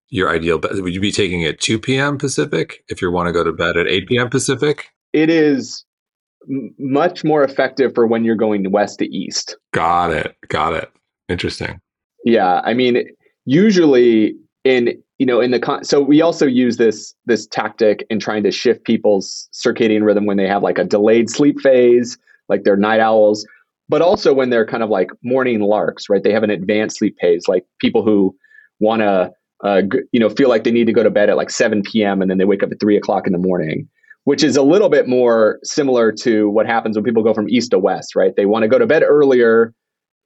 your 0.09 0.29
ideal 0.29 0.57
bed? 0.57 0.79
Would 0.79 0.93
you 0.93 1.01
be 1.01 1.11
taking 1.11 1.41
it 1.41 1.59
2 1.59 1.79
p.m. 1.79 2.17
Pacific 2.17 2.83
if 2.87 3.01
you 3.01 3.11
want 3.11 3.27
to 3.27 3.33
go 3.33 3.43
to 3.43 3.51
bed 3.51 3.77
at 3.77 3.87
8 3.87 4.07
p.m. 4.07 4.29
Pacific? 4.29 4.89
It 5.13 5.29
is 5.29 5.85
much 6.77 7.23
more 7.23 7.43
effective 7.43 7.93
for 7.93 8.07
when 8.07 8.23
you're 8.23 8.35
going 8.35 8.69
west 8.71 8.99
to 8.99 9.05
east. 9.05 9.57
Got 9.73 10.11
it. 10.11 10.35
Got 10.47 10.73
it. 10.73 10.91
Interesting. 11.27 11.79
Yeah, 12.25 12.61
I 12.63 12.73
mean, 12.73 13.05
usually 13.45 14.35
in 14.63 15.01
you 15.19 15.25
know 15.25 15.39
in 15.39 15.51
the 15.51 15.59
con- 15.59 15.83
so 15.83 16.01
we 16.01 16.21
also 16.21 16.45
use 16.45 16.77
this 16.77 17.13
this 17.25 17.47
tactic 17.47 18.05
in 18.09 18.19
trying 18.19 18.43
to 18.43 18.51
shift 18.51 18.83
people's 18.83 19.47
circadian 19.53 20.03
rhythm 20.03 20.25
when 20.25 20.37
they 20.37 20.47
have 20.47 20.63
like 20.63 20.77
a 20.77 20.83
delayed 20.83 21.29
sleep 21.29 21.59
phase, 21.61 22.17
like 22.49 22.63
they're 22.63 22.77
night 22.77 22.99
owls, 22.99 23.45
but 23.87 24.01
also 24.01 24.33
when 24.33 24.49
they're 24.49 24.65
kind 24.65 24.83
of 24.83 24.89
like 24.89 25.11
morning 25.23 25.61
larks, 25.61 26.09
right? 26.09 26.23
They 26.23 26.33
have 26.33 26.43
an 26.43 26.49
advanced 26.49 26.97
sleep 26.97 27.15
phase, 27.21 27.47
like 27.47 27.65
people 27.79 28.03
who 28.03 28.35
want 28.79 29.01
to 29.01 29.31
uh, 29.63 29.81
you 30.11 30.19
know 30.19 30.29
feel 30.29 30.49
like 30.49 30.63
they 30.63 30.71
need 30.71 30.87
to 30.87 30.93
go 30.93 31.03
to 31.03 31.09
bed 31.09 31.29
at 31.29 31.37
like 31.37 31.49
7 31.49 31.81
p.m. 31.83 32.21
and 32.21 32.31
then 32.31 32.37
they 32.37 32.45
wake 32.45 32.63
up 32.63 32.71
at 32.71 32.79
three 32.79 32.95
o'clock 32.95 33.27
in 33.27 33.33
the 33.33 33.39
morning 33.39 33.89
which 34.29 34.43
is 34.43 34.55
a 34.55 34.61
little 34.61 34.89
bit 34.89 35.07
more 35.07 35.59
similar 35.63 36.11
to 36.11 36.49
what 36.49 36.67
happens 36.67 36.95
when 36.95 37.03
people 37.03 37.23
go 37.23 37.33
from 37.33 37.49
east 37.49 37.71
to 37.71 37.79
west, 37.79 38.15
right? 38.15 38.35
They 38.35 38.45
want 38.45 38.61
to 38.61 38.67
go 38.67 38.77
to 38.77 38.85
bed 38.85 39.01
earlier, 39.01 39.73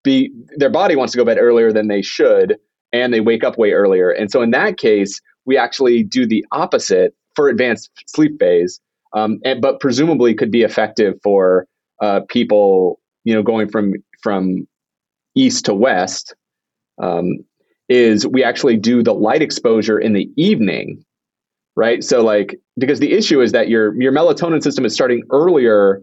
be 0.03 0.29
their 0.57 0.69
body 0.69 0.97
wants 0.97 1.13
to 1.13 1.17
go 1.17 1.23
to 1.23 1.25
bed 1.25 1.37
earlier 1.37 1.71
than 1.71 1.87
they 1.87 2.01
should, 2.01 2.57
and 2.91 3.13
they 3.13 3.21
wake 3.21 3.45
up 3.45 3.57
way 3.57 3.71
earlier. 3.71 4.09
And 4.09 4.29
so 4.29 4.41
in 4.41 4.51
that 4.51 4.77
case, 4.77 5.21
we 5.45 5.57
actually 5.57 6.03
do 6.03 6.27
the 6.27 6.45
opposite 6.51 7.15
for 7.35 7.47
advanced 7.47 7.91
sleep 8.07 8.33
phase, 8.39 8.79
um, 9.13 9.39
and, 9.45 9.61
but 9.61 9.79
presumably 9.79 10.33
could 10.33 10.51
be 10.51 10.63
effective 10.63 11.15
for 11.23 11.65
uh, 12.03 12.21
people, 12.29 12.99
you 13.23 13.33
know, 13.33 13.43
going 13.43 13.69
from 13.69 13.93
from 14.21 14.67
east 15.35 15.65
to 15.65 15.73
west. 15.73 16.35
Um, 17.01 17.39
is 17.89 18.25
we 18.25 18.43
actually 18.43 18.77
do 18.77 19.03
the 19.03 19.13
light 19.13 19.41
exposure 19.41 19.99
in 19.99 20.13
the 20.13 20.29
evening 20.37 21.03
right? 21.75 22.03
So 22.03 22.21
like 22.23 22.59
because 22.77 22.99
the 22.99 23.13
issue 23.13 23.41
is 23.41 23.51
that 23.51 23.69
your 23.69 23.99
your 24.01 24.11
melatonin 24.11 24.61
system 24.61 24.85
is 24.85 24.93
starting 24.93 25.23
earlier 25.31 26.01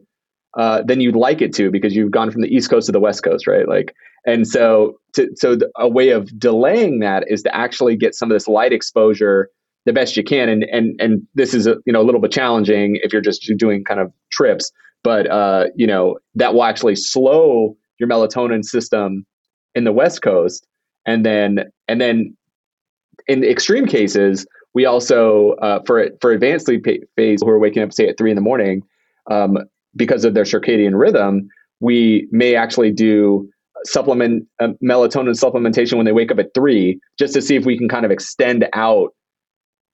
uh, 0.56 0.82
than 0.82 1.00
you'd 1.00 1.16
like 1.16 1.40
it 1.40 1.54
to 1.54 1.70
because 1.70 1.94
you've 1.94 2.10
gone 2.10 2.30
from 2.30 2.42
the 2.42 2.48
east 2.48 2.70
coast 2.70 2.86
to 2.86 2.92
the 2.92 3.00
west 3.00 3.22
coast, 3.22 3.46
right? 3.46 3.68
Like 3.68 3.94
and 4.26 4.46
so 4.46 4.98
to, 5.14 5.30
so 5.36 5.56
a 5.76 5.88
way 5.88 6.10
of 6.10 6.38
delaying 6.38 7.00
that 7.00 7.24
is 7.28 7.42
to 7.42 7.54
actually 7.54 7.96
get 7.96 8.14
some 8.14 8.30
of 8.30 8.34
this 8.34 8.48
light 8.48 8.72
exposure 8.72 9.48
the 9.86 9.92
best 9.92 10.16
you 10.16 10.22
can 10.22 10.48
and 10.48 10.64
and 10.64 11.00
and 11.00 11.26
this 11.34 11.54
is 11.54 11.66
a, 11.66 11.76
you 11.86 11.92
know 11.92 12.02
a 12.02 12.04
little 12.04 12.20
bit 12.20 12.30
challenging 12.30 12.98
if 13.02 13.12
you're 13.12 13.22
just 13.22 13.50
doing 13.56 13.82
kind 13.82 13.98
of 13.98 14.12
trips 14.30 14.70
but 15.02 15.30
uh, 15.30 15.66
you 15.74 15.86
know 15.86 16.18
that 16.34 16.54
will 16.54 16.64
actually 16.64 16.96
slow 16.96 17.76
your 17.98 18.08
melatonin 18.08 18.64
system 18.64 19.26
in 19.74 19.84
the 19.84 19.92
west 19.92 20.22
coast 20.22 20.66
and 21.06 21.24
then 21.24 21.70
and 21.88 22.00
then 22.00 22.36
in 23.28 23.44
extreme 23.44 23.86
cases 23.86 24.46
we 24.74 24.86
also 24.86 25.52
uh, 25.62 25.80
for 25.86 26.08
for 26.20 26.32
advanced 26.32 26.66
sleep 26.66 26.84
phase 27.16 27.40
who 27.42 27.48
are 27.48 27.58
waking 27.58 27.82
up 27.82 27.92
say 27.92 28.08
at 28.08 28.16
three 28.16 28.30
in 28.30 28.36
the 28.36 28.42
morning 28.42 28.82
um, 29.30 29.58
because 29.96 30.24
of 30.24 30.34
their 30.34 30.44
circadian 30.44 30.98
rhythm, 30.98 31.48
we 31.80 32.28
may 32.30 32.54
actually 32.54 32.92
do 32.92 33.48
supplement 33.84 34.46
uh, 34.60 34.68
melatonin 34.84 35.38
supplementation 35.38 35.94
when 35.94 36.04
they 36.04 36.12
wake 36.12 36.30
up 36.30 36.38
at 36.38 36.52
three, 36.54 37.00
just 37.18 37.32
to 37.34 37.40
see 37.40 37.56
if 37.56 37.64
we 37.64 37.78
can 37.78 37.88
kind 37.88 38.04
of 38.04 38.10
extend 38.10 38.66
out 38.74 39.14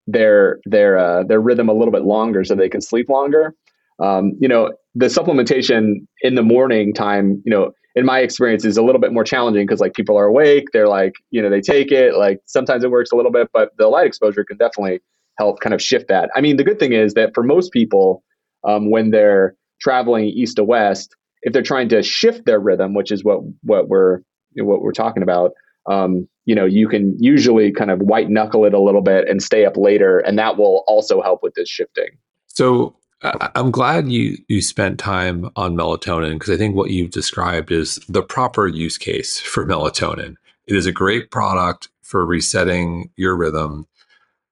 their 0.06 0.58
their 0.64 0.98
uh, 0.98 1.22
their 1.24 1.40
rhythm 1.40 1.68
a 1.68 1.72
little 1.72 1.92
bit 1.92 2.04
longer 2.04 2.44
so 2.44 2.54
they 2.54 2.68
can 2.68 2.80
sleep 2.80 3.08
longer. 3.08 3.54
Um, 3.98 4.32
you 4.40 4.48
know, 4.48 4.72
the 4.94 5.06
supplementation 5.06 6.06
in 6.20 6.34
the 6.34 6.42
morning 6.42 6.92
time, 6.92 7.42
you 7.44 7.50
know, 7.50 7.72
in 7.96 8.04
my 8.04 8.20
experience 8.20 8.64
is 8.64 8.76
a 8.76 8.82
little 8.82 9.00
bit 9.00 9.12
more 9.12 9.24
challenging 9.24 9.66
because 9.66 9.80
like 9.80 9.94
people 9.94 10.16
are 10.16 10.26
awake 10.26 10.66
they're 10.72 10.86
like 10.86 11.14
you 11.30 11.42
know 11.42 11.50
they 11.50 11.62
take 11.62 11.90
it 11.90 12.14
like 12.14 12.38
sometimes 12.44 12.84
it 12.84 12.90
works 12.90 13.10
a 13.10 13.16
little 13.16 13.32
bit 13.32 13.48
but 13.52 13.70
the 13.78 13.88
light 13.88 14.06
exposure 14.06 14.44
can 14.44 14.58
definitely 14.58 15.00
help 15.38 15.60
kind 15.60 15.74
of 15.74 15.82
shift 15.82 16.06
that. 16.08 16.30
I 16.36 16.40
mean 16.40 16.56
the 16.56 16.64
good 16.64 16.78
thing 16.78 16.92
is 16.92 17.14
that 17.14 17.34
for 17.34 17.42
most 17.42 17.72
people 17.72 18.22
um, 18.64 18.90
when 18.90 19.10
they're 19.10 19.56
traveling 19.80 20.26
east 20.26 20.56
to 20.56 20.64
west 20.64 21.16
if 21.42 21.52
they're 21.52 21.62
trying 21.62 21.88
to 21.88 22.02
shift 22.02 22.46
their 22.46 22.60
rhythm 22.60 22.94
which 22.94 23.10
is 23.10 23.24
what 23.24 23.40
what 23.62 23.88
we're 23.88 24.20
what 24.56 24.82
we're 24.82 24.92
talking 24.92 25.22
about 25.22 25.52
um, 25.90 26.28
you 26.44 26.54
know 26.54 26.64
you 26.64 26.88
can 26.88 27.16
usually 27.18 27.72
kind 27.72 27.90
of 27.90 28.00
white 28.00 28.28
knuckle 28.28 28.64
it 28.64 28.74
a 28.74 28.80
little 28.80 29.02
bit 29.02 29.28
and 29.28 29.42
stay 29.42 29.64
up 29.64 29.76
later 29.76 30.18
and 30.18 30.38
that 30.38 30.58
will 30.58 30.84
also 30.86 31.22
help 31.22 31.42
with 31.42 31.54
this 31.54 31.68
shifting. 31.68 32.10
So 32.46 32.96
I'm 33.22 33.70
glad 33.70 34.10
you 34.10 34.36
you 34.48 34.60
spent 34.60 34.98
time 34.98 35.50
on 35.56 35.74
melatonin 35.74 36.34
because 36.34 36.50
I 36.50 36.58
think 36.58 36.76
what 36.76 36.90
you've 36.90 37.10
described 37.10 37.72
is 37.72 37.96
the 38.08 38.22
proper 38.22 38.68
use 38.68 38.98
case 38.98 39.40
for 39.40 39.64
melatonin. 39.64 40.36
It 40.66 40.76
is 40.76 40.86
a 40.86 40.92
great 40.92 41.30
product 41.30 41.88
for 42.02 42.26
resetting 42.26 43.10
your 43.16 43.34
rhythm. 43.36 43.86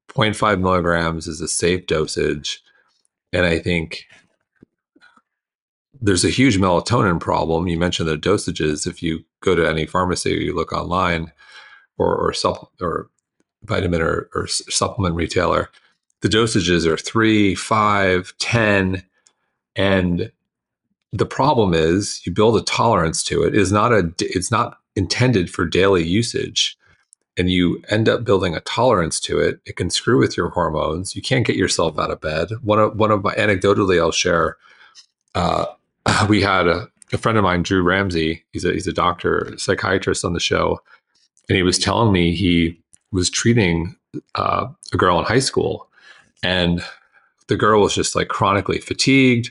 0.5 0.08 0.60
milligrams 0.60 1.26
is 1.26 1.40
a 1.40 1.48
safe 1.48 1.86
dosage, 1.86 2.62
and 3.32 3.44
I 3.44 3.58
think 3.58 4.06
there's 6.00 6.24
a 6.24 6.30
huge 6.30 6.58
melatonin 6.58 7.20
problem. 7.20 7.68
You 7.68 7.78
mentioned 7.78 8.08
the 8.08 8.16
dosages. 8.16 8.86
If 8.86 9.02
you 9.02 9.24
go 9.40 9.54
to 9.54 9.68
any 9.68 9.86
pharmacy 9.86 10.34
or 10.34 10.40
you 10.40 10.54
look 10.54 10.72
online, 10.72 11.32
or 11.98 12.16
or, 12.16 12.32
supp- 12.32 12.68
or 12.80 13.08
vitamin 13.64 14.00
or, 14.00 14.28
or 14.34 14.46
supplement 14.46 15.14
retailer, 15.14 15.70
the 16.24 16.30
dosages 16.30 16.86
are 16.86 16.96
three, 16.96 17.54
five, 17.54 18.32
ten, 18.38 19.02
and 19.76 20.32
the 21.12 21.26
problem 21.26 21.74
is 21.74 22.22
you 22.24 22.32
build 22.32 22.56
a 22.56 22.62
tolerance 22.62 23.22
to 23.24 23.42
it. 23.42 23.54
it 23.54 23.60
is 23.60 23.70
not 23.70 23.92
a 23.92 24.10
it's 24.18 24.50
not 24.50 24.78
intended 24.96 25.50
for 25.50 25.66
daily 25.66 26.02
usage 26.02 26.78
and 27.36 27.50
you 27.50 27.82
end 27.90 28.08
up 28.08 28.24
building 28.24 28.54
a 28.54 28.60
tolerance 28.60 29.20
to 29.20 29.38
it. 29.38 29.60
It 29.66 29.76
can 29.76 29.90
screw 29.90 30.18
with 30.18 30.34
your 30.34 30.48
hormones. 30.48 31.14
You 31.14 31.20
can't 31.20 31.46
get 31.46 31.56
yourself 31.56 31.98
out 31.98 32.10
of 32.10 32.22
bed. 32.22 32.48
One 32.62 32.78
of 32.78 32.96
one 32.96 33.10
of 33.10 33.22
my 33.22 33.34
anecdotally 33.34 34.00
i'll 34.00 34.10
share 34.10 34.56
uh, 35.34 35.66
we 36.30 36.40
had 36.40 36.66
a, 36.66 36.88
a, 37.12 37.18
friend 37.18 37.36
of 37.36 37.44
mine 37.44 37.62
drew 37.62 37.82
ramsey. 37.82 38.42
He's 38.54 38.64
a 38.64 38.72
he's 38.72 38.86
a 38.86 38.94
doctor 38.94 39.52
psychiatrist 39.58 40.24
on 40.24 40.32
the 40.32 40.40
show 40.40 40.80
and 41.50 41.56
he 41.56 41.62
was 41.62 41.78
telling 41.78 42.14
me 42.14 42.34
he 42.34 42.80
was 43.12 43.28
treating 43.28 43.94
uh, 44.36 44.68
a 44.90 44.96
girl 44.96 45.18
in 45.18 45.26
high 45.26 45.40
school 45.40 45.90
and 46.44 46.84
the 47.48 47.56
girl 47.56 47.80
was 47.80 47.94
just 47.94 48.14
like 48.14 48.28
chronically 48.28 48.78
fatigued, 48.78 49.50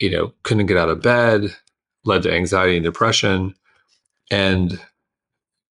you 0.00 0.10
know, 0.10 0.32
couldn't 0.42 0.66
get 0.66 0.76
out 0.76 0.88
of 0.88 1.02
bed, 1.02 1.54
led 2.04 2.22
to 2.24 2.32
anxiety 2.32 2.76
and 2.76 2.84
depression. 2.84 3.54
And 4.30 4.80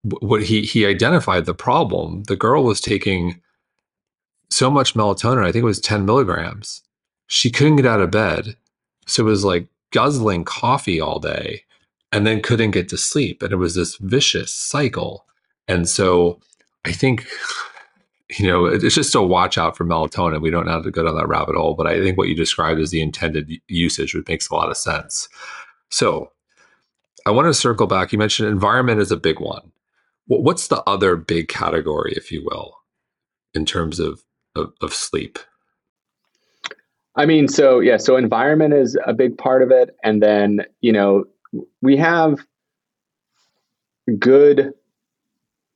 what 0.03 0.43
he 0.43 0.63
he 0.63 0.87
identified 0.87 1.47
the 1.47 1.55
problem. 1.55 2.25
The 2.25 2.37
girl 2.37 2.65
was 2.65 2.81
taking 2.81 3.41
so 4.51 4.71
much 4.71 4.95
melatonin, 4.95 5.45
I 5.45 5.53
think 5.53 5.63
it 5.63 5.67
was 5.67 5.81
10 5.81 6.05
milligrams. 6.05 6.83
She 7.27 7.51
couldn't 7.51 7.77
get 7.77 7.87
out 7.87 8.01
of 8.01 8.11
bed. 8.11 8.57
So 9.07 9.23
it 9.23 9.27
was 9.27 9.45
like 9.45 9.69
guzzling 9.93 10.45
coffee 10.45 11.01
all 11.01 11.19
day 11.19 11.63
and 12.13 12.27
then 12.27 12.43
couldn't 12.43 12.73
get 12.73 12.89
to 12.89 12.99
sleep. 12.99 13.43
And 13.43 13.53
it 13.53 13.57
was 13.57 13.75
this 13.75 13.97
vicious 13.97 14.53
cycle. 14.55 15.25
And 15.69 15.89
so 15.89 16.41
I 16.85 16.93
think 16.93 17.27
you 18.39 18.47
know, 18.47 18.67
it's 18.67 18.95
just 18.95 19.15
a 19.15 19.23
watch 19.23 19.59
out 19.59 19.77
for 19.77 19.85
melatonin. 19.85 20.41
We 20.41 20.51
don't 20.51 20.69
have 20.69 20.85
to 20.85 20.91
go 20.91 21.03
down 21.03 21.17
that 21.17 21.29
rabbit 21.29 21.57
hole, 21.57 21.75
but 21.75 21.87
I 21.87 22.01
think 22.01 22.17
what 22.17 22.29
you 22.29 22.35
described 22.35 22.81
is 22.81 22.91
the 22.91 23.03
intended 23.03 23.51
usage, 23.69 24.15
which 24.15 24.29
makes 24.29 24.49
a 24.49 24.55
lot 24.55 24.71
of 24.71 24.77
sense. 24.77 25.29
So 25.91 26.31
I 27.27 27.31
want 27.31 27.47
to 27.47 27.55
circle 27.55 27.87
back. 27.87 28.13
You 28.13 28.19
mentioned 28.19 28.49
environment 28.49 29.01
is 29.01 29.11
a 29.11 29.17
big 29.17 29.41
one. 29.41 29.73
What's 30.27 30.69
the 30.69 30.83
other 30.85 31.17
big 31.17 31.49
category, 31.49 32.13
if 32.17 32.31
you 32.31 32.45
will, 32.45 32.77
in 33.53 33.67
terms 33.67 33.99
of, 33.99 34.23
of, 34.55 34.73
of 34.81 34.95
sleep? 34.95 35.41
I 37.17 37.27
mean, 37.27 37.49
so 37.49 37.81
yeah, 37.81 37.97
so 37.97 38.17
environment 38.17 38.73
is 38.75 38.97
a 39.05 39.13
big 39.13 39.37
part 39.37 39.63
of 39.63 39.73
it. 39.73 39.97
And 40.05 40.23
then, 40.23 40.65
you 40.81 40.93
know, 40.93 41.25
we 41.83 41.97
have 41.97 42.39
good 44.19 44.73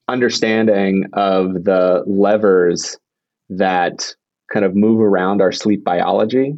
understanding 0.09 1.07
of 1.15 1.65
the 1.65 2.03
levers 2.07 2.99
that 3.49 4.15
kind 4.53 4.65
of 4.65 4.75
move 4.75 5.01
around 5.01 5.41
our 5.41 5.53
sleep 5.53 5.85
biology, 5.85 6.55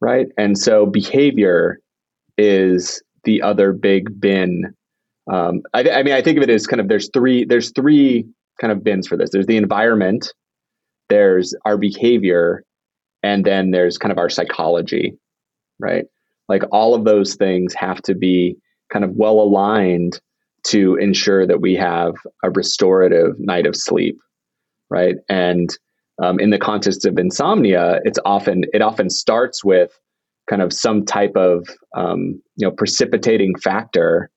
right? 0.00 0.26
And 0.36 0.58
so 0.58 0.86
behavior 0.86 1.78
is 2.36 3.02
the 3.24 3.42
other 3.42 3.72
big 3.72 4.20
bin. 4.20 4.74
Um, 5.30 5.62
I, 5.74 5.88
I 5.90 6.02
mean, 6.02 6.14
I 6.14 6.22
think 6.22 6.36
of 6.38 6.42
it 6.42 6.50
as 6.50 6.66
kind 6.66 6.80
of 6.80 6.88
there's 6.88 7.10
three 7.12 7.44
there's 7.44 7.72
three 7.72 8.26
kind 8.60 8.72
of 8.72 8.84
bins 8.84 9.06
for 9.06 9.16
this. 9.16 9.30
There's 9.30 9.46
the 9.46 9.56
environment, 9.56 10.32
there's 11.08 11.54
our 11.64 11.76
behavior, 11.76 12.64
and 13.22 13.44
then 13.44 13.70
there's 13.70 13.98
kind 13.98 14.12
of 14.12 14.18
our 14.18 14.28
psychology, 14.28 15.14
right? 15.78 16.04
Like 16.48 16.62
all 16.72 16.94
of 16.94 17.04
those 17.04 17.36
things 17.36 17.74
have 17.74 18.02
to 18.02 18.14
be 18.14 18.56
kind 18.92 19.04
of 19.04 19.12
well 19.12 19.40
aligned 19.40 20.20
to 20.64 20.96
ensure 20.96 21.46
that 21.46 21.60
we 21.60 21.74
have 21.74 22.14
a 22.42 22.50
restorative 22.50 23.38
night 23.38 23.66
of 23.66 23.76
sleep, 23.76 24.18
right? 24.88 25.16
And 25.28 25.70
um, 26.22 26.38
in 26.38 26.50
the 26.50 26.58
context 26.58 27.06
of 27.06 27.18
insomnia, 27.18 28.00
it's 28.04 28.18
often 28.24 28.64
it 28.74 28.82
often 28.82 29.08
starts 29.08 29.64
with 29.64 29.98
kind 30.48 30.62
of 30.62 30.72
some 30.72 31.04
type 31.04 31.36
of 31.36 31.66
um, 31.96 32.40
you 32.56 32.66
know 32.66 32.70
precipitating 32.70 33.56
factor, 33.58 34.30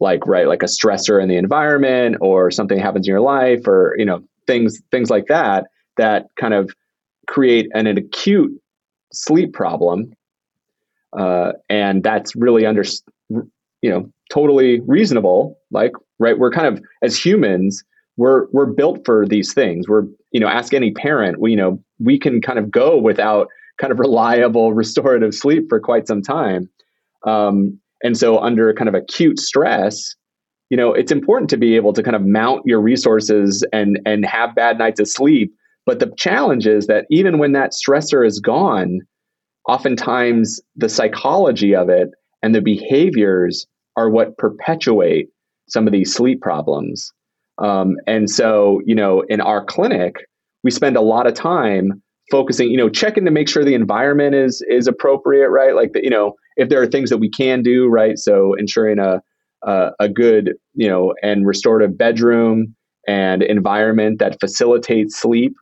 like 0.00 0.26
right 0.26 0.46
like 0.46 0.62
a 0.62 0.66
stressor 0.66 1.22
in 1.22 1.28
the 1.28 1.36
environment 1.36 2.16
or 2.20 2.50
something 2.50 2.78
happens 2.78 3.06
in 3.06 3.12
your 3.12 3.20
life 3.20 3.66
or 3.66 3.94
you 3.96 4.04
know 4.04 4.22
things 4.46 4.82
things 4.90 5.08
like 5.08 5.26
that 5.28 5.66
that 5.96 6.26
kind 6.38 6.52
of 6.52 6.74
create 7.26 7.68
an, 7.72 7.86
an 7.86 7.96
acute 7.96 8.52
sleep 9.12 9.52
problem, 9.52 10.12
uh, 11.18 11.52
and 11.70 12.02
that's 12.02 12.36
really 12.36 12.66
under 12.66 12.84
you 13.86 13.92
know 13.92 14.10
totally 14.32 14.80
reasonable. 14.80 15.56
Like 15.70 15.92
right, 16.18 16.38
we're 16.38 16.50
kind 16.50 16.66
of 16.66 16.82
as 17.02 17.16
humans 17.16 17.84
we're 18.16 18.46
we're 18.50 18.66
built 18.66 19.04
for 19.04 19.26
these 19.26 19.52
things. 19.52 19.88
We're 19.88 20.04
you 20.32 20.40
know 20.40 20.48
ask 20.48 20.74
any 20.74 20.90
parent. 20.90 21.40
We 21.40 21.52
you 21.52 21.56
know 21.56 21.82
we 21.98 22.18
can 22.18 22.40
kind 22.40 22.58
of 22.58 22.70
go 22.70 22.98
without 22.98 23.48
kind 23.78 23.92
of 23.92 23.98
reliable 24.06 24.72
restorative 24.72 25.34
sleep 25.34 25.66
for 25.68 25.80
quite 25.80 26.06
some 26.06 26.22
time. 26.22 26.68
Um, 27.26 27.78
and 28.02 28.16
so 28.16 28.38
under 28.38 28.72
kind 28.74 28.88
of 28.88 28.94
acute 28.94 29.38
stress, 29.38 30.14
you 30.70 30.76
know, 30.76 30.92
it's 30.92 31.12
important 31.12 31.50
to 31.50 31.56
be 31.56 31.76
able 31.76 31.92
to 31.94 32.02
kind 32.02 32.16
of 32.16 32.22
mount 32.22 32.62
your 32.64 32.80
resources 32.80 33.64
and 33.72 33.98
and 34.06 34.24
have 34.24 34.54
bad 34.54 34.78
nights 34.78 35.00
of 35.00 35.08
sleep. 35.08 35.52
But 35.84 36.00
the 36.00 36.12
challenge 36.16 36.66
is 36.66 36.88
that 36.88 37.06
even 37.10 37.38
when 37.38 37.52
that 37.52 37.72
stressor 37.72 38.26
is 38.26 38.40
gone, 38.40 39.00
oftentimes 39.68 40.60
the 40.74 40.88
psychology 40.88 41.74
of 41.76 41.88
it 41.88 42.10
and 42.42 42.54
the 42.54 42.60
behaviors 42.60 43.66
are 43.96 44.10
what 44.10 44.36
perpetuate 44.38 45.28
some 45.68 45.86
of 45.86 45.92
these 45.92 46.14
sleep 46.14 46.40
problems. 46.40 47.12
Um, 47.58 47.96
and 48.06 48.30
so, 48.30 48.80
you 48.84 48.94
know, 48.94 49.22
in 49.28 49.40
our 49.40 49.64
clinic, 49.64 50.16
we 50.62 50.70
spend 50.70 50.96
a 50.96 51.00
lot 51.00 51.26
of 51.26 51.34
time 51.34 52.02
focusing, 52.30 52.70
you 52.70 52.76
know, 52.76 52.88
checking 52.88 53.24
to 53.24 53.30
make 53.30 53.48
sure 53.48 53.64
the 53.64 53.74
environment 53.74 54.34
is 54.34 54.62
is 54.68 54.86
appropriate, 54.86 55.48
right? 55.48 55.74
Like, 55.74 55.92
the, 55.92 56.02
you 56.02 56.10
know, 56.10 56.34
if 56.56 56.68
there 56.68 56.82
are 56.82 56.86
things 56.86 57.10
that 57.10 57.18
we 57.18 57.30
can 57.30 57.62
do, 57.62 57.86
right? 57.86 58.18
So 58.18 58.54
ensuring 58.54 58.98
a 58.98 59.20
a, 59.62 59.90
a 60.00 60.08
good, 60.08 60.54
you 60.74 60.88
know, 60.88 61.14
and 61.22 61.46
restorative 61.46 61.96
bedroom 61.96 62.74
and 63.08 63.42
environment 63.42 64.18
that 64.18 64.38
facilitates 64.40 65.18
sleep. 65.18 65.54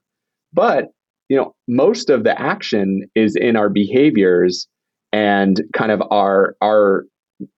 But 0.53 0.89
you 1.29 1.37
know, 1.37 1.55
most 1.69 2.11
of 2.11 2.25
the 2.25 2.39
action 2.41 3.05
is 3.15 3.37
in 3.37 3.57
our 3.57 3.69
behaviors 3.69 4.67
and 5.13 5.63
kind 5.73 5.93
of 5.93 6.03
our 6.11 6.57
our 6.61 7.05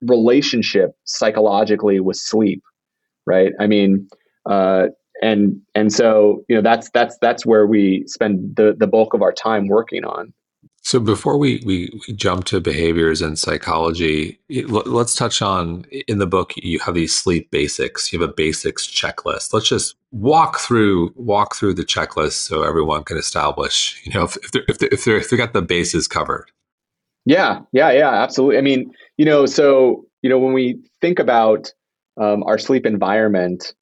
relationship 0.02 0.92
psychologically 1.04 2.00
with 2.00 2.16
sleep, 2.16 2.62
right? 3.26 3.52
I 3.60 3.66
mean, 3.66 4.08
uh, 4.48 4.86
and 5.22 5.60
and 5.74 5.92
so 5.92 6.44
you 6.48 6.56
know 6.56 6.62
that's 6.62 6.90
that's 6.90 7.16
that's 7.20 7.46
where 7.46 7.66
we 7.66 8.04
spend 8.06 8.56
the 8.56 8.74
the 8.78 8.86
bulk 8.86 9.14
of 9.14 9.22
our 9.22 9.32
time 9.32 9.68
working 9.68 10.04
on. 10.04 10.32
So 10.86 11.00
before 11.00 11.36
we, 11.36 11.60
we, 11.66 11.90
we 12.06 12.14
jump 12.14 12.44
to 12.44 12.60
behaviors 12.60 13.20
and 13.20 13.36
psychology, 13.36 14.38
let's 14.68 15.16
touch 15.16 15.42
on 15.42 15.84
in 16.06 16.18
the 16.18 16.28
book 16.28 16.52
you 16.54 16.78
have 16.78 16.94
these 16.94 17.12
sleep 17.12 17.50
basics. 17.50 18.12
You 18.12 18.20
have 18.20 18.30
a 18.30 18.32
basics 18.32 18.86
checklist. 18.86 19.52
Let's 19.52 19.68
just 19.68 19.96
walk 20.12 20.60
through 20.60 21.12
walk 21.16 21.56
through 21.56 21.74
the 21.74 21.82
checklist 21.82 22.34
so 22.34 22.62
everyone 22.62 23.02
can 23.02 23.16
establish, 23.16 24.00
you 24.04 24.12
know, 24.12 24.22
if 24.22 24.36
if 24.36 24.52
they 24.52 24.60
if 24.68 24.78
they 24.78 24.86
if 24.92 25.04
they 25.04 25.16
if 25.16 25.30
they 25.30 25.36
got 25.36 25.54
the 25.54 25.62
bases 25.62 26.06
covered. 26.06 26.52
Yeah, 27.26 27.60
yeah, 27.72 27.90
yeah, 27.92 28.10
absolutely. 28.22 28.58
I 28.58 28.62
mean, 28.62 28.92
you 29.18 29.24
know, 29.26 29.46
so 29.46 30.06
you 30.22 30.30
know 30.30 30.38
when 30.38 30.54
we 30.54 30.78
think 31.00 31.18
about 31.18 31.72
um, 32.20 32.42
our 32.44 32.58
sleep 32.58 32.86
environment, 32.86 33.74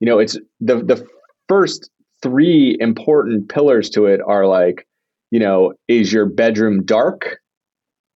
you 0.00 0.06
know, 0.06 0.18
it's 0.18 0.38
the 0.60 0.76
the 0.76 1.06
first 1.48 1.90
three 2.22 2.76
important 2.80 3.48
pillars 3.48 3.90
to 3.90 4.06
it 4.06 4.20
are 4.26 4.46
like, 4.46 4.86
you 5.32 5.40
know, 5.40 5.74
is 5.88 6.12
your 6.12 6.26
bedroom 6.26 6.84
dark, 6.84 7.38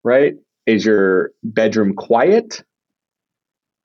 right? 0.05 0.35
Is 0.67 0.85
your 0.87 1.33
bedroom 1.45 1.95
quiet? 1.95 2.63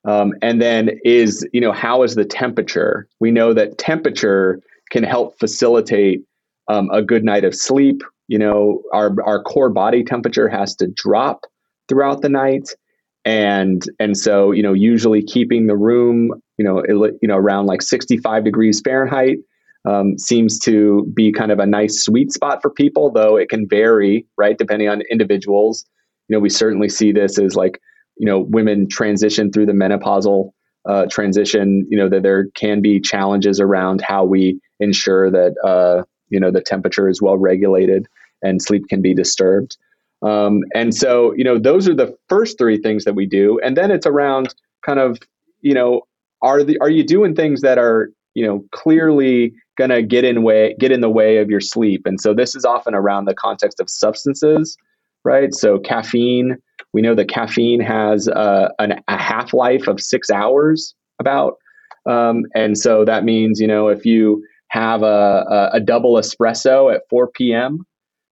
Um, 0.04 0.32
and 0.42 0.60
then 0.60 0.90
is 1.04 1.46
you 1.52 1.60
know 1.60 1.72
how 1.72 2.02
is 2.02 2.14
the 2.16 2.24
temperature? 2.24 3.08
We 3.20 3.30
know 3.30 3.52
that 3.54 3.78
temperature 3.78 4.60
can 4.90 5.04
help 5.04 5.38
facilitate 5.38 6.22
um, 6.68 6.90
a 6.90 7.02
good 7.02 7.24
night 7.24 7.44
of 7.44 7.54
sleep. 7.54 8.02
You 8.28 8.38
know, 8.38 8.82
our 8.92 9.14
our 9.24 9.42
core 9.42 9.70
body 9.70 10.04
temperature 10.04 10.48
has 10.48 10.74
to 10.76 10.88
drop 10.94 11.44
throughout 11.88 12.22
the 12.22 12.28
night, 12.28 12.68
and 13.24 13.82
and 13.98 14.16
so 14.16 14.50
you 14.52 14.62
know 14.62 14.72
usually 14.72 15.22
keeping 15.22 15.66
the 15.66 15.76
room 15.76 16.30
you 16.58 16.64
know 16.64 16.78
it, 16.78 17.14
you 17.22 17.28
know 17.28 17.36
around 17.36 17.66
like 17.66 17.82
65 17.82 18.44
degrees 18.44 18.80
Fahrenheit 18.84 19.38
um, 19.88 20.16
seems 20.18 20.58
to 20.60 21.10
be 21.14 21.32
kind 21.32 21.50
of 21.50 21.58
a 21.58 21.66
nice 21.66 22.04
sweet 22.04 22.32
spot 22.32 22.60
for 22.62 22.70
people 22.70 23.12
though 23.12 23.36
it 23.36 23.48
can 23.48 23.68
vary 23.68 24.26
right 24.36 24.58
depending 24.58 24.88
on 24.88 25.02
individuals. 25.10 25.84
You 26.28 26.36
know 26.36 26.40
we 26.40 26.48
certainly 26.48 26.88
see 26.88 27.12
this 27.12 27.38
as 27.38 27.54
like 27.54 27.78
you 28.16 28.26
know 28.26 28.40
women 28.40 28.88
transition 28.88 29.52
through 29.52 29.66
the 29.66 29.72
menopausal 29.72 30.50
uh, 30.88 31.06
transition 31.06 31.86
you 31.88 31.96
know 31.96 32.08
that 32.08 32.22
there 32.24 32.46
can 32.54 32.80
be 32.80 33.00
challenges 33.00 33.60
around 33.60 34.00
how 34.00 34.24
we 34.24 34.60
ensure 34.80 35.30
that 35.30 35.54
uh, 35.64 36.02
you 36.32 36.40
know 36.40 36.50
the 36.50 36.60
temperature 36.60 37.08
is 37.08 37.22
well 37.22 37.36
regulated 37.36 38.08
and 38.42 38.60
sleep 38.60 38.88
can 38.88 39.00
be 39.00 39.14
disturbed 39.14 39.76
um, 40.22 40.62
and 40.74 40.94
so, 40.94 41.32
you 41.32 41.42
know, 41.42 41.58
those 41.58 41.88
are 41.88 41.94
the 41.94 42.16
first 42.28 42.56
three 42.56 42.78
things 42.78 43.04
that 43.04 43.14
we 43.14 43.26
do, 43.26 43.58
and 43.62 43.76
then 43.76 43.90
it's 43.90 44.06
around 44.06 44.54
kind 44.82 45.00
of, 45.00 45.18
you 45.60 45.74
know, 45.74 46.02
are 46.42 46.62
the 46.62 46.78
are 46.78 46.90
you 46.90 47.04
doing 47.04 47.34
things 47.34 47.60
that 47.62 47.78
are 47.78 48.10
you 48.34 48.46
know 48.46 48.64
clearly 48.70 49.52
going 49.76 49.90
to 49.90 50.02
get 50.02 50.24
in 50.24 50.42
way 50.42 50.74
get 50.78 50.92
in 50.92 51.00
the 51.00 51.10
way 51.10 51.38
of 51.38 51.50
your 51.50 51.60
sleep? 51.60 52.06
And 52.06 52.20
so 52.20 52.34
this 52.34 52.54
is 52.54 52.64
often 52.64 52.94
around 52.94 53.24
the 53.24 53.34
context 53.34 53.80
of 53.80 53.90
substances, 53.90 54.76
right? 55.24 55.52
So 55.52 55.78
caffeine, 55.78 56.56
we 56.92 57.02
know 57.02 57.14
that 57.16 57.28
caffeine 57.28 57.80
has 57.80 58.28
a, 58.28 58.70
an, 58.78 59.02
a 59.08 59.16
half 59.16 59.52
life 59.52 59.88
of 59.88 60.00
six 60.00 60.30
hours 60.30 60.94
about, 61.18 61.56
um, 62.06 62.44
and 62.54 62.78
so 62.78 63.04
that 63.04 63.24
means 63.24 63.60
you 63.60 63.66
know 63.66 63.88
if 63.88 64.06
you 64.06 64.44
have 64.72 65.02
a, 65.02 65.06
a, 65.06 65.70
a 65.74 65.80
double 65.80 66.14
espresso 66.14 66.94
at 66.94 67.02
4 67.10 67.28
p.m 67.28 67.86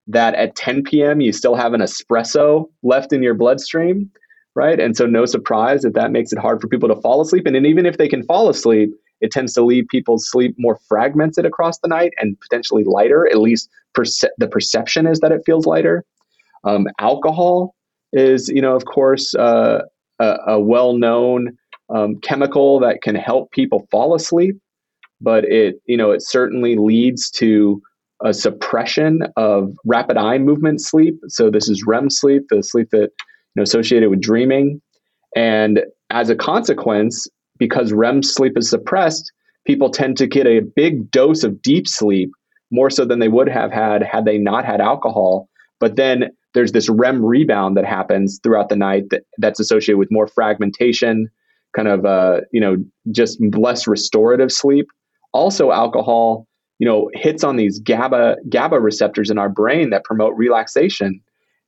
that 0.07 0.35
at 0.35 0.55
10 0.55 0.83
p.m. 0.83 1.21
you 1.21 1.31
still 1.31 1.55
have 1.55 1.73
an 1.73 1.81
espresso 1.81 2.69
left 2.83 3.13
in 3.13 3.23
your 3.23 3.33
bloodstream, 3.33 4.09
right? 4.55 4.79
And 4.79 4.95
so, 4.95 5.05
no 5.05 5.25
surprise 5.25 5.81
that 5.81 5.93
that 5.93 6.11
makes 6.11 6.31
it 6.31 6.39
hard 6.39 6.61
for 6.61 6.67
people 6.67 6.89
to 6.89 7.01
fall 7.01 7.21
asleep. 7.21 7.45
And 7.45 7.55
then, 7.55 7.65
even 7.65 7.85
if 7.85 7.97
they 7.97 8.07
can 8.07 8.23
fall 8.23 8.49
asleep, 8.49 8.89
it 9.21 9.31
tends 9.31 9.53
to 9.53 9.63
leave 9.63 9.85
people's 9.89 10.29
sleep 10.29 10.55
more 10.57 10.79
fragmented 10.87 11.45
across 11.45 11.79
the 11.79 11.87
night 11.87 12.13
and 12.17 12.39
potentially 12.39 12.83
lighter. 12.83 13.27
At 13.27 13.37
least 13.37 13.69
perce- 13.93 14.23
the 14.37 14.47
perception 14.47 15.07
is 15.07 15.19
that 15.19 15.31
it 15.31 15.41
feels 15.45 15.65
lighter. 15.65 16.03
Um, 16.63 16.87
alcohol 16.99 17.75
is, 18.13 18.49
you 18.49 18.61
know, 18.61 18.75
of 18.75 18.85
course, 18.85 19.33
uh, 19.35 19.83
a, 20.19 20.37
a 20.47 20.59
well-known 20.59 21.57
um, 21.89 22.17
chemical 22.17 22.79
that 22.79 23.01
can 23.01 23.15
help 23.15 23.51
people 23.51 23.87
fall 23.89 24.13
asleep, 24.13 24.57
but 25.21 25.45
it, 25.45 25.75
you 25.85 25.97
know, 25.97 26.11
it 26.11 26.21
certainly 26.21 26.75
leads 26.75 27.29
to 27.31 27.81
a 28.23 28.33
suppression 28.33 29.21
of 29.35 29.73
rapid 29.85 30.17
eye 30.17 30.37
movement 30.37 30.81
sleep. 30.81 31.15
So 31.27 31.49
this 31.49 31.69
is 31.69 31.83
REM 31.85 32.09
sleep, 32.09 32.43
the 32.49 32.61
sleep 32.63 32.89
that 32.91 33.09
you 33.09 33.55
know 33.55 33.63
associated 33.63 34.09
with 34.09 34.21
dreaming. 34.21 34.81
And 35.35 35.81
as 36.09 36.29
a 36.29 36.35
consequence, 36.35 37.27
because 37.57 37.93
REM 37.93 38.23
sleep 38.23 38.57
is 38.57 38.69
suppressed, 38.69 39.31
people 39.65 39.89
tend 39.89 40.17
to 40.17 40.27
get 40.27 40.47
a 40.47 40.59
big 40.59 41.09
dose 41.11 41.43
of 41.43 41.61
deep 41.61 41.87
sleep, 41.87 42.31
more 42.71 42.89
so 42.89 43.05
than 43.05 43.19
they 43.19 43.27
would 43.27 43.49
have 43.49 43.71
had 43.71 44.03
had 44.03 44.25
they 44.25 44.37
not 44.37 44.65
had 44.65 44.81
alcohol. 44.81 45.47
But 45.79 45.95
then 45.95 46.29
there's 46.53 46.73
this 46.73 46.89
REM 46.89 47.25
rebound 47.25 47.77
that 47.77 47.85
happens 47.85 48.39
throughout 48.43 48.69
the 48.69 48.75
night 48.75 49.03
that, 49.09 49.23
that's 49.37 49.59
associated 49.59 49.97
with 49.97 50.11
more 50.11 50.27
fragmentation, 50.27 51.29
kind 51.75 51.87
of 51.87 52.05
uh, 52.05 52.41
you 52.51 52.61
know 52.61 52.77
just 53.11 53.39
less 53.55 53.87
restorative 53.87 54.51
sleep. 54.51 54.87
Also, 55.33 55.71
alcohol 55.71 56.47
you 56.81 56.87
know, 56.87 57.11
hits 57.13 57.43
on 57.43 57.57
these 57.57 57.77
GABA 57.77 58.37
GABA 58.49 58.79
receptors 58.79 59.29
in 59.29 59.37
our 59.37 59.49
brain 59.49 59.91
that 59.91 60.03
promote 60.03 60.35
relaxation. 60.35 61.21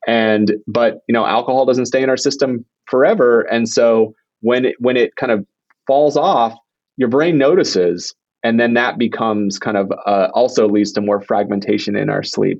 And 0.07 0.53
but 0.65 1.01
you 1.07 1.13
know, 1.13 1.23
alcohol 1.23 1.67
doesn't 1.67 1.85
stay 1.85 2.01
in 2.01 2.09
our 2.09 2.17
system 2.17 2.65
forever, 2.87 3.41
and 3.41 3.69
so 3.69 4.15
when 4.41 4.65
it 4.65 4.75
when 4.79 4.97
it 4.97 5.15
kind 5.15 5.31
of 5.31 5.45
falls 5.85 6.17
off, 6.17 6.57
your 6.97 7.09
brain 7.09 7.37
notices, 7.37 8.15
and 8.43 8.59
then 8.59 8.73
that 8.73 8.97
becomes 8.97 9.59
kind 9.59 9.77
of 9.77 9.91
uh, 10.07 10.29
also 10.33 10.67
leads 10.67 10.91
to 10.93 11.01
more 11.01 11.21
fragmentation 11.21 11.95
in 11.95 12.09
our 12.09 12.23
sleep. 12.23 12.59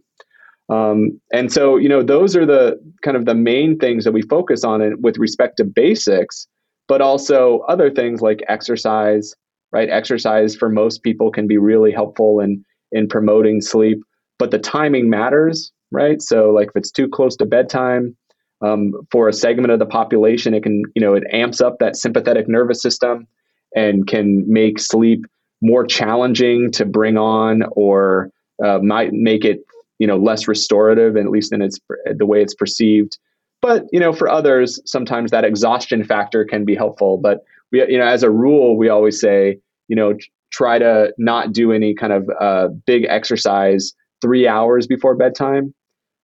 Um, 0.70 1.20
and 1.34 1.52
so, 1.52 1.78
you 1.78 1.90
know, 1.90 2.04
those 2.04 2.36
are 2.36 2.46
the 2.46 2.80
kind 3.02 3.18
of 3.18 3.26
the 3.26 3.36
main 3.36 3.80
things 3.80 4.06
that 4.06 4.12
we 4.12 4.22
focus 4.22 4.64
on 4.64 4.80
in, 4.82 5.02
with 5.02 5.18
respect 5.18 5.58
to 5.58 5.66
basics, 5.66 6.48
but 6.88 7.02
also 7.02 7.66
other 7.68 7.90
things 7.90 8.22
like 8.22 8.44
exercise, 8.48 9.36
right? 9.74 9.90
Exercise 9.90 10.56
for 10.56 10.70
most 10.70 11.04
people 11.04 11.32
can 11.32 11.48
be 11.48 11.58
really 11.58 11.92
helpful 11.92 12.40
in 12.40 12.64
in 12.92 13.08
promoting 13.08 13.60
sleep, 13.60 14.04
but 14.38 14.52
the 14.52 14.60
timing 14.60 15.10
matters, 15.10 15.72
right? 15.92 16.22
So, 16.22 16.52
like 16.52 16.70
if 16.70 16.76
it's 16.76 16.92
too 16.92 17.08
close 17.08 17.36
to 17.38 17.46
bedtime, 17.46 18.16
um, 18.62 18.94
for 19.12 19.28
a 19.28 19.34
segment 19.34 19.72
of 19.72 19.80
the 19.80 19.86
population, 19.86 20.54
it 20.54 20.62
can, 20.64 20.84
you 20.96 21.02
know, 21.02 21.16
it 21.16 21.24
amps 21.32 21.60
up 21.60 21.80
that 21.80 21.96
sympathetic 21.96 22.48
nervous 22.48 22.82
system 22.82 23.28
and 23.76 24.08
can 24.08 24.44
make 24.48 24.80
sleep 24.80 25.26
more 25.62 25.86
challenging 25.86 26.72
to 26.72 26.86
bring 26.86 27.18
on, 27.18 27.64
or 27.72 28.30
uh, 28.64 28.78
might 28.80 29.12
make 29.12 29.44
it 29.44 29.66
you 30.00 30.08
know 30.08 30.18
less 30.18 30.48
restorative 30.48 31.16
at 31.16 31.30
least 31.30 31.54
in 31.54 31.62
its 31.62 31.80
the 32.18 32.26
way 32.26 32.42
it's 32.42 32.54
perceived 32.54 33.18
but 33.62 33.86
you 33.92 34.00
know 34.00 34.12
for 34.12 34.30
others 34.30 34.80
sometimes 34.86 35.32
that 35.32 35.46
exhaustion 35.46 36.04
factor 36.04 36.44
can 36.44 36.66
be 36.66 36.76
helpful 36.76 37.18
but 37.18 37.44
we 37.74 37.80
you 37.92 37.98
know 37.98 38.06
as 38.06 38.24
a 38.24 38.32
rule 38.32 38.78
we 38.78 38.88
always 38.88 39.20
say 39.20 39.58
you 39.90 39.96
know 39.96 40.14
try 40.52 40.80
to 40.80 41.12
not 41.18 41.52
do 41.52 41.72
any 41.72 41.96
kind 41.96 42.14
of 42.14 42.30
uh, 42.40 42.68
big 42.86 43.06
exercise 43.10 43.92
three 44.22 44.48
hours 44.48 44.88
before 44.88 45.16
bedtime 45.16 45.74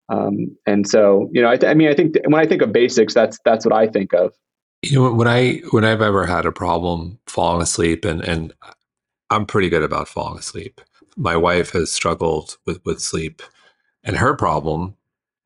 um, 0.09 0.55
and 0.65 0.87
so 0.87 1.29
you 1.33 1.41
know 1.41 1.49
I, 1.49 1.57
th- 1.57 1.69
I 1.69 1.73
mean 1.73 1.89
i 1.89 1.93
think 1.93 2.13
th- 2.13 2.25
when 2.25 2.39
i 2.39 2.45
think 2.45 2.61
of 2.61 2.71
basics 2.71 3.13
that's 3.13 3.37
that's 3.43 3.65
what 3.65 3.73
i 3.73 3.87
think 3.87 4.13
of 4.13 4.33
you 4.83 4.95
know 4.95 5.11
when 5.11 5.27
i 5.27 5.61
when 5.71 5.83
i've 5.83 6.01
ever 6.01 6.25
had 6.25 6.45
a 6.45 6.51
problem 6.51 7.19
falling 7.27 7.61
asleep 7.61 8.05
and 8.05 8.21
and 8.21 8.53
i'm 9.29 9.45
pretty 9.45 9.67
good 9.67 9.83
about 9.83 10.07
falling 10.07 10.39
asleep 10.39 10.79
my 11.17 11.35
wife 11.35 11.71
has 11.71 11.91
struggled 11.91 12.57
with 12.65 12.79
with 12.85 13.01
sleep 13.01 13.41
and 14.03 14.15
her 14.17 14.33
problem 14.33 14.95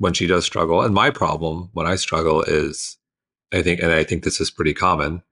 when 0.03 0.13
she 0.13 0.27
does 0.27 0.45
struggle, 0.45 0.81
and 0.81 0.93
my 0.93 1.09
problem 1.09 1.69
when 1.73 1.87
I 1.87 1.95
struggle 1.95 2.41
is, 2.43 2.97
I 3.53 3.61
think, 3.61 3.79
and 3.79 3.91
I 3.91 4.03
think 4.03 4.23
this 4.23 4.41
is 4.41 4.51
pretty 4.51 4.73
common. 4.73 5.23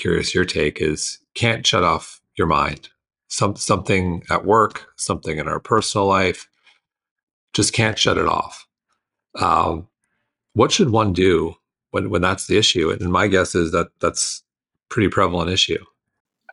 Curious 0.00 0.34
your 0.34 0.46
take 0.46 0.80
is 0.80 1.18
can't 1.34 1.66
shut 1.66 1.84
off 1.84 2.22
your 2.38 2.46
mind. 2.46 2.88
Some 3.28 3.54
something 3.56 4.22
at 4.30 4.46
work, 4.46 4.86
something 4.96 5.36
in 5.36 5.46
our 5.46 5.60
personal 5.60 6.06
life, 6.06 6.48
just 7.52 7.74
can't 7.74 7.98
shut 7.98 8.16
it 8.16 8.26
off. 8.26 8.66
Um, 9.38 9.88
what 10.54 10.72
should 10.72 10.88
one 10.88 11.12
do 11.12 11.54
when 11.90 12.08
when 12.08 12.22
that's 12.22 12.46
the 12.46 12.56
issue? 12.56 12.90
And 12.90 13.12
my 13.12 13.26
guess 13.26 13.54
is 13.54 13.72
that 13.72 13.88
that's 14.00 14.42
pretty 14.88 15.10
prevalent 15.10 15.50
issue. 15.50 15.84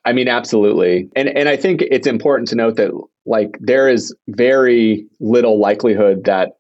I 0.04 0.12
mean, 0.12 0.28
absolutely. 0.28 1.10
And 1.16 1.30
and 1.30 1.48
I 1.48 1.56
think 1.56 1.84
it's 1.84 2.06
important 2.06 2.50
to 2.50 2.56
note 2.56 2.76
that 2.76 2.91
like 3.26 3.58
there 3.62 3.88
is 3.88 4.14
very 4.28 5.08
little 5.22 5.58
likelihood 5.58 6.26
that 6.26 6.58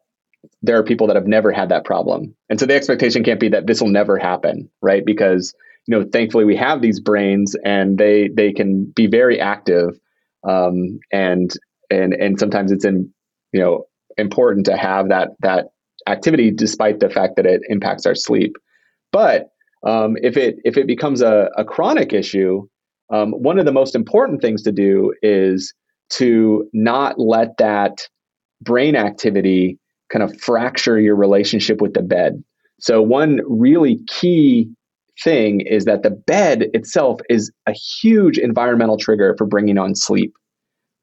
there 0.61 0.77
are 0.77 0.83
people 0.83 1.07
that 1.07 1.17
have 1.17 1.27
never 1.27 1.51
had 1.51 1.67
that 1.67 1.83
problem. 1.83 2.33
And 2.49 2.61
so 2.61 2.65
the 2.65 2.75
expectation 2.75 3.25
can't 3.25 3.41
be 3.41 3.49
that 3.49 3.67
this 3.67 3.81
will 3.81 3.89
never 3.89 4.17
happen, 4.17 4.69
right? 4.81 5.05
Because 5.05 5.53
you 5.87 5.97
know, 5.97 6.05
thankfully 6.11 6.45
we 6.45 6.55
have 6.55 6.81
these 6.81 6.99
brains 6.99 7.55
and 7.63 7.97
they 7.97 8.29
they 8.35 8.51
can 8.51 8.91
be 8.95 9.07
very 9.07 9.39
active. 9.39 9.97
Um, 10.47 10.99
and 11.11 11.51
and 11.89 12.13
and 12.13 12.39
sometimes 12.39 12.71
it's 12.71 12.85
in 12.85 13.11
you 13.53 13.61
know 13.61 13.85
important 14.17 14.65
to 14.67 14.77
have 14.77 15.09
that 15.09 15.29
that 15.41 15.67
activity 16.07 16.51
despite 16.51 16.99
the 16.99 17.09
fact 17.09 17.35
that 17.37 17.45
it 17.45 17.61
impacts 17.69 18.05
our 18.05 18.15
sleep. 18.15 18.55
But 19.11 19.49
um, 19.85 20.17
if 20.21 20.37
it 20.37 20.57
if 20.63 20.77
it 20.77 20.87
becomes 20.87 21.21
a, 21.21 21.49
a 21.57 21.63
chronic 21.63 22.13
issue, 22.13 22.67
um, 23.09 23.31
one 23.31 23.57
of 23.57 23.65
the 23.65 23.71
most 23.71 23.95
important 23.95 24.41
things 24.41 24.63
to 24.63 24.71
do 24.71 25.13
is 25.21 25.73
to 26.09 26.67
not 26.73 27.19
let 27.19 27.57
that 27.57 28.07
brain 28.61 28.95
activity 28.95 29.79
kind 30.11 30.23
of 30.23 30.39
fracture 30.39 30.99
your 30.99 31.15
relationship 31.15 31.81
with 31.81 31.93
the 31.93 32.01
bed. 32.01 32.43
So, 32.79 33.01
one 33.01 33.41
really 33.47 33.99
key 34.07 34.69
thing 35.23 35.61
is 35.61 35.85
that 35.85 36.03
the 36.03 36.09
bed 36.09 36.67
itself 36.73 37.19
is 37.29 37.51
a 37.67 37.73
huge 37.73 38.37
environmental 38.37 38.97
trigger 38.97 39.35
for 39.37 39.45
bringing 39.45 39.77
on 39.77 39.95
sleep, 39.95 40.33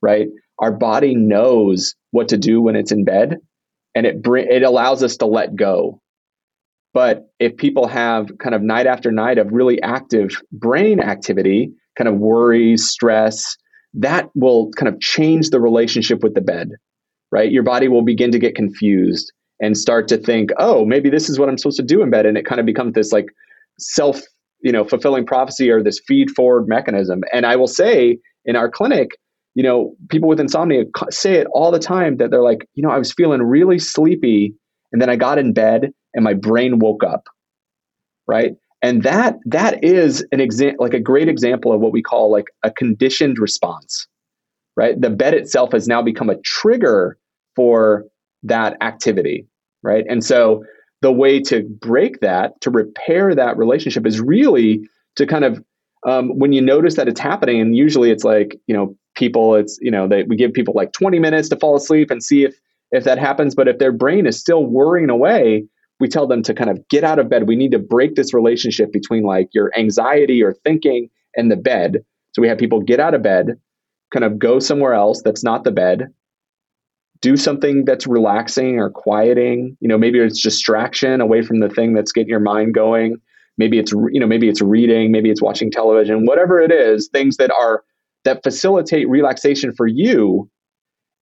right? 0.02 0.28
Our 0.58 0.72
body 0.72 1.14
knows 1.14 1.94
what 2.10 2.28
to 2.28 2.36
do 2.36 2.60
when 2.62 2.76
it's 2.76 2.92
in 2.92 3.04
bed 3.04 3.38
and 3.94 4.06
it 4.06 4.22
br- 4.22 4.38
it 4.38 4.62
allows 4.62 5.02
us 5.02 5.16
to 5.18 5.26
let 5.26 5.56
go. 5.56 6.00
But 6.92 7.28
if 7.40 7.56
people 7.56 7.88
have 7.88 8.30
kind 8.38 8.54
of 8.54 8.62
night 8.62 8.86
after 8.86 9.10
night 9.10 9.38
of 9.38 9.52
really 9.52 9.82
active 9.82 10.40
brain 10.52 11.00
activity, 11.00 11.72
kind 11.98 12.08
of 12.08 12.16
worries, 12.16 12.88
stress, 12.88 13.56
that 13.94 14.30
will 14.34 14.70
kind 14.72 14.92
of 14.92 15.00
change 15.00 15.50
the 15.50 15.60
relationship 15.60 16.22
with 16.22 16.34
the 16.34 16.40
bed, 16.40 16.70
right? 17.32 17.50
Your 17.50 17.62
body 17.62 17.88
will 17.88 18.02
begin 18.02 18.30
to 18.32 18.38
get 18.38 18.54
confused 18.54 19.32
and 19.60 19.76
start 19.76 20.08
to 20.08 20.18
think, 20.18 20.50
oh, 20.58 20.84
maybe 20.84 21.10
this 21.10 21.28
is 21.28 21.38
what 21.38 21.48
I'm 21.48 21.58
supposed 21.58 21.78
to 21.78 21.84
do 21.84 22.02
in 22.02 22.10
bed. 22.10 22.26
And 22.26 22.36
it 22.36 22.46
kind 22.46 22.60
of 22.60 22.66
becomes 22.66 22.94
this 22.94 23.12
like 23.12 23.26
self, 23.78 24.20
you 24.60 24.72
know, 24.72 24.84
fulfilling 24.84 25.26
prophecy 25.26 25.70
or 25.70 25.82
this 25.82 26.00
feed 26.06 26.30
forward 26.30 26.68
mechanism. 26.68 27.22
And 27.32 27.46
I 27.46 27.56
will 27.56 27.66
say 27.66 28.18
in 28.44 28.56
our 28.56 28.70
clinic, 28.70 29.10
you 29.54 29.62
know, 29.62 29.94
people 30.08 30.28
with 30.28 30.40
insomnia 30.40 30.84
say 31.10 31.34
it 31.34 31.46
all 31.52 31.70
the 31.70 31.78
time 31.78 32.16
that 32.16 32.30
they're 32.30 32.42
like, 32.42 32.68
you 32.74 32.82
know, 32.82 32.90
I 32.90 32.98
was 32.98 33.12
feeling 33.12 33.42
really 33.42 33.78
sleepy 33.78 34.54
and 34.92 35.00
then 35.00 35.10
I 35.10 35.16
got 35.16 35.38
in 35.38 35.52
bed 35.52 35.92
and 36.12 36.24
my 36.24 36.34
brain 36.34 36.78
woke 36.78 37.04
up. 37.04 37.24
Right 38.26 38.56
and 38.84 39.02
that 39.02 39.38
that 39.46 39.82
is 39.82 40.24
an 40.30 40.40
example 40.40 40.84
like 40.84 40.92
a 40.92 41.00
great 41.00 41.28
example 41.28 41.72
of 41.72 41.80
what 41.80 41.90
we 41.90 42.02
call 42.02 42.30
like 42.30 42.48
a 42.62 42.70
conditioned 42.70 43.38
response 43.38 44.06
right 44.76 45.00
the 45.00 45.10
bed 45.10 45.32
itself 45.32 45.72
has 45.72 45.88
now 45.88 46.02
become 46.02 46.28
a 46.28 46.38
trigger 46.42 47.16
for 47.56 48.04
that 48.42 48.76
activity 48.82 49.46
right 49.82 50.04
and 50.08 50.22
so 50.22 50.62
the 51.05 51.12
way 51.12 51.38
to 51.38 51.62
break 51.80 52.20
that 52.20 52.59
to 52.62 52.70
repair 52.70 53.34
that 53.34 53.59
relationship 53.59 54.07
is 54.07 54.20
really 54.20 54.80
to 55.16 55.26
kind 55.26 55.44
of 55.44 55.62
um, 56.07 56.30
when 56.38 56.52
you 56.55 56.62
notice 56.62 56.96
that 56.96 57.09
it's 57.09 57.20
happening 57.20 57.61
and 57.61 57.76
usually 57.76 58.11
it's 58.11 58.24
like 58.24 58.59
you 58.66 58.74
know 58.74 58.96
people 59.14 59.55
it's 59.55 59.78
you 59.82 59.90
know 59.90 60.09
they, 60.09 60.22
we 60.22 60.34
give 60.34 60.55
people 60.55 60.72
like 60.74 60.92
20 60.92 61.18
minutes 61.18 61.50
to 61.50 61.57
fall 61.57 61.76
asleep 61.76 62.11
and 62.11 62.22
see 62.22 62.44
if 62.44 62.55
if 62.90 63.05
that 63.05 63.18
happens 63.18 63.55
but 63.55 63.68
if 63.68 63.78
their 63.78 63.92
brain 63.92 64.26
is 64.26 64.40
still 64.40 64.64
worrying 64.64 65.11
away 65.11 65.64
we 66.00 66.09
tell 66.09 66.26
them 66.26 66.42
to 66.42 66.55
kind 66.55 66.70
of 66.70 66.86
get 66.88 67.05
out 67.05 67.18
of 67.18 67.28
bed. 67.28 67.46
We 67.46 67.57
need 67.57 67.70
to 67.72 67.78
break 67.78 68.14
this 68.14 68.34
relationship 68.34 68.92
between 68.92 69.22
like 69.22 69.48
your 69.52 69.70
anxiety 69.78 70.42
or 70.42 70.55
thinking 70.64 71.09
and 71.36 71.50
the 71.50 71.57
bed. 71.57 72.05
So 72.32 72.42
we 72.42 72.48
have 72.48 72.59
people 72.59 72.80
get 72.80 73.00
out 73.00 73.14
of 73.14 73.22
bed, 73.22 73.61
kind 74.12 74.24
of 74.24 74.38
go 74.38 74.59
somewhere 74.59 74.94
else 74.94 75.22
that's 75.22 75.44
not 75.44 75.64
the 75.64 75.70
bed, 75.70 76.09
do 77.24 77.38
something 77.38 77.86
that's 77.86 78.06
relaxing 78.06 78.78
or 78.78 78.90
quieting. 78.90 79.78
You 79.80 79.88
know, 79.88 79.96
maybe 79.96 80.18
it's 80.18 80.42
distraction 80.42 81.22
away 81.22 81.40
from 81.40 81.60
the 81.60 81.70
thing 81.70 81.94
that's 81.94 82.12
getting 82.12 82.28
your 82.28 82.38
mind 82.38 82.74
going. 82.74 83.16
Maybe 83.56 83.78
it's 83.78 83.92
you 83.92 84.20
know 84.20 84.26
maybe 84.26 84.46
it's 84.46 84.60
reading, 84.60 85.10
maybe 85.10 85.30
it's 85.30 85.40
watching 85.40 85.70
television, 85.70 86.26
whatever 86.26 86.60
it 86.60 86.70
is, 86.70 87.08
things 87.08 87.38
that 87.38 87.50
are 87.50 87.82
that 88.24 88.42
facilitate 88.42 89.08
relaxation 89.08 89.72
for 89.72 89.86
you. 89.86 90.50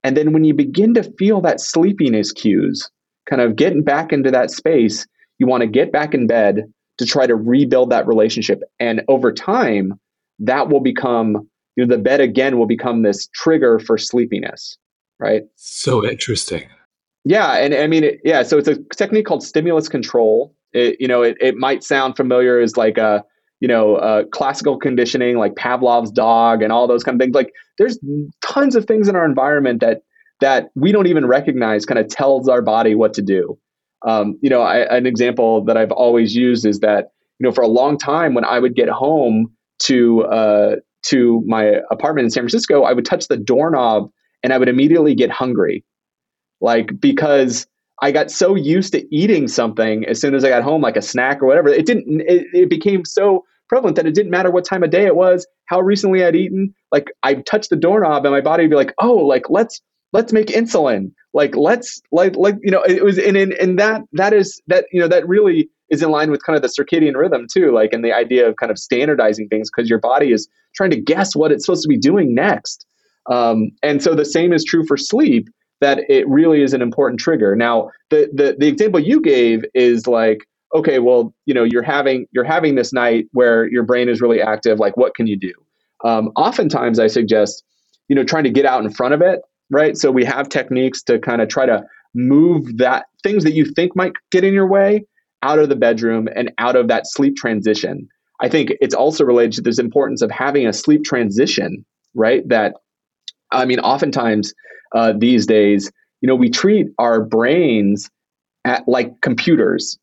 And 0.02 0.16
then 0.16 0.32
when 0.32 0.42
you 0.42 0.54
begin 0.54 0.92
to 0.94 1.04
feel 1.18 1.40
that 1.42 1.60
sleepiness 1.60 2.32
cues, 2.32 2.90
kind 3.30 3.40
of 3.40 3.54
getting 3.54 3.84
back 3.84 4.12
into 4.12 4.32
that 4.32 4.50
space, 4.50 5.06
you 5.38 5.46
want 5.46 5.60
to 5.60 5.68
get 5.68 5.92
back 5.92 6.14
in 6.14 6.26
bed 6.26 6.64
to 6.98 7.06
try 7.06 7.28
to 7.28 7.36
rebuild 7.36 7.90
that 7.90 8.08
relationship. 8.08 8.60
And 8.80 9.02
over 9.06 9.32
time, 9.32 10.00
that 10.40 10.68
will 10.68 10.80
become, 10.80 11.48
you 11.76 11.86
know, 11.86 11.96
the 11.96 12.02
bed 12.02 12.20
again 12.20 12.58
will 12.58 12.66
become 12.66 13.02
this 13.02 13.28
trigger 13.32 13.78
for 13.78 13.96
sleepiness, 13.96 14.76
right? 15.22 15.42
So 15.56 16.04
interesting. 16.04 16.68
Yeah. 17.24 17.52
And 17.52 17.74
I 17.74 17.86
mean, 17.86 18.04
it, 18.04 18.20
yeah. 18.24 18.42
So 18.42 18.58
it's 18.58 18.68
a 18.68 18.76
technique 18.96 19.26
called 19.26 19.44
stimulus 19.44 19.88
control. 19.88 20.54
It, 20.72 20.96
you 20.98 21.06
know, 21.06 21.22
it, 21.22 21.36
it 21.40 21.56
might 21.56 21.84
sound 21.84 22.16
familiar 22.16 22.58
as 22.58 22.76
like 22.76 22.98
a, 22.98 23.24
you 23.60 23.68
know, 23.68 23.94
uh, 23.96 24.24
classical 24.32 24.76
conditioning, 24.76 25.38
like 25.38 25.54
Pavlov's 25.54 26.10
dog 26.10 26.62
and 26.62 26.72
all 26.72 26.88
those 26.88 27.04
kind 27.04 27.14
of 27.14 27.24
things. 27.24 27.34
Like 27.34 27.52
there's 27.78 27.98
tons 28.44 28.74
of 28.74 28.86
things 28.86 29.06
in 29.06 29.14
our 29.14 29.24
environment 29.24 29.80
that 29.80 30.02
that 30.40 30.70
we 30.74 30.90
don't 30.90 31.06
even 31.06 31.26
recognize 31.26 31.86
kind 31.86 32.00
of 32.00 32.08
tells 32.08 32.48
our 32.48 32.60
body 32.60 32.96
what 32.96 33.14
to 33.14 33.22
do. 33.22 33.56
Um, 34.04 34.36
you 34.42 34.50
know, 34.50 34.62
I, 34.62 34.78
an 34.96 35.06
example 35.06 35.64
that 35.66 35.76
I've 35.76 35.92
always 35.92 36.34
used 36.34 36.66
is 36.66 36.80
that 36.80 37.12
you 37.38 37.44
know 37.46 37.52
for 37.52 37.62
a 37.62 37.68
long 37.68 37.96
time 37.96 38.34
when 38.34 38.44
I 38.44 38.58
would 38.58 38.74
get 38.74 38.88
home 38.88 39.52
to 39.84 40.24
uh, 40.24 40.76
to 41.02 41.42
my 41.46 41.76
apartment 41.92 42.24
in 42.24 42.30
San 42.30 42.42
Francisco, 42.42 42.82
I 42.82 42.92
would 42.92 43.04
touch 43.04 43.28
the 43.28 43.36
doorknob 43.36 44.10
and 44.42 44.52
I 44.52 44.58
would 44.58 44.68
immediately 44.68 45.14
get 45.14 45.30
hungry, 45.30 45.84
like 46.60 46.98
because 47.00 47.66
I 48.00 48.10
got 48.10 48.30
so 48.30 48.54
used 48.54 48.92
to 48.92 49.14
eating 49.14 49.46
something 49.46 50.04
as 50.06 50.20
soon 50.20 50.34
as 50.34 50.44
I 50.44 50.48
got 50.48 50.62
home, 50.62 50.82
like 50.82 50.96
a 50.96 51.02
snack 51.02 51.42
or 51.42 51.46
whatever. 51.46 51.68
It 51.68 51.86
didn't. 51.86 52.20
It, 52.22 52.46
it 52.52 52.70
became 52.70 53.04
so 53.04 53.44
prevalent 53.68 53.96
that 53.96 54.06
it 54.06 54.14
didn't 54.14 54.30
matter 54.30 54.50
what 54.50 54.64
time 54.64 54.82
of 54.82 54.90
day 54.90 55.06
it 55.06 55.16
was, 55.16 55.46
how 55.66 55.80
recently 55.80 56.24
I'd 56.24 56.36
eaten. 56.36 56.74
like 56.90 57.10
I 57.22 57.34
touch 57.34 57.68
the 57.68 57.76
doorknob 57.76 58.24
and 58.26 58.34
my 58.34 58.40
body 58.40 58.64
would 58.64 58.70
be 58.70 58.76
like, 58.76 58.92
oh, 58.98 59.14
like 59.14 59.48
let's 59.48 59.80
let's 60.12 60.32
make 60.32 60.48
insulin. 60.48 61.12
Like 61.32 61.56
let's 61.56 62.02
like 62.10 62.36
like 62.36 62.56
you 62.62 62.70
know 62.70 62.82
it 62.82 63.04
was 63.04 63.18
and 63.18 63.36
in 63.36 63.54
and 63.60 63.78
that 63.78 64.02
that 64.12 64.32
is 64.32 64.60
that 64.66 64.86
you 64.92 65.00
know 65.00 65.08
that 65.08 65.26
really 65.26 65.70
is 65.88 66.02
in 66.02 66.10
line 66.10 66.30
with 66.30 66.44
kind 66.44 66.56
of 66.56 66.62
the 66.62 66.68
circadian 66.68 67.14
rhythm 67.14 67.46
too, 67.50 67.72
like 67.72 67.92
and 67.92 68.04
the 68.04 68.12
idea 68.12 68.48
of 68.48 68.56
kind 68.56 68.70
of 68.70 68.78
standardizing 68.78 69.48
things 69.48 69.70
because 69.70 69.88
your 69.88 70.00
body 70.00 70.32
is 70.32 70.48
trying 70.74 70.90
to 70.90 71.00
guess 71.00 71.36
what 71.36 71.52
it's 71.52 71.64
supposed 71.64 71.82
to 71.82 71.88
be 71.88 71.98
doing 71.98 72.34
next. 72.34 72.84
Um, 73.30 73.70
and 73.82 74.02
so 74.02 74.14
the 74.14 74.24
same 74.24 74.52
is 74.52 74.64
true 74.64 74.84
for 74.86 74.96
sleep 74.96 75.48
that 75.80 76.00
it 76.08 76.28
really 76.28 76.62
is 76.62 76.72
an 76.74 76.82
important 76.82 77.20
trigger. 77.20 77.56
Now, 77.56 77.90
the, 78.10 78.30
the 78.32 78.56
the 78.58 78.68
example 78.68 79.00
you 79.00 79.20
gave 79.20 79.64
is 79.74 80.06
like, 80.06 80.46
okay, 80.74 81.00
well, 81.00 81.34
you 81.44 81.54
know, 81.54 81.64
you're 81.64 81.82
having 81.82 82.26
you're 82.32 82.44
having 82.44 82.76
this 82.76 82.92
night 82.92 83.26
where 83.32 83.68
your 83.70 83.82
brain 83.82 84.08
is 84.08 84.20
really 84.20 84.40
active. 84.40 84.78
Like, 84.78 84.96
what 84.96 85.14
can 85.14 85.26
you 85.26 85.36
do? 85.36 85.52
Um, 86.04 86.30
oftentimes, 86.36 86.98
I 86.98 87.08
suggest, 87.08 87.64
you 88.08 88.16
know, 88.16 88.24
trying 88.24 88.44
to 88.44 88.50
get 88.50 88.64
out 88.64 88.84
in 88.84 88.90
front 88.90 89.14
of 89.14 89.22
it, 89.22 89.40
right? 89.70 89.96
So 89.96 90.10
we 90.10 90.24
have 90.24 90.48
techniques 90.48 91.02
to 91.04 91.18
kind 91.18 91.42
of 91.42 91.48
try 91.48 91.66
to 91.66 91.84
move 92.14 92.78
that 92.78 93.06
things 93.22 93.44
that 93.44 93.52
you 93.52 93.64
think 93.64 93.96
might 93.96 94.12
get 94.30 94.44
in 94.44 94.52
your 94.52 94.66
way 94.66 95.04
out 95.42 95.58
of 95.58 95.68
the 95.68 95.76
bedroom 95.76 96.28
and 96.36 96.52
out 96.58 96.76
of 96.76 96.88
that 96.88 97.06
sleep 97.06 97.36
transition. 97.36 98.08
I 98.40 98.48
think 98.48 98.72
it's 98.80 98.94
also 98.94 99.24
related 99.24 99.52
to 99.54 99.62
this 99.62 99.78
importance 99.78 100.22
of 100.22 100.30
having 100.30 100.66
a 100.66 100.72
sleep 100.72 101.04
transition, 101.04 101.84
right? 102.14 102.46
That 102.48 102.74
I 103.52 103.64
mean, 103.64 103.80
oftentimes 103.80 104.54
uh, 104.94 105.12
these 105.16 105.46
days, 105.46 105.90
you 106.20 106.26
know, 106.26 106.34
we 106.34 106.50
treat 106.50 106.88
our 106.98 107.22
brains 107.22 108.10
at 108.64 108.86
like 108.86 109.20
computers, 109.20 109.98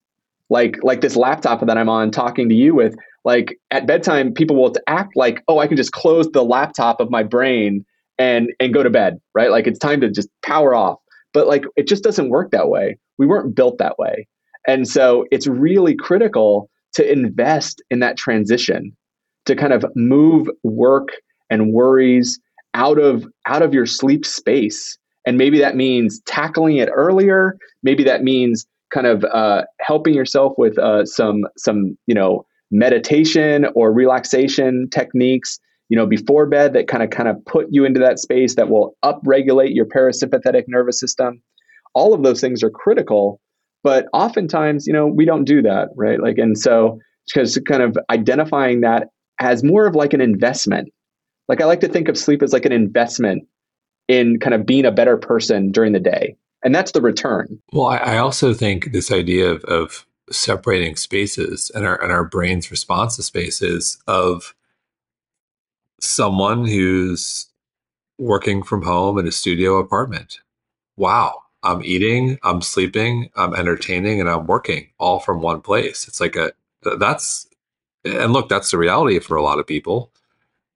like 0.49 0.77
like 0.83 1.01
this 1.01 1.15
laptop 1.15 1.65
that 1.65 1.77
I'm 1.77 1.89
on 1.89 2.11
talking 2.11 2.49
to 2.49 2.55
you 2.55 2.75
with. 2.75 2.95
Like 3.25 3.59
at 3.71 3.85
bedtime, 3.85 4.33
people 4.33 4.55
will 4.55 4.73
act 4.87 5.15
like, 5.15 5.43
oh, 5.47 5.59
I 5.59 5.67
can 5.67 5.77
just 5.77 5.91
close 5.91 6.27
the 6.31 6.43
laptop 6.43 6.99
of 6.99 7.09
my 7.09 7.23
brain 7.23 7.85
and 8.17 8.49
and 8.59 8.73
go 8.73 8.83
to 8.83 8.89
bed, 8.89 9.19
right? 9.33 9.51
Like 9.51 9.67
it's 9.67 9.79
time 9.79 10.01
to 10.01 10.09
just 10.09 10.29
power 10.43 10.73
off. 10.73 10.99
But 11.33 11.47
like 11.47 11.63
it 11.75 11.87
just 11.87 12.03
doesn't 12.03 12.29
work 12.29 12.51
that 12.51 12.69
way. 12.69 12.97
We 13.17 13.25
weren't 13.25 13.55
built 13.55 13.77
that 13.79 13.97
way. 13.99 14.27
And 14.67 14.87
so 14.87 15.25
it's 15.31 15.47
really 15.47 15.95
critical 15.95 16.69
to 16.93 17.09
invest 17.09 17.81
in 17.89 17.99
that 17.99 18.17
transition 18.17 18.95
to 19.45 19.55
kind 19.55 19.73
of 19.73 19.85
move 19.95 20.47
work 20.63 21.09
and 21.49 21.73
worries 21.73 22.39
out 22.73 22.99
of 22.99 23.25
out 23.47 23.61
of 23.61 23.73
your 23.73 23.85
sleep 23.85 24.25
space. 24.25 24.97
And 25.25 25.37
maybe 25.37 25.59
that 25.59 25.75
means 25.75 26.21
tackling 26.25 26.77
it 26.77 26.89
earlier. 26.93 27.57
Maybe 27.83 28.03
that 28.03 28.23
means 28.23 28.65
kind 28.93 29.05
of 29.05 29.23
uh, 29.25 29.63
helping 29.81 30.13
yourself 30.13 30.53
with 30.57 30.77
uh, 30.77 31.05
some 31.05 31.41
some 31.57 31.97
you 32.07 32.15
know 32.15 32.45
meditation 32.71 33.65
or 33.75 33.91
relaxation 33.91 34.87
techniques 34.91 35.59
you 35.89 35.97
know 35.97 36.05
before 36.05 36.45
bed 36.45 36.73
that 36.73 36.87
kind 36.87 37.03
of 37.03 37.09
kind 37.09 37.27
of 37.27 37.35
put 37.45 37.65
you 37.71 37.83
into 37.83 37.99
that 37.99 38.19
space 38.19 38.55
that 38.55 38.69
will 38.69 38.95
upregulate 39.03 39.73
your 39.73 39.85
parasympathetic 39.85 40.63
nervous 40.67 40.99
system. 40.99 41.41
All 41.95 42.13
of 42.13 42.23
those 42.23 42.41
things 42.41 42.63
are 42.63 42.69
critical 42.69 43.39
but 43.83 44.07
oftentimes 44.13 44.85
you 44.85 44.93
know 44.93 45.07
we 45.07 45.25
don't 45.25 45.45
do 45.45 45.61
that 45.61 45.89
right? 45.95 46.21
Like 46.21 46.37
and 46.37 46.57
so 46.57 46.99
because 47.27 47.59
kind 47.67 47.83
of 47.83 47.97
identifying 48.09 48.81
that 48.81 49.07
as 49.39 49.63
more 49.63 49.85
of 49.85 49.95
like 49.95 50.13
an 50.13 50.21
investment 50.21 50.89
like 51.49 51.61
I 51.61 51.65
like 51.65 51.81
to 51.81 51.89
think 51.89 52.07
of 52.07 52.17
sleep 52.17 52.41
as 52.41 52.53
like 52.53 52.65
an 52.65 52.71
investment 52.71 53.45
in 54.07 54.39
kind 54.39 54.53
of 54.53 54.65
being 54.65 54.85
a 54.85 54.91
better 54.91 55.17
person 55.17 55.71
during 55.71 55.91
the 55.91 55.99
day. 55.99 56.37
And 56.63 56.73
that's 56.73 56.91
the 56.91 57.01
return. 57.01 57.59
Well, 57.73 57.87
I, 57.87 57.97
I 57.97 58.17
also 58.17 58.53
think 58.53 58.91
this 58.91 59.11
idea 59.11 59.49
of, 59.49 59.63
of 59.65 60.05
separating 60.31 60.95
spaces 60.95 61.71
and 61.73 61.85
our 61.85 62.01
and 62.01 62.11
our 62.11 62.23
brain's 62.23 62.69
response 62.69 63.15
to 63.15 63.23
spaces 63.23 63.97
of 64.07 64.53
someone 65.99 66.65
who's 66.67 67.47
working 68.19 68.61
from 68.61 68.83
home 68.83 69.17
in 69.17 69.27
a 69.27 69.31
studio 69.31 69.77
apartment. 69.77 70.39
Wow. 70.97 71.43
I'm 71.61 71.83
eating, 71.83 72.37
I'm 72.43 72.61
sleeping, 72.61 73.31
I'm 73.35 73.53
entertaining, 73.53 74.21
and 74.21 74.29
I'm 74.29 74.47
working 74.47 74.89
all 74.97 75.19
from 75.19 75.41
one 75.41 75.61
place. 75.61 76.07
It's 76.07 76.21
like 76.21 76.35
a 76.35 76.51
that's 76.97 77.47
and 78.05 78.31
look, 78.33 78.49
that's 78.49 78.71
the 78.71 78.77
reality 78.77 79.19
for 79.19 79.35
a 79.35 79.43
lot 79.43 79.59
of 79.59 79.67
people. 79.67 80.11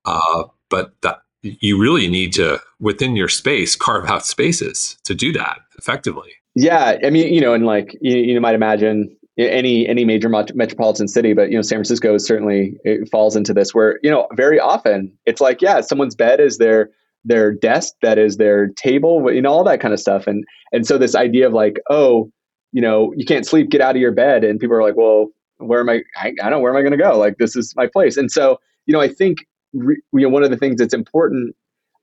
Uh, 0.05 0.45
but 0.73 0.91
that 1.01 1.21
you 1.41 1.79
really 1.79 2.07
need 2.07 2.33
to 2.33 2.59
within 2.79 3.15
your 3.15 3.29
space 3.29 3.75
carve 3.75 4.09
out 4.09 4.25
spaces 4.25 4.97
to 5.03 5.13
do 5.13 5.31
that 5.33 5.59
effectively. 5.77 6.31
Yeah 6.55 6.97
i 7.03 7.09
mean 7.09 7.33
you 7.33 7.41
know 7.41 7.53
and 7.53 7.65
like 7.65 7.97
you, 8.01 8.17
you 8.17 8.41
might 8.41 8.55
imagine 8.55 9.15
any 9.37 9.87
any 9.87 10.05
major 10.05 10.29
metropolitan 10.29 11.07
city 11.07 11.33
but 11.33 11.49
you 11.49 11.55
know 11.55 11.63
san 11.63 11.77
francisco 11.77 12.13
is 12.13 12.23
certainly 12.23 12.75
it 12.83 13.09
falls 13.09 13.35
into 13.35 13.51
this 13.51 13.73
where 13.73 13.99
you 14.03 14.11
know 14.11 14.27
very 14.33 14.59
often 14.59 15.11
it's 15.25 15.41
like 15.41 15.59
yeah 15.59 15.81
someone's 15.81 16.13
bed 16.13 16.39
is 16.39 16.59
their 16.59 16.91
their 17.25 17.53
desk 17.53 17.93
that 18.01 18.17
is 18.17 18.37
their 18.37 18.67
table 18.69 19.31
you 19.31 19.41
know 19.41 19.51
all 19.51 19.63
that 19.63 19.79
kind 19.79 19.93
of 19.93 19.99
stuff. 19.99 20.27
And 20.27 20.43
and 20.71 20.85
so 20.85 20.97
this 20.97 21.15
idea 21.15 21.47
of 21.47 21.53
like 21.53 21.79
oh 21.89 22.31
you 22.71 22.81
know 22.81 23.13
you 23.15 23.25
can't 23.25 23.45
sleep 23.45 23.69
get 23.69 23.81
out 23.81 23.95
of 23.95 24.01
your 24.01 24.11
bed 24.11 24.43
and 24.43 24.59
people 24.59 24.75
are 24.75 24.81
like 24.81 24.97
well 24.97 25.27
where 25.57 25.79
am 25.79 25.89
i 25.89 26.01
i, 26.17 26.33
I 26.41 26.49
don't 26.49 26.51
know 26.51 26.59
where 26.59 26.71
am 26.71 26.77
i 26.77 26.81
going 26.81 26.97
to 26.97 27.03
go? 27.03 27.17
Like 27.17 27.37
this 27.37 27.55
is 27.55 27.73
my 27.75 27.87
place. 27.87 28.17
And 28.17 28.31
so 28.31 28.59
you 28.85 28.93
know 28.93 29.01
i 29.01 29.07
think 29.07 29.39
re, 29.73 30.01
you 30.13 30.21
know, 30.21 30.29
one 30.29 30.43
of 30.43 30.49
the 30.49 30.57
things 30.57 30.77
that's 30.77 30.93
important 30.93 31.55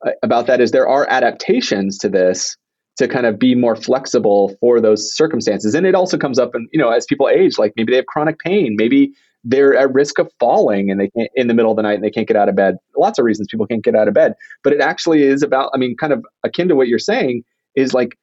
uh, 0.07 0.11
about 0.23 0.47
that 0.47 0.61
is 0.61 0.71
there 0.71 0.89
are 0.89 1.07
adaptations 1.09 1.99
to 1.99 2.09
this 2.09 2.57
to 2.97 3.09
kind 3.09 3.27
of 3.27 3.39
be 3.39 3.55
more 3.55 3.77
flexible 3.77 4.55
for 4.61 4.81
those 4.81 5.15
circumstances. 5.15 5.75
And 5.75 5.87
it 5.87 5.95
also 5.95 6.19
comes 6.19 6.39
up, 6.39 6.55
and 6.55 6.69
you 6.73 6.79
know, 6.79 6.91
as 6.91 7.07
people 7.07 7.29
age, 7.29 7.59
like 7.59 7.73
maybe 7.77 7.93
they 7.93 7.97
have 7.97 8.07
chronic 8.07 8.39
pain, 8.39 8.75
maybe 8.77 9.13
they're 9.43 9.75
at 9.75 9.93
risk 9.95 10.19
of 10.19 10.31
falling 10.39 10.91
and 10.91 11.01
they 11.01 11.09
can't, 11.09 11.31
in 11.35 11.47
the 11.47 11.55
middle 11.55 11.71
of 11.71 11.77
the 11.77 11.83
night 11.83 11.95
and 11.95 12.05
they 12.05 12.11
can't 12.11 12.29
get 12.29 12.37
out 12.37 12.49
of 12.49 12.57
bed. 12.57 12.77
Lots 12.97 13.19
of 13.19 13.25
reasons 13.25 13.49
people 13.51 13.67
can't 13.67 13.83
get 13.83 13.95
out 13.95 14.07
of 14.07 14.13
bed, 14.13 14.35
but 14.63 14.73
it 14.73 14.81
actually 14.81 15.23
is 15.23 15.43
about. 15.43 15.71
I 15.75 15.79
mean, 15.79 15.97
kind 15.97 16.13
of 16.13 16.25
akin 16.45 16.69
to 16.69 16.77
what 16.77 16.89
you're 16.89 16.99
saying 16.99 17.43
is 17.75 17.95
like, 17.95 18.19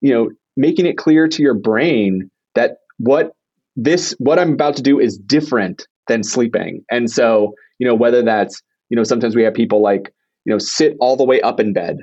you 0.00 0.12
know, 0.12 0.30
making 0.56 0.86
it 0.86 0.98
clear 0.98 1.26
to 1.28 1.42
your 1.42 1.54
brain 1.54 2.30
that 2.54 2.78
what 2.98 3.32
this 3.76 4.14
what 4.18 4.38
I'm 4.38 4.52
about 4.52 4.76
to 4.76 4.82
do 4.82 4.98
is 4.98 5.16
different 5.16 5.86
than 6.08 6.22
sleeping. 6.22 6.84
And 6.90 7.10
so, 7.10 7.54
you 7.78 7.86
know, 7.86 7.94
whether 7.94 8.22
that's 8.22 8.60
you 8.90 8.96
know 8.96 9.04
sometimes 9.04 9.36
we 9.36 9.42
have 9.42 9.54
people 9.54 9.82
like 9.82 10.12
you 10.44 10.52
know 10.52 10.58
sit 10.58 10.96
all 11.00 11.16
the 11.16 11.24
way 11.24 11.40
up 11.42 11.60
in 11.60 11.72
bed 11.72 11.98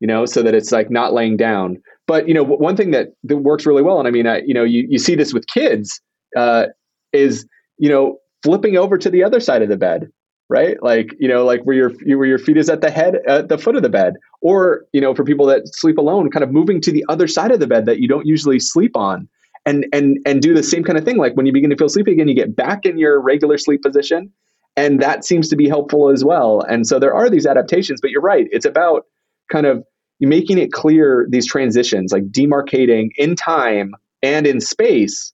you 0.00 0.06
know 0.06 0.26
so 0.26 0.42
that 0.42 0.54
it's 0.54 0.72
like 0.72 0.90
not 0.90 1.12
laying 1.12 1.36
down. 1.36 1.80
But 2.08 2.26
you 2.28 2.34
know 2.34 2.42
one 2.42 2.76
thing 2.76 2.90
that, 2.90 3.08
that 3.24 3.38
works 3.38 3.64
really 3.64 3.82
well 3.82 3.98
and 3.98 4.08
i 4.08 4.10
mean 4.10 4.26
I, 4.26 4.42
you 4.44 4.52
know 4.52 4.64
you, 4.64 4.86
you 4.88 4.98
see 4.98 5.14
this 5.14 5.32
with 5.32 5.46
kids 5.46 6.00
uh, 6.36 6.66
is 7.12 7.46
you 7.78 7.88
know 7.88 8.18
flipping 8.42 8.76
over 8.76 8.98
to 8.98 9.08
the 9.08 9.22
other 9.22 9.40
side 9.40 9.62
of 9.62 9.68
the 9.68 9.76
bed 9.76 10.10
right? 10.52 10.76
Like 10.82 11.14
you 11.18 11.28
know 11.28 11.46
like 11.46 11.62
where 11.62 11.74
your 11.74 11.90
where 11.90 12.26
your 12.26 12.38
feet 12.38 12.58
is 12.58 12.68
at 12.68 12.82
the 12.82 12.90
head 12.90 13.16
at 13.26 13.48
the 13.48 13.56
foot 13.56 13.74
of 13.74 13.82
the 13.82 13.88
bed. 13.88 14.14
Or 14.42 14.84
you 14.92 15.00
know 15.00 15.14
for 15.14 15.24
people 15.24 15.46
that 15.46 15.62
sleep 15.74 15.96
alone 15.96 16.30
kind 16.30 16.44
of 16.44 16.52
moving 16.52 16.80
to 16.82 16.92
the 16.92 17.04
other 17.08 17.26
side 17.26 17.50
of 17.52 17.60
the 17.60 17.66
bed 17.66 17.86
that 17.86 18.00
you 18.00 18.06
don't 18.06 18.26
usually 18.26 18.60
sleep 18.60 18.94
on 18.94 19.28
and 19.64 19.86
and 19.94 20.18
and 20.26 20.42
do 20.42 20.54
the 20.54 20.62
same 20.62 20.84
kind 20.84 20.98
of 20.98 21.04
thing. 21.04 21.16
Like 21.16 21.34
when 21.34 21.46
you 21.46 21.52
begin 21.52 21.70
to 21.70 21.76
feel 21.76 21.88
sleepy 21.88 22.12
again 22.12 22.28
you 22.28 22.34
get 22.34 22.54
back 22.54 22.84
in 22.84 22.98
your 22.98 23.18
regular 23.20 23.56
sleep 23.56 23.82
position 23.82 24.30
and 24.76 25.00
that 25.00 25.24
seems 25.24 25.48
to 25.48 25.56
be 25.56 25.68
helpful 25.68 26.10
as 26.10 26.24
well. 26.24 26.62
And 26.62 26.86
so 26.86 26.98
there 26.98 27.14
are 27.14 27.28
these 27.28 27.46
adaptations, 27.46 28.00
but 28.00 28.10
you're 28.10 28.22
right. 28.22 28.48
It's 28.52 28.66
about 28.66 29.06
kind 29.50 29.66
of 29.66 29.84
making 30.20 30.58
it 30.58 30.72
clear 30.72 31.26
these 31.28 31.46
transitions, 31.46 32.12
like 32.12 32.30
demarcating 32.30 33.10
in 33.16 33.34
time 33.34 33.94
and 34.22 34.46
in 34.46 34.60
space 34.60 35.32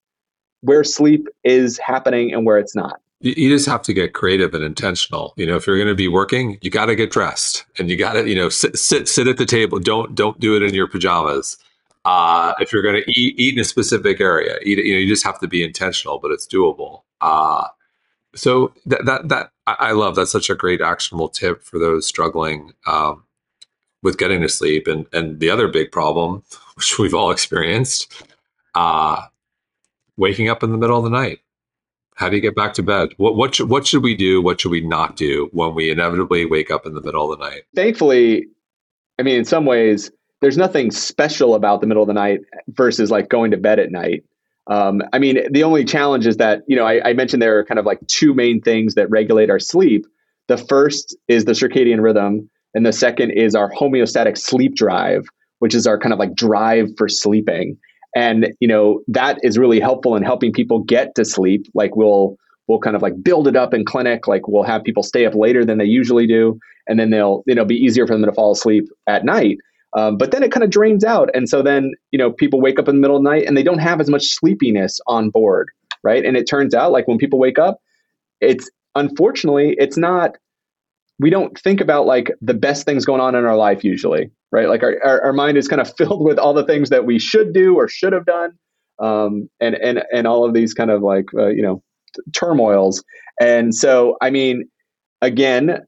where 0.63 0.83
sleep 0.83 1.29
is 1.45 1.79
happening 1.79 2.33
and 2.33 2.45
where 2.45 2.59
it's 2.59 2.75
not. 2.75 3.01
You 3.21 3.51
just 3.51 3.67
have 3.67 3.83
to 3.83 3.93
get 3.93 4.15
creative 4.15 4.55
and 4.55 4.63
intentional. 4.63 5.35
You 5.37 5.47
know, 5.47 5.57
if 5.57 5.67
you're 5.67 5.77
going 5.77 5.89
to 5.89 5.95
be 5.95 6.07
working, 6.07 6.57
you 6.63 6.71
got 6.71 6.87
to 6.87 6.95
get 6.95 7.11
dressed 7.11 7.65
and 7.77 7.91
you 7.91 7.97
got 7.97 8.13
to, 8.13 8.29
you 8.29 8.37
know, 8.37 8.49
sit, 8.49 8.79
sit, 8.79 9.09
sit 9.09 9.27
at 9.27 9.39
the 9.39 9.47
table. 9.47 9.81
Don't, 9.81 10.15
don't 10.15 10.39
do 10.39 10.55
it 10.57 10.63
in 10.63 10.73
your 10.73 10.87
pajamas. 10.87 11.59
Uh, 12.05 12.55
if 12.61 12.73
you're 12.73 12.83
going 12.83 13.03
to 13.03 13.11
eat, 13.11 13.35
eat 13.39 13.55
in 13.55 13.61
a 13.61 13.65
specific 13.65 14.21
area, 14.21 14.59
eat, 14.63 14.79
you 14.79 14.95
know, 14.95 15.01
you 15.01 15.09
just 15.09 15.25
have 15.25 15.39
to 15.41 15.49
be 15.49 15.65
intentional, 15.65 16.21
but 16.21 16.31
it's 16.31 16.47
doable. 16.47 17.03
Uh, 17.21 17.67
so 18.35 18.73
that 18.87 19.05
that 19.07 19.29
that 19.29 19.51
I 19.67 19.93
love. 19.93 20.17
That's 20.17 20.33
such 20.33 20.51
a 20.51 20.55
great 20.55 20.81
actionable 20.81 21.29
tip 21.29 21.63
for 21.63 21.79
those 21.79 22.07
struggling 22.07 22.73
um, 22.87 23.25
with 24.03 24.19
getting 24.19 24.41
to 24.43 24.49
sleep. 24.49 24.87
And 24.87 25.07
and 25.13 25.41
the 25.41 25.51
other 25.51 25.69
big 25.69 25.93
problem, 25.93 26.43
which 26.75 26.99
we've 26.99 27.15
all 27.15 27.31
experienced, 27.31 28.23
uh, 28.75 29.23
waking 30.17 30.49
up 30.49 30.63
in 30.63 30.71
the 30.71 30.79
middle 30.79 30.99
of 30.99 31.05
the 31.05 31.11
night. 31.11 31.41
How 32.17 32.29
do 32.29 32.35
you 32.35 32.43
get 32.43 32.57
back 32.57 32.75
to 32.75 32.83
bed? 32.83 33.11
What 33.17 33.37
what 33.37 33.55
should, 33.55 33.69
what 33.69 33.87
should 33.87 34.03
we 34.03 34.17
do? 34.17 34.43
What 34.43 34.61
should 34.61 34.73
we 34.73 34.81
not 34.81 35.17
do 35.17 35.49
when 35.53 35.75
we 35.75 35.91
inevitably 35.91 36.47
wake 36.47 36.71
up 36.71 36.85
in 36.85 36.95
the 36.95 37.01
middle 37.01 37.33
of 37.33 37.39
the 37.39 37.45
night? 37.45 37.63
Thankfully, 37.77 38.47
I 39.19 39.23
mean, 39.23 39.37
in 39.37 39.45
some 39.45 39.67
ways, 39.67 40.11
there's 40.41 40.59
nothing 40.59 40.91
special 40.91 41.55
about 41.55 41.81
the 41.81 41.87
middle 41.87 42.03
of 42.03 42.09
the 42.09 42.15
night 42.15 42.41
versus 42.69 43.11
like 43.11 43.29
going 43.29 43.53
to 43.53 43.57
bed 43.57 43.79
at 43.79 43.93
night. 43.93 44.25
Um, 44.69 45.03
I 45.13 45.19
mean, 45.19 45.41
the 45.51 45.65
only 45.65 45.85
challenge 45.85 46.27
is 46.27 46.37
that, 46.37 46.63
you 46.67 46.77
know, 46.77 46.85
I, 46.85 47.09
I, 47.09 47.13
mentioned 47.15 47.41
there 47.41 47.59
are 47.59 47.65
kind 47.65 47.79
of 47.79 47.87
like 47.87 48.01
two 48.07 48.35
main 48.35 48.61
things 48.61 48.95
that 48.97 49.09
regulate 49.09 49.49
our 49.49 49.59
sleep. 49.59 50.07
The 50.49 50.59
first 50.59 51.17
is 51.27 51.47
the 51.47 51.53
circadian 51.53 52.03
rhythm, 52.03 52.51
and 52.75 52.85
the 52.85 52.93
second 52.93 53.31
is 53.31 53.55
our 53.55 53.73
homeostatic 53.73 54.37
sleep 54.37 54.75
drive, 54.75 55.25
which 55.61 55.75
is 55.75 55.87
our 55.87 55.99
kind 55.99 56.13
of 56.13 56.19
like 56.19 56.35
drive 56.35 56.89
for 56.99 57.09
sleeping. 57.09 57.79
And, 58.15 58.53
you 58.61 58.69
know, 58.69 59.01
that 59.09 59.39
is 59.43 59.59
really 59.59 59.81
helpful 59.81 60.17
in 60.17 60.23
helping 60.23 60.53
people 60.53 60.81
get 60.81 61.15
to 61.15 61.25
sleep. 61.25 61.67
Like 61.75 61.97
we'll, 61.97 62.37
we'll 62.69 62.79
kind 62.79 62.95
of 62.95 63.03
like 63.03 63.23
build 63.23 63.49
it 63.49 63.57
up 63.57 63.75
in 63.75 63.85
clinic. 63.85 64.29
Like 64.29 64.47
we'll 64.47 64.63
have 64.63 64.85
people 64.85 65.03
stay 65.03 65.27
up 65.27 65.35
later 65.35 65.65
than 65.65 65.79
they 65.79 65.85
usually 65.87 66.27
do, 66.27 66.59
and 66.87 67.01
then 67.01 67.11
they'll 67.11 67.43
you 67.47 67.55
know 67.55 67.65
be 67.65 67.75
easier 67.75 68.07
for 68.07 68.15
them 68.15 68.25
to 68.25 68.33
fall 68.33 68.53
asleep 68.53 68.89
at 69.07 69.25
night. 69.25 69.59
Um, 69.97 70.19
but 70.19 70.31
then 70.31 70.43
it 70.43 70.53
kind 70.53 70.65
of 70.65 70.71
drains 70.71 71.05
out, 71.05 71.31
and 71.35 71.49
so 71.49 71.63
then 71.63 71.93
you 72.11 72.19
know 72.19 72.31
people 72.31 72.61
wake 72.61 72.79
up 72.79 72.89
in 72.89 72.97
the 72.97 73.01
middle 73.01 73.17
of 73.17 73.23
the 73.23 73.31
night 73.31 73.47
and 73.47 73.57
they 73.57 73.63
don't 73.63 73.79
have 73.79 74.01
as 74.01 74.11
much 74.11 74.25
sleepiness 74.27 75.01
on 75.07 75.31
board, 75.31 75.71
right? 76.03 76.25
And 76.25 76.37
it 76.37 76.45
turns 76.45 76.75
out 76.75 76.93
like 76.93 77.09
when 77.09 77.19
people 77.19 77.39
wake 77.39 77.59
up, 77.59 77.81
it's 78.41 78.71
unfortunately 78.95 79.75
it's 79.79 79.97
not. 79.97 80.37
We 81.21 81.31
don't 81.31 81.59
think 81.59 81.81
about 81.81 82.07
like 82.07 82.31
the 82.41 82.55
best 82.55 82.85
things 82.85 83.05
going 83.05 83.21
on 83.21 83.35
in 83.35 83.45
our 83.45 83.57
life 83.57 83.83
usually, 83.83 84.31
right? 84.53 84.69
Like 84.69 84.85
our, 84.85 84.97
our, 85.05 85.21
our 85.25 85.33
mind 85.33 85.59
is 85.59 85.67
kind 85.67 85.81
of 85.81 85.93
filled 85.97 86.23
with 86.23 86.39
all 86.39 86.55
the 86.55 86.65
things 86.65 86.91
that 86.91 87.07
we 87.07 87.19
should 87.19 87.53
do 87.53 87.75
or 87.75 87.89
should 87.89 88.13
have 88.13 88.27
done, 88.27 88.53
um, 89.01 89.49
and 89.61 89.75
and 89.75 90.03
and 90.13 90.27
all 90.27 90.45
of 90.45 90.55
these 90.55 90.75
kind 90.75 90.91
of 90.91 91.03
like 91.03 91.27
uh, 91.35 91.49
you 91.49 91.63
know 91.63 91.83
turmoils. 92.33 93.03
And 93.41 93.75
so, 93.75 94.17
I 94.21 94.31
mean, 94.31 94.69
again, 95.23 95.81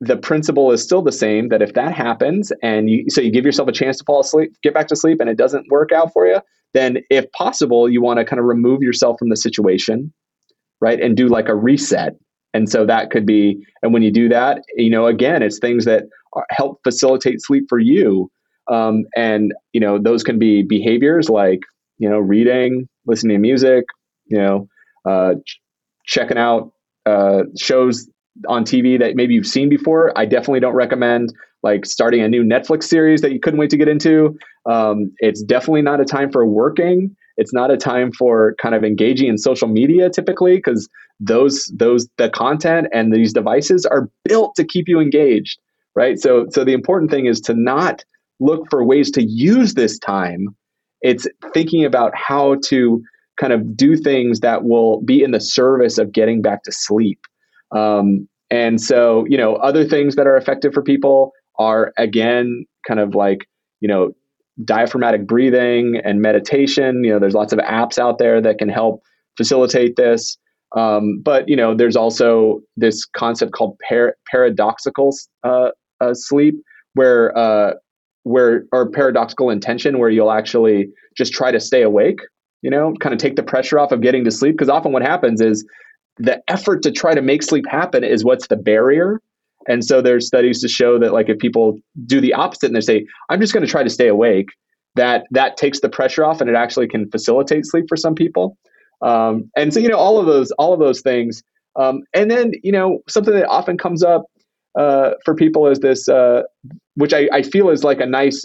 the 0.00 0.16
principle 0.16 0.70
is 0.70 0.82
still 0.82 1.02
the 1.02 1.12
same 1.12 1.48
that 1.48 1.62
if 1.62 1.74
that 1.74 1.92
happens 1.92 2.52
and 2.62 2.88
you 2.88 3.06
so 3.08 3.20
you 3.20 3.30
give 3.32 3.44
yourself 3.44 3.68
a 3.68 3.72
chance 3.72 3.98
to 3.98 4.04
fall 4.04 4.20
asleep, 4.20 4.52
get 4.62 4.74
back 4.74 4.88
to 4.88 4.96
sleep, 4.96 5.20
and 5.20 5.28
it 5.28 5.36
doesn't 5.36 5.66
work 5.70 5.92
out 5.92 6.12
for 6.12 6.26
you, 6.26 6.40
then 6.74 6.98
if 7.10 7.30
possible, 7.32 7.88
you 7.88 8.00
want 8.00 8.18
to 8.18 8.24
kind 8.24 8.38
of 8.38 8.46
remove 8.46 8.82
yourself 8.82 9.18
from 9.18 9.28
the 9.28 9.36
situation, 9.36 10.12
right, 10.80 11.00
and 11.00 11.16
do 11.16 11.28
like 11.28 11.48
a 11.48 11.54
reset. 11.54 12.14
And 12.54 12.68
so 12.70 12.86
that 12.86 13.10
could 13.10 13.26
be, 13.26 13.62
and 13.82 13.92
when 13.92 14.02
you 14.02 14.10
do 14.10 14.28
that, 14.30 14.62
you 14.76 14.90
know, 14.90 15.06
again, 15.06 15.42
it's 15.42 15.58
things 15.58 15.84
that 15.84 16.04
are, 16.32 16.46
help 16.50 16.80
facilitate 16.82 17.42
sleep 17.42 17.64
for 17.68 17.78
you. 17.78 18.30
Um, 18.70 19.04
and 19.16 19.52
you 19.72 19.80
know, 19.80 19.98
those 19.98 20.22
can 20.22 20.38
be 20.38 20.62
behaviors 20.62 21.28
like 21.28 21.60
you 21.98 22.08
know, 22.08 22.18
reading, 22.18 22.88
listening 23.06 23.36
to 23.36 23.40
music, 23.40 23.84
you 24.26 24.38
know, 24.38 24.68
uh, 25.04 25.34
ch- 25.44 25.60
checking 26.06 26.38
out 26.38 26.72
uh, 27.06 27.42
shows 27.56 28.08
on 28.46 28.64
TV 28.64 28.98
that 28.98 29.16
maybe 29.16 29.34
you've 29.34 29.46
seen 29.46 29.68
before. 29.68 30.12
I 30.16 30.26
definitely 30.26 30.60
don't 30.60 30.74
recommend 30.74 31.32
like 31.62 31.84
starting 31.86 32.20
a 32.20 32.28
new 32.28 32.44
Netflix 32.44 32.84
series 32.84 33.20
that 33.22 33.32
you 33.32 33.40
couldn't 33.40 33.58
wait 33.58 33.70
to 33.70 33.76
get 33.76 33.88
into. 33.88 34.38
Um, 34.66 35.12
it's 35.18 35.42
definitely 35.42 35.82
not 35.82 36.00
a 36.00 36.04
time 36.04 36.30
for 36.30 36.46
working. 36.46 37.16
It's 37.36 37.52
not 37.52 37.70
a 37.70 37.76
time 37.76 38.12
for 38.12 38.54
kind 38.60 38.74
of 38.74 38.84
engaging 38.84 39.28
in 39.28 39.38
social 39.38 39.68
media 39.68 40.10
typically 40.10 40.56
because 40.56 40.88
those 41.20 41.64
those 41.76 42.08
the 42.16 42.30
content 42.30 42.88
and 42.92 43.12
these 43.12 43.32
devices 43.32 43.86
are 43.86 44.08
built 44.24 44.54
to 44.56 44.64
keep 44.64 44.88
you 44.88 45.00
engaged, 45.00 45.58
right? 45.94 46.18
So 46.18 46.46
so 46.50 46.64
the 46.64 46.72
important 46.72 47.10
thing 47.10 47.26
is 47.26 47.40
to 47.42 47.54
not 47.54 48.04
look 48.40 48.66
for 48.70 48.84
ways 48.84 49.10
to 49.12 49.22
use 49.22 49.74
this 49.74 49.98
time. 49.98 50.48
It's 51.00 51.26
thinking 51.52 51.84
about 51.84 52.12
how 52.14 52.56
to 52.66 53.02
kind 53.38 53.52
of 53.52 53.76
do 53.76 53.96
things 53.96 54.40
that 54.40 54.64
will 54.64 55.00
be 55.02 55.22
in 55.22 55.30
the 55.30 55.40
service 55.40 55.98
of 55.98 56.12
getting 56.12 56.42
back 56.42 56.64
to 56.64 56.72
sleep. 56.72 57.20
Um, 57.74 58.28
and 58.50 58.80
so, 58.80 59.24
you 59.28 59.36
know, 59.36 59.56
other 59.56 59.84
things 59.84 60.16
that 60.16 60.26
are 60.26 60.36
effective 60.36 60.72
for 60.72 60.82
people 60.82 61.32
are 61.58 61.92
again 61.98 62.64
kind 62.86 63.00
of 63.00 63.14
like, 63.14 63.46
you 63.80 63.88
know, 63.88 64.12
diaphragmatic 64.64 65.26
breathing 65.26 66.00
and 66.04 66.20
meditation. 66.20 67.04
You 67.04 67.12
know, 67.12 67.18
there's 67.18 67.34
lots 67.34 67.52
of 67.52 67.58
apps 67.60 67.98
out 67.98 68.18
there 68.18 68.40
that 68.40 68.58
can 68.58 68.68
help 68.68 69.02
facilitate 69.36 69.96
this. 69.96 70.38
Um, 70.76 71.20
but 71.22 71.48
you 71.48 71.56
know, 71.56 71.74
there's 71.74 71.96
also 71.96 72.60
this 72.76 73.04
concept 73.04 73.52
called 73.52 73.78
par- 73.88 74.16
paradoxical 74.30 75.14
uh, 75.44 75.70
uh, 76.00 76.14
sleep, 76.14 76.56
where 76.94 77.36
uh, 77.36 77.74
where 78.24 78.64
or 78.72 78.90
paradoxical 78.90 79.50
intention, 79.50 79.98
where 79.98 80.10
you'll 80.10 80.32
actually 80.32 80.88
just 81.16 81.32
try 81.32 81.50
to 81.50 81.60
stay 81.60 81.82
awake. 81.82 82.20
You 82.60 82.70
know, 82.70 82.92
kind 83.00 83.14
of 83.14 83.20
take 83.20 83.36
the 83.36 83.42
pressure 83.42 83.78
off 83.78 83.92
of 83.92 84.02
getting 84.02 84.24
to 84.24 84.30
sleep. 84.30 84.56
Because 84.56 84.68
often 84.68 84.92
what 84.92 85.02
happens 85.02 85.40
is 85.40 85.64
the 86.18 86.42
effort 86.48 86.82
to 86.82 86.92
try 86.92 87.14
to 87.14 87.22
make 87.22 87.42
sleep 87.42 87.66
happen 87.68 88.04
is 88.04 88.24
what's 88.24 88.48
the 88.48 88.56
barrier. 88.56 89.20
And 89.68 89.84
so 89.84 90.00
there's 90.00 90.26
studies 90.26 90.60
to 90.62 90.68
show 90.68 90.98
that 90.98 91.12
like 91.12 91.28
if 91.28 91.38
people 91.38 91.78
do 92.06 92.20
the 92.20 92.34
opposite 92.34 92.66
and 92.66 92.76
they 92.76 92.80
say, 92.80 93.06
I'm 93.28 93.40
just 93.40 93.52
going 93.52 93.64
to 93.64 93.70
try 93.70 93.82
to 93.82 93.90
stay 93.90 94.08
awake, 94.08 94.48
that 94.94 95.26
that 95.30 95.56
takes 95.56 95.80
the 95.80 95.88
pressure 95.88 96.24
off 96.24 96.40
and 96.40 96.48
it 96.48 96.56
actually 96.56 96.88
can 96.88 97.10
facilitate 97.10 97.66
sleep 97.66 97.84
for 97.88 97.96
some 97.96 98.14
people. 98.14 98.56
Um, 99.02 99.50
and 99.56 99.72
so, 99.72 99.78
you 99.78 99.88
know, 99.88 99.96
all 99.96 100.18
of 100.18 100.26
those, 100.26 100.50
all 100.52 100.72
of 100.72 100.80
those 100.80 101.00
things. 101.02 101.42
Um, 101.76 102.00
and 102.12 102.30
then, 102.30 102.52
you 102.64 102.72
know, 102.72 103.00
something 103.08 103.34
that 103.34 103.46
often 103.46 103.78
comes 103.78 104.02
up 104.02 104.24
uh, 104.76 105.12
for 105.24 105.34
people 105.34 105.68
is 105.68 105.78
this, 105.78 106.08
uh, 106.08 106.42
which 106.94 107.12
I, 107.12 107.28
I, 107.32 107.42
feel 107.42 107.70
is 107.70 107.84
like 107.84 108.00
a 108.00 108.06
nice 108.06 108.44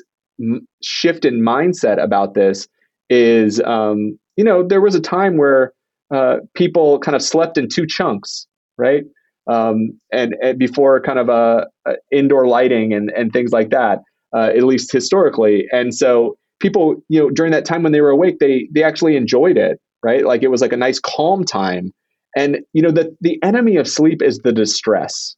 shift 0.83 1.25
in 1.25 1.41
mindset 1.41 2.01
about 2.01 2.33
this 2.35 2.67
is, 3.09 3.59
um, 3.61 4.17
you 4.35 4.43
know, 4.43 4.65
there 4.67 4.81
was 4.81 4.95
a 4.95 5.01
time 5.01 5.37
where 5.37 5.73
uh, 6.13 6.37
people 6.53 6.99
kind 6.99 7.15
of 7.15 7.21
slept 7.21 7.57
in 7.57 7.67
two 7.67 7.87
chunks, 7.87 8.45
right? 8.77 9.03
Um, 9.47 9.99
and, 10.11 10.35
and, 10.41 10.57
before 10.57 11.01
kind 11.01 11.19
of 11.19 11.27
a, 11.27 11.67
a, 11.85 11.95
indoor 12.11 12.47
lighting 12.47 12.93
and, 12.93 13.11
and 13.11 13.33
things 13.33 13.51
like 13.51 13.71
that, 13.71 13.99
uh, 14.33 14.51
at 14.55 14.63
least 14.63 14.91
historically. 14.91 15.65
And 15.73 15.93
so 15.93 16.37
people, 16.61 16.95
you 17.09 17.19
know, 17.19 17.29
during 17.29 17.51
that 17.51 17.65
time 17.65 17.83
when 17.83 17.91
they 17.91 17.99
were 17.99 18.09
awake, 18.09 18.39
they 18.39 18.69
they 18.71 18.83
actually 18.83 19.17
enjoyed 19.17 19.57
it, 19.57 19.79
right? 20.01 20.25
Like 20.25 20.43
it 20.43 20.47
was 20.47 20.61
like 20.61 20.71
a 20.71 20.77
nice 20.77 20.99
calm 20.99 21.43
time. 21.43 21.91
And 22.35 22.59
you 22.71 22.81
know, 22.81 22.91
the 22.91 23.15
the 23.21 23.37
enemy 23.43 23.75
of 23.75 23.87
sleep 23.87 24.21
is 24.21 24.39
the 24.39 24.53
distress, 24.53 25.35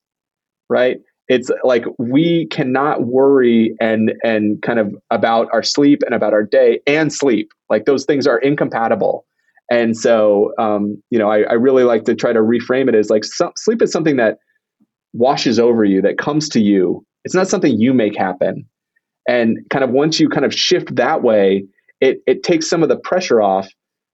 right? 0.69 0.97
It's 1.27 1.49
like 1.63 1.85
we 1.97 2.47
cannot 2.51 3.05
worry 3.05 3.75
and 3.81 4.13
and 4.23 4.61
kind 4.61 4.77
of 4.77 4.93
about 5.09 5.47
our 5.51 5.63
sleep 5.63 6.03
and 6.05 6.13
about 6.13 6.33
our 6.33 6.43
day 6.43 6.79
and 6.85 7.11
sleep. 7.11 7.49
Like 7.69 7.85
those 7.85 8.05
things 8.05 8.27
are 8.27 8.37
incompatible. 8.37 9.25
And 9.69 9.97
so, 9.97 10.53
um, 10.59 11.01
you 11.09 11.17
know, 11.17 11.29
I, 11.29 11.41
I, 11.41 11.53
really 11.53 11.83
like 11.83 12.03
to 12.03 12.15
try 12.15 12.31
to 12.31 12.39
reframe 12.39 12.87
it 12.87 12.93
as 12.93 13.09
like 13.09 13.23
so, 13.23 13.51
sleep 13.55 13.81
is 13.81 13.91
something 13.91 14.17
that 14.17 14.37
washes 15.13 15.59
over 15.59 15.83
you, 15.83 16.01
that 16.03 16.17
comes 16.17 16.49
to 16.49 16.61
you. 16.61 17.03
It's 17.23 17.33
not 17.33 17.47
something 17.47 17.79
you 17.79 17.93
make 17.93 18.15
happen. 18.15 18.67
And 19.27 19.57
kind 19.71 19.83
of 19.83 19.89
once 19.89 20.19
you 20.19 20.29
kind 20.29 20.45
of 20.45 20.53
shift 20.53 20.95
that 20.95 21.23
way, 21.23 21.65
it 21.99 22.19
it 22.27 22.43
takes 22.43 22.69
some 22.69 22.83
of 22.83 22.89
the 22.89 22.97
pressure 22.97 23.41
off 23.41 23.67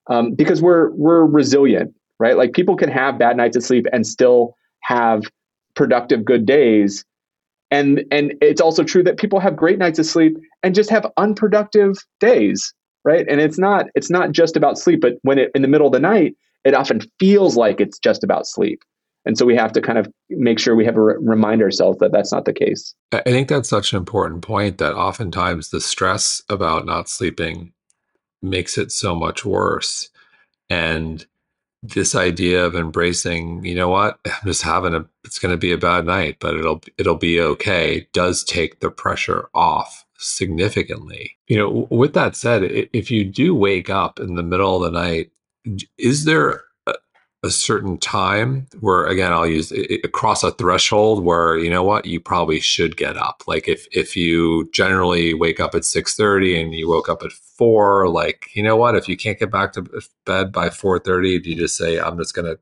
um, 0.10 0.34
because 0.34 0.62
we're 0.62 0.92
we're 0.92 1.26
resilient, 1.26 1.94
right? 2.18 2.38
Like 2.38 2.54
people 2.54 2.78
can 2.78 2.90
have 2.90 3.20
bad 3.20 3.36
nights 3.36 3.58
of 3.58 3.64
sleep 3.64 3.86
and 3.92 4.08
still 4.08 4.56
have 4.84 5.24
productive, 5.76 6.24
good 6.24 6.46
days. 6.46 7.04
And 7.72 8.06
and 8.10 8.34
it's 8.42 8.62
also 8.62 8.84
true 8.84 9.04
that 9.04 9.18
people 9.18 9.42
have 9.42 9.58
great 9.58 9.80
nights 9.80 10.00
of 10.00 10.06
sleep 10.06 10.38
and 10.64 10.74
just 10.74 10.90
have 10.90 11.06
unproductive 11.18 11.98
days 12.22 12.74
right? 13.04 13.26
And 13.28 13.42
it's 13.42 13.58
not 13.58 13.88
it's 13.96 14.10
not 14.10 14.32
just 14.32 14.56
about 14.56 14.78
sleep 14.78 15.02
but 15.02 15.14
when 15.22 15.38
it 15.38 15.52
in 15.56 15.62
the 15.62 15.68
middle 15.68 15.88
of 15.88 15.94
the 15.94 16.00
night 16.00 16.36
it 16.64 16.74
often 16.74 17.02
feels 17.20 17.56
like 17.56 17.82
it's 17.82 18.00
just 18.00 18.24
about 18.24 18.48
sleep. 18.48 18.84
And 19.26 19.38
so 19.38 19.46
we 19.46 19.56
have 19.56 19.72
to 19.74 19.82
kind 19.82 19.98
of 19.98 20.08
make 20.30 20.60
sure 20.60 20.76
we 20.76 20.86
have 20.86 20.96
to 20.96 21.02
re- 21.02 21.16
remind 21.20 21.62
ourselves 21.62 22.00
that 22.00 22.12
that's 22.12 22.32
not 22.32 22.46
the 22.46 22.54
case. 22.54 22.96
I 23.12 23.22
think 23.22 23.50
that's 23.50 23.70
such 23.70 23.94
an 23.94 23.98
important 23.98 24.42
point 24.42 24.80
that 24.80 24.96
oftentimes 24.96 25.70
the 25.70 25.82
stress 25.82 26.42
about 26.50 26.86
not 26.86 27.08
sleeping 27.08 27.74
makes 28.42 28.78
it 28.78 28.92
so 28.92 29.14
much 29.14 29.46
worse. 29.46 30.10
And 30.70 31.26
this 31.84 32.16
idea 32.16 32.64
of 32.64 32.76
embracing 32.76 33.64
you 33.66 33.76
know 33.76 33.90
what? 33.90 34.20
I'm 34.26 34.46
just 34.46 34.64
having 34.64 34.94
a 34.94 35.06
it's 35.24 35.40
going 35.40 35.54
to 35.54 35.58
be 35.58 35.72
a 35.72 35.78
bad 35.78 36.06
night 36.06 36.38
but 36.40 36.56
it'll 36.56 36.82
it'll 36.98 37.16
be 37.16 37.40
okay 37.40 38.08
does 38.14 38.44
take 38.44 38.80
the 38.80 38.92
pressure 38.92 39.50
off 39.54 40.06
significantly. 40.22 41.38
You 41.48 41.58
know, 41.58 41.88
with 41.90 42.14
that 42.14 42.36
said, 42.36 42.64
if 42.64 43.12
you 43.12 43.26
do 43.26 43.56
wake 43.56 43.90
up 43.90 44.20
in 44.20 44.36
the 44.36 44.44
middle 44.44 44.76
of 44.84 44.92
the 44.92 45.00
night, 45.00 45.32
is 45.98 46.26
there 46.26 46.64
a, 46.88 46.94
a 47.44 47.52
certain 47.52 47.98
time 47.98 48.68
where, 48.80 49.06
again, 49.08 49.32
I'll 49.32 49.48
use 49.48 49.72
across 50.04 50.44
a 50.44 50.52
threshold 50.52 51.24
where 51.24 51.58
you 51.58 51.70
know 51.70 51.84
what 51.84 52.06
you 52.06 52.20
probably 52.20 52.60
should 52.60 52.98
get 52.98 53.18
up? 53.18 53.44
Like 53.48 53.68
if 53.68 53.88
if 53.92 54.16
you 54.16 54.70
generally 54.72 55.34
wake 55.34 55.60
up 55.60 55.76
at 55.76 55.86
six 55.86 56.16
thirty 56.16 56.60
and 56.60 56.74
you 56.74 56.88
woke 56.88 57.10
up 57.10 57.24
at 57.24 57.32
four, 57.32 58.08
like 58.10 58.50
you 58.54 58.64
know 58.64 58.76
what, 58.76 58.96
if 58.96 59.10
you 59.10 59.18
can't 59.18 59.40
get 59.40 59.52
back 59.52 59.74
to 59.74 60.02
bed 60.26 60.52
by 60.52 60.70
four 60.70 61.00
thirty, 61.00 61.40
do 61.40 61.50
you 61.50 61.56
just 61.56 61.78
say 61.78 62.00
I'm 62.00 62.18
just 62.18 62.34
going 62.34 62.46
to 62.46 62.60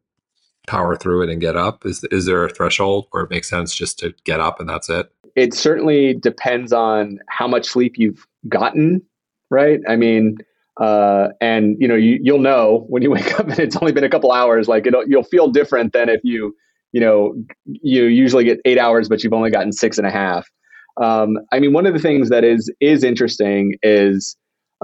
power 0.68 0.96
through 0.96 1.24
it 1.24 1.30
and 1.30 1.42
get 1.42 1.56
up? 1.56 1.86
Is 1.86 2.04
is 2.06 2.26
there 2.26 2.46
a 2.46 2.50
threshold 2.50 3.08
where 3.12 3.24
it 3.24 3.30
makes 3.30 3.50
sense 3.50 3.74
just 3.74 3.98
to 4.00 4.14
get 4.24 4.40
up 4.40 4.60
and 4.60 4.70
that's 4.70 4.90
it? 4.90 5.12
It 5.36 5.54
certainly 5.54 6.14
depends 6.16 6.74
on 6.74 7.20
how 7.28 7.48
much 7.48 7.66
sleep 7.66 7.94
you've 7.98 8.26
gotten, 8.48 9.02
right? 9.50 9.80
I 9.88 9.96
mean, 9.96 10.38
uh, 10.80 11.30
and 11.42 11.76
you 11.80 11.88
know, 11.88 11.96
you, 11.96 12.20
you'll 12.22 12.40
know 12.40 12.86
when 12.88 13.04
you 13.04 13.12
wake 13.18 13.40
up 13.40 13.48
and 13.48 13.60
it's 13.60 13.76
only 13.76 13.92
been 13.92 14.04
a 14.04 14.10
couple 14.10 14.32
hours. 14.32 14.68
Like 14.68 14.88
you'll 15.08 15.24
feel 15.24 15.50
different 15.50 15.94
than 15.94 16.10
if 16.10 16.22
you, 16.24 16.56
you 16.92 17.02
know, 17.02 17.36
you 17.66 18.06
usually 18.06 18.44
get 18.44 18.60
eight 18.66 18.80
hours, 18.80 19.10
but 19.10 19.24
you've 19.24 19.34
only 19.34 19.52
gotten 19.52 19.72
six 19.72 19.98
and 19.98 20.08
a 20.08 20.12
half. 20.12 20.48
Um, 21.02 21.38
I 21.52 21.60
mean, 21.60 21.74
one 21.74 21.86
of 21.86 21.94
the 21.94 22.00
things 22.00 22.30
that 22.30 22.44
is 22.44 22.72
is 22.82 23.04
interesting 23.04 23.76
is, 23.84 24.36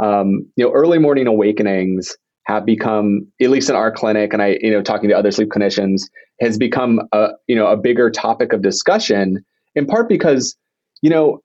um, 0.01 0.45
you 0.55 0.65
know, 0.65 0.71
early 0.71 0.97
morning 0.99 1.27
awakenings 1.27 2.15
have 2.45 2.65
become, 2.65 3.27
at 3.41 3.49
least 3.49 3.69
in 3.69 3.75
our 3.75 3.91
clinic, 3.91 4.31
and 4.31 4.41
I, 4.41 4.59
you 4.61 4.71
know, 4.71 4.81
talking 4.81 5.09
to 5.09 5.17
other 5.17 5.31
sleep 5.31 5.49
clinicians, 5.49 6.03
has 6.41 6.57
become 6.57 7.01
a, 7.11 7.29
you 7.47 7.55
know, 7.55 7.67
a 7.67 7.75
bigger 7.75 8.09
topic 8.11 8.53
of 8.53 8.61
discussion 8.61 9.43
in 9.75 9.85
part 9.85 10.09
because 10.09 10.55
you 11.01 11.09
know 11.09 11.39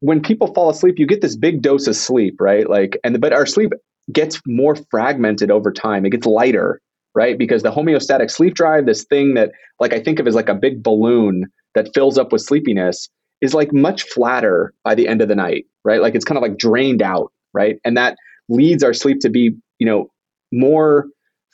when 0.00 0.20
people 0.20 0.52
fall 0.54 0.70
asleep 0.70 0.98
you 0.98 1.06
get 1.06 1.20
this 1.20 1.36
big 1.36 1.62
dose 1.62 1.86
of 1.86 1.96
sleep 1.96 2.36
right 2.40 2.68
like 2.68 2.98
and 3.04 3.20
but 3.20 3.32
our 3.32 3.46
sleep 3.46 3.72
gets 4.12 4.40
more 4.46 4.76
fragmented 4.90 5.50
over 5.50 5.72
time 5.72 6.04
it 6.04 6.10
gets 6.10 6.26
lighter 6.26 6.80
right? 7.14 7.38
Because 7.38 7.62
the 7.62 7.70
homeostatic 7.70 8.30
sleep 8.30 8.54
drive, 8.54 8.86
this 8.86 9.04
thing 9.04 9.34
that 9.34 9.52
like 9.80 9.92
I 9.92 10.00
think 10.00 10.18
of 10.18 10.26
as 10.26 10.34
like 10.34 10.48
a 10.48 10.54
big 10.54 10.82
balloon 10.82 11.46
that 11.74 11.92
fills 11.94 12.18
up 12.18 12.32
with 12.32 12.42
sleepiness, 12.42 13.08
is 13.40 13.54
like 13.54 13.72
much 13.72 14.04
flatter 14.04 14.72
by 14.84 14.94
the 14.94 15.08
end 15.08 15.20
of 15.20 15.28
the 15.28 15.34
night, 15.34 15.64
right? 15.84 16.00
Like 16.00 16.14
it's 16.14 16.24
kind 16.24 16.38
of 16.38 16.42
like 16.42 16.58
drained 16.58 17.02
out, 17.02 17.32
right? 17.52 17.76
And 17.84 17.96
that 17.96 18.16
leads 18.48 18.84
our 18.84 18.94
sleep 18.94 19.18
to 19.20 19.28
be, 19.28 19.52
you 19.78 19.86
know, 19.86 20.10
more 20.52 21.06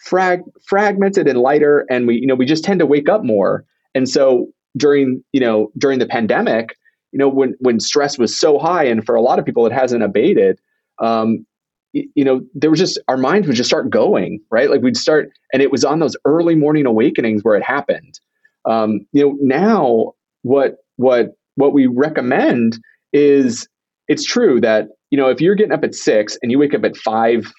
frag- 0.04 0.42
fragmented 0.66 1.26
and 1.26 1.38
lighter 1.38 1.86
and 1.90 2.06
we 2.06 2.16
you 2.16 2.26
know 2.26 2.34
we 2.34 2.46
just 2.46 2.64
tend 2.64 2.80
to 2.80 2.86
wake 2.86 3.08
up 3.08 3.24
more. 3.24 3.64
And 3.94 4.08
so 4.08 4.48
during, 4.78 5.22
you 5.32 5.40
know, 5.40 5.70
during 5.76 5.98
the 5.98 6.06
pandemic, 6.06 6.76
you 7.12 7.18
know, 7.18 7.28
when 7.28 7.54
when 7.60 7.80
stress 7.80 8.18
was 8.18 8.36
so 8.36 8.58
high 8.58 8.84
and 8.84 9.04
for 9.04 9.14
a 9.14 9.22
lot 9.22 9.38
of 9.38 9.44
people 9.44 9.66
it 9.66 9.72
hasn't 9.72 10.02
abated, 10.02 10.60
um, 11.00 11.46
you 11.92 12.24
know, 12.24 12.42
there 12.54 12.70
was 12.70 12.78
just 12.78 12.98
our 13.08 13.16
minds 13.16 13.46
would 13.46 13.56
just 13.56 13.68
start 13.68 13.90
going, 13.90 14.40
right? 14.50 14.70
Like 14.70 14.82
we'd 14.82 14.96
start, 14.96 15.30
and 15.52 15.62
it 15.62 15.72
was 15.72 15.84
on 15.84 16.00
those 16.00 16.16
early 16.24 16.54
morning 16.54 16.86
awakenings 16.86 17.42
where 17.42 17.56
it 17.56 17.62
happened. 17.62 18.20
Um, 18.66 19.06
you 19.12 19.24
know, 19.24 19.36
now 19.40 20.12
what 20.42 20.76
what 20.96 21.36
what 21.56 21.72
we 21.72 21.86
recommend 21.86 22.78
is 23.12 23.66
it's 24.06 24.24
true 24.24 24.60
that 24.60 24.88
you 25.10 25.16
know 25.16 25.28
if 25.28 25.40
you're 25.40 25.54
getting 25.54 25.72
up 25.72 25.84
at 25.84 25.94
six 25.94 26.38
and 26.42 26.52
you 26.52 26.58
wake 26.58 26.74
up 26.74 26.84
at 26.84 26.96
five 26.96 27.50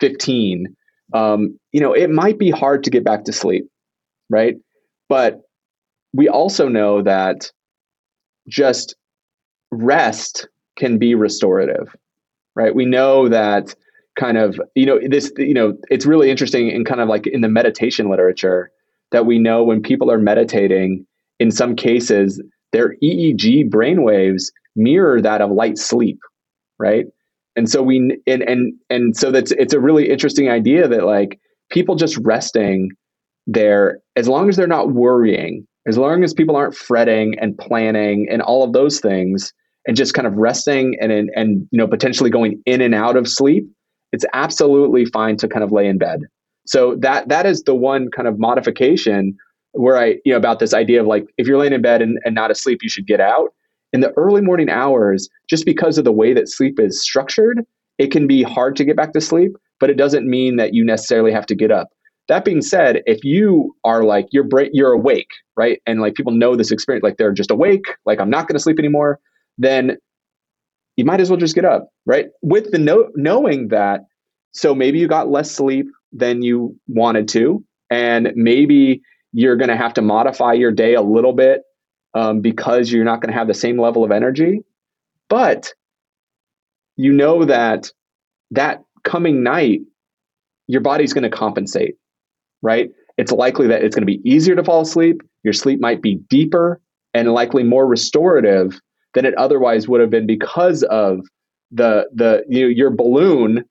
fifteen, 0.00 0.74
um, 1.12 1.58
you 1.72 1.80
know, 1.80 1.92
it 1.92 2.10
might 2.10 2.38
be 2.38 2.50
hard 2.50 2.84
to 2.84 2.90
get 2.90 3.04
back 3.04 3.24
to 3.24 3.32
sleep, 3.32 3.68
right? 4.30 4.56
But 5.08 5.42
we 6.12 6.28
also 6.28 6.68
know 6.68 7.02
that 7.02 7.50
just 8.48 8.96
rest 9.70 10.48
can 10.76 10.98
be 10.98 11.14
restorative 11.14 11.94
right? 12.58 12.74
We 12.74 12.84
know 12.84 13.28
that 13.28 13.74
kind 14.18 14.36
of, 14.36 14.60
you 14.74 14.84
know, 14.84 14.98
this, 15.08 15.30
you 15.38 15.54
know, 15.54 15.78
it's 15.90 16.04
really 16.04 16.28
interesting 16.28 16.68
in 16.68 16.84
kind 16.84 17.00
of 17.00 17.08
like 17.08 17.28
in 17.28 17.40
the 17.40 17.48
meditation 17.48 18.10
literature 18.10 18.70
that 19.12 19.26
we 19.26 19.38
know 19.38 19.62
when 19.62 19.80
people 19.80 20.10
are 20.10 20.18
meditating, 20.18 21.06
in 21.38 21.52
some 21.52 21.76
cases, 21.76 22.42
their 22.72 22.96
EEG 23.00 23.70
brainwaves 23.70 24.46
mirror 24.74 25.22
that 25.22 25.40
of 25.40 25.52
light 25.52 25.78
sleep, 25.78 26.18
right? 26.80 27.06
And 27.54 27.70
so 27.70 27.80
we 27.80 28.20
and 28.26 28.42
and 28.42 28.72
and 28.90 29.16
so 29.16 29.30
that's 29.30 29.52
it's 29.52 29.72
a 29.72 29.80
really 29.80 30.10
interesting 30.10 30.50
idea 30.50 30.88
that 30.88 31.04
like 31.04 31.38
people 31.70 31.94
just 31.94 32.18
resting 32.18 32.90
there 33.46 34.00
as 34.16 34.28
long 34.28 34.48
as 34.48 34.56
they're 34.56 34.66
not 34.66 34.92
worrying, 34.92 35.64
as 35.88 35.98
long 35.98 36.22
as 36.22 36.34
people 36.34 36.56
aren't 36.56 36.74
fretting 36.74 37.38
and 37.38 37.56
planning 37.56 38.28
and 38.30 38.42
all 38.42 38.62
of 38.62 38.72
those 38.72 39.00
things, 39.00 39.52
and 39.86 39.96
just 39.96 40.14
kind 40.14 40.26
of 40.26 40.34
resting 40.34 40.96
and 41.00 41.10
and, 41.10 41.30
and 41.34 41.66
you 41.72 41.78
know 41.78 41.88
potentially 41.88 42.30
going 42.30 42.62
in 42.66 42.80
and 42.80 42.94
out 42.94 43.16
of 43.16 43.28
sleep, 43.28 43.66
it's 44.12 44.24
absolutely 44.32 45.06
fine 45.06 45.36
to 45.38 45.48
kind 45.48 45.64
of 45.64 45.72
lay 45.72 45.86
in 45.86 45.98
bed. 45.98 46.20
So 46.66 46.94
that 46.96 47.28
that 47.28 47.46
is 47.46 47.62
the 47.62 47.74
one 47.74 48.10
kind 48.10 48.28
of 48.28 48.38
modification 48.38 49.36
where 49.72 49.96
I 49.96 50.16
you 50.24 50.32
know 50.32 50.36
about 50.36 50.58
this 50.58 50.74
idea 50.74 51.00
of 51.00 51.06
like 51.06 51.26
if 51.38 51.46
you're 51.46 51.58
laying 51.58 51.72
in 51.72 51.82
bed 51.82 52.02
and, 52.02 52.18
and 52.24 52.34
not 52.34 52.50
asleep, 52.50 52.80
you 52.82 52.88
should 52.88 53.06
get 53.06 53.20
out. 53.20 53.54
In 53.94 54.00
the 54.00 54.12
early 54.18 54.42
morning 54.42 54.68
hours, 54.68 55.30
just 55.48 55.64
because 55.64 55.96
of 55.96 56.04
the 56.04 56.12
way 56.12 56.34
that 56.34 56.50
sleep 56.50 56.78
is 56.78 57.02
structured, 57.02 57.64
it 57.96 58.10
can 58.10 58.26
be 58.26 58.42
hard 58.42 58.76
to 58.76 58.84
get 58.84 58.96
back 58.96 59.14
to 59.14 59.20
sleep, 59.20 59.56
but 59.80 59.88
it 59.88 59.96
doesn't 59.96 60.28
mean 60.28 60.56
that 60.56 60.74
you 60.74 60.84
necessarily 60.84 61.32
have 61.32 61.46
to 61.46 61.54
get 61.54 61.70
up. 61.70 61.88
That 62.28 62.44
being 62.44 62.60
said, 62.60 63.02
if 63.06 63.24
you 63.24 63.74
are 63.84 64.04
like 64.04 64.26
you're 64.32 64.46
you're 64.72 64.92
awake, 64.92 65.30
right? 65.56 65.80
And 65.86 66.00
like 66.00 66.14
people 66.14 66.32
know 66.32 66.56
this 66.56 66.70
experience, 66.70 67.02
like 67.02 67.16
they're 67.16 67.32
just 67.32 67.50
awake, 67.50 67.84
like 68.04 68.20
I'm 68.20 68.30
not 68.30 68.46
going 68.46 68.56
to 68.56 68.60
sleep 68.62 68.78
anymore 68.78 69.18
then 69.58 69.98
you 70.96 71.04
might 71.04 71.20
as 71.20 71.30
well 71.30 71.38
just 71.38 71.54
get 71.54 71.64
up, 71.64 71.88
right? 72.06 72.26
With 72.42 72.70
the 72.70 72.78
no- 72.78 73.10
knowing 73.14 73.68
that, 73.68 74.00
so 74.52 74.74
maybe 74.74 74.98
you 74.98 75.08
got 75.08 75.28
less 75.28 75.50
sleep 75.50 75.86
than 76.12 76.42
you 76.42 76.78
wanted 76.88 77.28
to, 77.28 77.64
and 77.90 78.32
maybe 78.34 79.02
you're 79.32 79.56
going 79.56 79.68
to 79.68 79.76
have 79.76 79.94
to 79.94 80.02
modify 80.02 80.54
your 80.54 80.72
day 80.72 80.94
a 80.94 81.02
little 81.02 81.32
bit 81.32 81.62
um, 82.14 82.40
because 82.40 82.90
you're 82.90 83.04
not 83.04 83.20
going 83.20 83.32
to 83.32 83.38
have 83.38 83.46
the 83.46 83.54
same 83.54 83.78
level 83.78 84.04
of 84.04 84.10
energy. 84.10 84.60
But 85.28 85.72
you 86.96 87.12
know 87.12 87.44
that 87.44 87.92
that 88.52 88.82
coming 89.04 89.42
night, 89.42 89.80
your 90.66 90.80
body's 90.80 91.12
going 91.12 91.30
to 91.30 91.36
compensate, 91.36 91.96
right? 92.62 92.90
It's 93.16 93.32
likely 93.32 93.66
that 93.68 93.82
it's 93.82 93.94
going 93.94 94.06
to 94.06 94.18
be 94.18 94.20
easier 94.28 94.54
to 94.54 94.64
fall 94.64 94.80
asleep. 94.80 95.22
Your 95.42 95.52
sleep 95.52 95.80
might 95.80 96.02
be 96.02 96.16
deeper 96.28 96.80
and 97.14 97.32
likely 97.32 97.62
more 97.62 97.86
restorative 97.86 98.80
than 99.14 99.24
it 99.24 99.34
otherwise 99.34 99.88
would 99.88 100.00
have 100.00 100.10
been 100.10 100.26
because 100.26 100.82
of 100.84 101.20
the 101.70 102.08
the 102.14 102.44
you 102.48 102.62
know, 102.62 102.68
your 102.68 102.90
balloon 102.90 103.64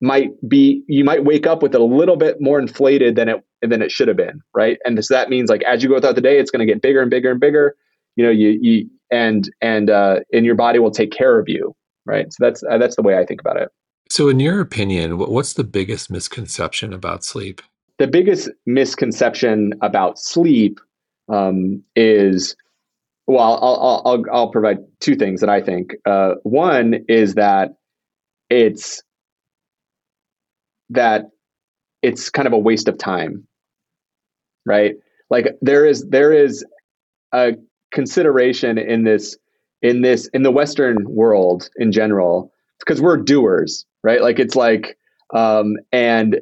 might 0.00 0.30
be 0.48 0.82
you 0.88 1.04
might 1.04 1.24
wake 1.24 1.46
up 1.46 1.62
with 1.62 1.74
it 1.74 1.80
a 1.80 1.84
little 1.84 2.16
bit 2.16 2.40
more 2.40 2.58
inflated 2.58 3.16
than 3.16 3.28
it 3.28 3.44
than 3.62 3.82
it 3.82 3.90
should 3.90 4.08
have 4.08 4.16
been 4.16 4.40
right 4.54 4.78
and 4.84 5.02
so 5.04 5.14
that 5.14 5.28
means 5.28 5.50
like 5.50 5.62
as 5.64 5.82
you 5.82 5.88
go 5.88 6.00
throughout 6.00 6.14
the 6.14 6.20
day 6.20 6.38
it's 6.38 6.50
going 6.50 6.66
to 6.66 6.72
get 6.72 6.80
bigger 6.80 7.02
and 7.02 7.10
bigger 7.10 7.30
and 7.30 7.40
bigger 7.40 7.74
you 8.16 8.24
know 8.24 8.30
you 8.30 8.58
you 8.60 8.88
and 9.10 9.50
and 9.60 9.90
uh 9.90 10.20
and 10.32 10.46
your 10.46 10.54
body 10.54 10.78
will 10.78 10.90
take 10.90 11.10
care 11.10 11.38
of 11.38 11.48
you 11.48 11.74
right 12.06 12.32
so 12.32 12.44
that's 12.44 12.62
uh, 12.70 12.78
that's 12.78 12.96
the 12.96 13.02
way 13.02 13.18
i 13.18 13.26
think 13.26 13.40
about 13.40 13.56
it 13.56 13.68
so 14.08 14.28
in 14.28 14.40
your 14.40 14.60
opinion 14.60 15.18
what's 15.18 15.52
the 15.52 15.64
biggest 15.64 16.10
misconception 16.10 16.94
about 16.94 17.22
sleep 17.22 17.60
the 18.00 18.06
biggest 18.06 18.48
misconception 18.64 19.74
about 19.82 20.18
sleep 20.18 20.80
um, 21.28 21.82
is 21.94 22.56
well, 23.26 23.40
I'll, 23.62 24.02
I'll, 24.04 24.24
I'll, 24.32 24.50
provide 24.50 24.78
two 24.98 25.14
things 25.14 25.40
that 25.40 25.50
I 25.50 25.60
think. 25.60 25.94
Uh, 26.04 26.32
one 26.42 27.04
is 27.08 27.34
that 27.34 27.76
it's 28.48 29.02
that 30.88 31.26
it's 32.02 32.30
kind 32.30 32.48
of 32.48 32.54
a 32.54 32.58
waste 32.58 32.88
of 32.88 32.98
time, 32.98 33.46
right? 34.64 34.94
Like 35.28 35.54
there 35.60 35.84
is 35.84 36.04
there 36.08 36.32
is 36.32 36.64
a 37.32 37.52
consideration 37.92 38.78
in 38.78 39.04
this 39.04 39.36
in 39.82 40.00
this 40.00 40.26
in 40.32 40.42
the 40.42 40.50
Western 40.50 41.04
world 41.04 41.68
in 41.76 41.92
general 41.92 42.50
because 42.78 43.00
we're 43.00 43.18
doers, 43.18 43.84
right? 44.02 44.22
Like 44.22 44.38
it's 44.38 44.56
like 44.56 44.96
um, 45.34 45.76
and 45.92 46.40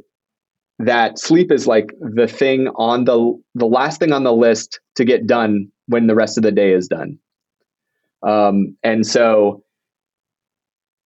that 0.78 1.18
sleep 1.18 1.50
is 1.50 1.66
like 1.66 1.92
the 2.00 2.28
thing 2.28 2.68
on 2.76 3.04
the 3.04 3.40
the 3.54 3.66
last 3.66 3.98
thing 4.00 4.12
on 4.12 4.24
the 4.24 4.32
list 4.32 4.80
to 4.96 5.04
get 5.04 5.26
done 5.26 5.70
when 5.86 6.06
the 6.06 6.14
rest 6.14 6.36
of 6.36 6.42
the 6.42 6.52
day 6.52 6.72
is 6.72 6.88
done. 6.88 7.18
Um, 8.22 8.76
and 8.82 9.06
so 9.06 9.64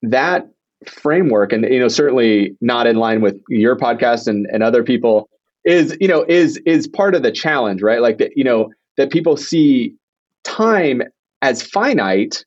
that 0.03 0.47
framework, 0.87 1.53
and 1.53 1.63
you 1.63 1.79
know, 1.79 1.87
certainly 1.87 2.55
not 2.61 2.87
in 2.87 2.97
line 2.97 3.21
with 3.21 3.41
your 3.49 3.77
podcast 3.77 4.27
and, 4.27 4.47
and 4.51 4.61
other 4.61 4.83
people, 4.83 5.29
is 5.63 5.97
you 5.99 6.07
know 6.07 6.25
is 6.27 6.57
is 6.65 6.87
part 6.87 7.15
of 7.15 7.23
the 7.23 7.31
challenge, 7.31 7.81
right? 7.81 8.01
Like 8.01 8.17
that, 8.19 8.31
you 8.35 8.43
know, 8.43 8.71
that 8.97 9.11
people 9.11 9.37
see 9.37 9.95
time 10.43 11.01
as 11.41 11.61
finite, 11.61 12.45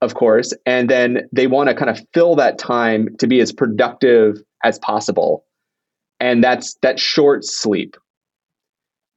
of 0.00 0.14
course, 0.14 0.52
and 0.66 0.88
then 0.88 1.28
they 1.32 1.46
want 1.46 1.68
to 1.68 1.74
kind 1.74 1.90
of 1.90 2.00
fill 2.12 2.36
that 2.36 2.58
time 2.58 3.16
to 3.18 3.26
be 3.26 3.40
as 3.40 3.52
productive 3.52 4.42
as 4.64 4.78
possible, 4.78 5.44
and 6.20 6.44
that's 6.44 6.74
that 6.82 7.00
short 7.00 7.44
sleep, 7.44 7.96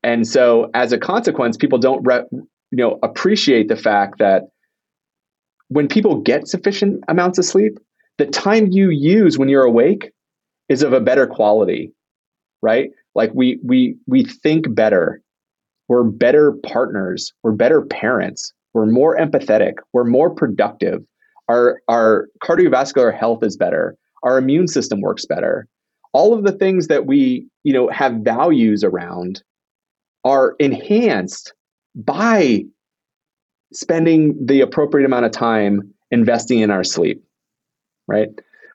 and 0.01 0.27
so 0.27 0.69
as 0.73 0.91
a 0.91 0.97
consequence, 0.97 1.57
people 1.57 1.77
don't 1.77 2.03
re- 2.03 2.25
you 2.31 2.47
know 2.71 2.99
appreciate 3.03 3.67
the 3.67 3.75
fact 3.75 4.19
that 4.19 4.43
when 5.69 5.87
people 5.87 6.21
get 6.21 6.47
sufficient 6.47 7.03
amounts 7.07 7.37
of 7.39 7.45
sleep, 7.45 7.79
the 8.17 8.25
time 8.25 8.67
you 8.71 8.89
use 8.89 9.37
when 9.37 9.49
you're 9.49 9.63
awake 9.63 10.11
is 10.69 10.83
of 10.83 10.93
a 10.93 10.99
better 10.99 11.27
quality, 11.27 11.91
right? 12.61 12.91
Like 13.15 13.31
we 13.33 13.59
we 13.63 13.95
we 14.07 14.23
think 14.23 14.73
better. 14.73 15.21
We're 15.89 16.03
better 16.03 16.53
partners, 16.63 17.33
we're 17.43 17.51
better 17.51 17.81
parents, 17.81 18.53
we're 18.73 18.85
more 18.85 19.17
empathetic, 19.17 19.73
we're 19.91 20.05
more 20.05 20.29
productive. 20.29 21.03
Our 21.49 21.81
our 21.87 22.29
cardiovascular 22.41 23.15
health 23.15 23.43
is 23.43 23.57
better. 23.57 23.97
Our 24.23 24.37
immune 24.37 24.67
system 24.67 25.01
works 25.01 25.25
better. 25.25 25.67
All 26.13 26.33
of 26.33 26.43
the 26.43 26.51
things 26.51 26.87
that 26.87 27.05
we, 27.05 27.47
you 27.63 27.73
know, 27.73 27.89
have 27.89 28.13
values 28.17 28.83
around 28.83 29.43
are 30.23 30.55
enhanced 30.59 31.53
by 31.95 32.65
spending 33.73 34.45
the 34.45 34.61
appropriate 34.61 35.05
amount 35.05 35.25
of 35.25 35.31
time 35.31 35.93
investing 36.11 36.59
in 36.59 36.69
our 36.69 36.83
sleep, 36.83 37.23
right? 38.07 38.29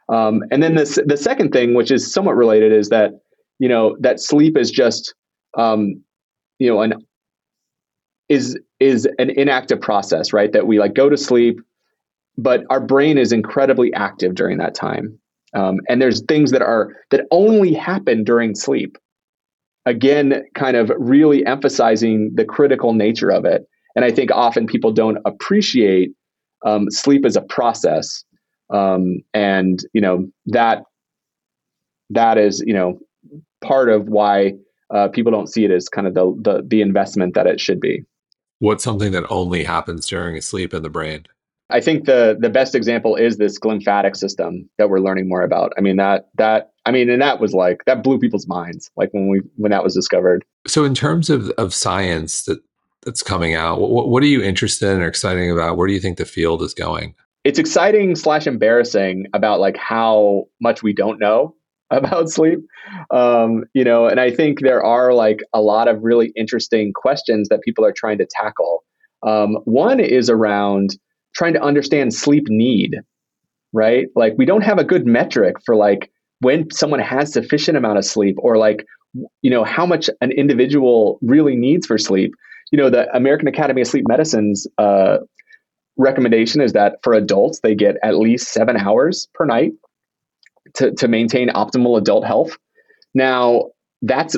Um, 0.08 0.42
and 0.50 0.62
then 0.62 0.74
this, 0.74 0.98
the 1.04 1.16
second 1.16 1.52
thing, 1.52 1.74
which 1.74 1.90
is 1.90 2.12
somewhat 2.12 2.36
related, 2.36 2.72
is 2.72 2.88
that 2.88 3.12
you 3.58 3.68
know 3.68 3.96
that 4.00 4.20
sleep 4.20 4.56
is 4.56 4.70
just 4.70 5.14
um, 5.56 6.02
you 6.58 6.70
know 6.70 6.82
an 6.82 6.94
is 8.28 8.58
is 8.80 9.06
an 9.18 9.30
inactive 9.30 9.80
process, 9.80 10.32
right? 10.32 10.52
That 10.52 10.66
we 10.66 10.78
like 10.78 10.94
go 10.94 11.08
to 11.08 11.16
sleep, 11.16 11.60
but 12.36 12.64
our 12.70 12.80
brain 12.80 13.18
is 13.18 13.32
incredibly 13.32 13.92
active 13.92 14.34
during 14.34 14.58
that 14.58 14.74
time. 14.74 15.18
Um, 15.54 15.80
and 15.88 16.00
there's 16.00 16.22
things 16.22 16.50
that 16.50 16.62
are 16.62 16.94
that 17.10 17.26
only 17.30 17.72
happen 17.72 18.24
during 18.24 18.54
sleep 18.54 18.98
again, 19.86 20.44
kind 20.54 20.76
of 20.76 20.92
really 20.98 21.44
emphasizing 21.46 22.30
the 22.34 22.44
critical 22.44 22.92
nature 22.92 23.30
of 23.30 23.44
it. 23.44 23.66
And 23.96 24.04
I 24.04 24.10
think 24.10 24.30
often 24.30 24.66
people 24.66 24.92
don't 24.92 25.18
appreciate 25.24 26.10
um, 26.64 26.90
sleep 26.90 27.24
as 27.24 27.36
a 27.36 27.40
process. 27.40 28.22
Um, 28.70 29.20
and, 29.32 29.80
you 29.94 30.00
know, 30.00 30.28
that, 30.46 30.82
that 32.10 32.36
is, 32.36 32.62
you 32.66 32.74
know, 32.74 32.98
part 33.64 33.88
of 33.88 34.08
why 34.08 34.52
uh, 34.94 35.08
people 35.08 35.32
don't 35.32 35.48
see 35.48 35.64
it 35.64 35.70
as 35.70 35.88
kind 35.88 36.06
of 36.06 36.14
the, 36.14 36.34
the 36.42 36.62
the 36.66 36.80
investment 36.80 37.34
that 37.34 37.46
it 37.46 37.60
should 37.60 37.80
be. 37.80 38.04
What's 38.58 38.84
something 38.84 39.12
that 39.12 39.24
only 39.30 39.64
happens 39.64 40.06
during 40.06 40.40
sleep 40.40 40.72
in 40.74 40.82
the 40.82 40.90
brain? 40.90 41.26
I 41.70 41.80
think 41.80 42.06
the 42.06 42.36
the 42.38 42.50
best 42.50 42.74
example 42.74 43.16
is 43.16 43.36
this 43.36 43.58
glymphatic 43.58 44.16
system 44.16 44.68
that 44.78 44.88
we're 44.88 45.00
learning 45.00 45.28
more 45.28 45.42
about. 45.42 45.72
I 45.76 45.80
mean 45.80 45.96
that 45.96 46.28
that 46.36 46.72
I 46.88 46.90
mean, 46.90 47.10
and 47.10 47.20
that 47.20 47.38
was 47.38 47.52
like 47.52 47.84
that 47.84 48.02
blew 48.02 48.18
people's 48.18 48.48
minds, 48.48 48.90
like 48.96 49.12
when 49.12 49.28
we 49.28 49.42
when 49.56 49.70
that 49.72 49.84
was 49.84 49.94
discovered. 49.94 50.42
So, 50.66 50.84
in 50.84 50.94
terms 50.94 51.28
of 51.28 51.50
of 51.50 51.74
science 51.74 52.44
that 52.44 52.60
that's 53.04 53.22
coming 53.22 53.54
out, 53.54 53.78
what, 53.78 54.08
what 54.08 54.22
are 54.22 54.26
you 54.26 54.42
interested 54.42 54.88
in 54.88 55.02
or 55.02 55.06
exciting 55.06 55.50
about? 55.50 55.76
Where 55.76 55.86
do 55.86 55.92
you 55.92 56.00
think 56.00 56.16
the 56.16 56.24
field 56.24 56.62
is 56.62 56.72
going? 56.72 57.14
It's 57.44 57.58
exciting 57.58 58.16
slash 58.16 58.46
embarrassing 58.46 59.26
about 59.34 59.60
like 59.60 59.76
how 59.76 60.44
much 60.62 60.82
we 60.82 60.94
don't 60.94 61.20
know 61.20 61.54
about 61.90 62.30
sleep. 62.30 62.60
Um, 63.10 63.64
you 63.74 63.84
know, 63.84 64.06
and 64.06 64.18
I 64.18 64.30
think 64.30 64.60
there 64.60 64.82
are 64.82 65.12
like 65.12 65.40
a 65.52 65.60
lot 65.60 65.88
of 65.88 66.02
really 66.02 66.32
interesting 66.36 66.94
questions 66.94 67.50
that 67.50 67.60
people 67.60 67.84
are 67.84 67.92
trying 67.92 68.16
to 68.16 68.26
tackle. 68.30 68.82
Um, 69.22 69.58
one 69.64 70.00
is 70.00 70.30
around 70.30 70.96
trying 71.38 71.54
to 71.54 71.62
understand 71.62 72.12
sleep 72.12 72.48
need, 72.48 72.96
right? 73.72 74.08
Like 74.14 74.34
we 74.36 74.44
don't 74.44 74.62
have 74.62 74.78
a 74.78 74.84
good 74.84 75.06
metric 75.06 75.56
for 75.64 75.76
like 75.76 76.10
when 76.40 76.70
someone 76.70 77.00
has 77.00 77.32
sufficient 77.32 77.78
amount 77.78 77.98
of 77.98 78.04
sleep 78.04 78.36
or 78.38 78.58
like 78.58 78.84
you 79.42 79.50
know 79.50 79.64
how 79.64 79.86
much 79.86 80.10
an 80.20 80.32
individual 80.32 81.18
really 81.22 81.56
needs 81.56 81.86
for 81.86 81.96
sleep 81.96 82.34
you 82.70 82.78
know 82.78 82.90
the 82.90 83.08
american 83.16 83.48
academy 83.48 83.80
of 83.80 83.86
sleep 83.86 84.04
medicine's 84.06 84.66
uh, 84.76 85.18
recommendation 85.96 86.60
is 86.60 86.72
that 86.72 86.96
for 87.02 87.14
adults 87.14 87.60
they 87.62 87.74
get 87.74 87.96
at 88.02 88.18
least 88.18 88.52
seven 88.52 88.76
hours 88.76 89.28
per 89.34 89.44
night 89.44 89.72
to, 90.74 90.92
to 90.92 91.08
maintain 91.08 91.48
optimal 91.48 91.98
adult 91.98 92.24
health 92.24 92.56
now 93.14 93.64
that's 94.02 94.36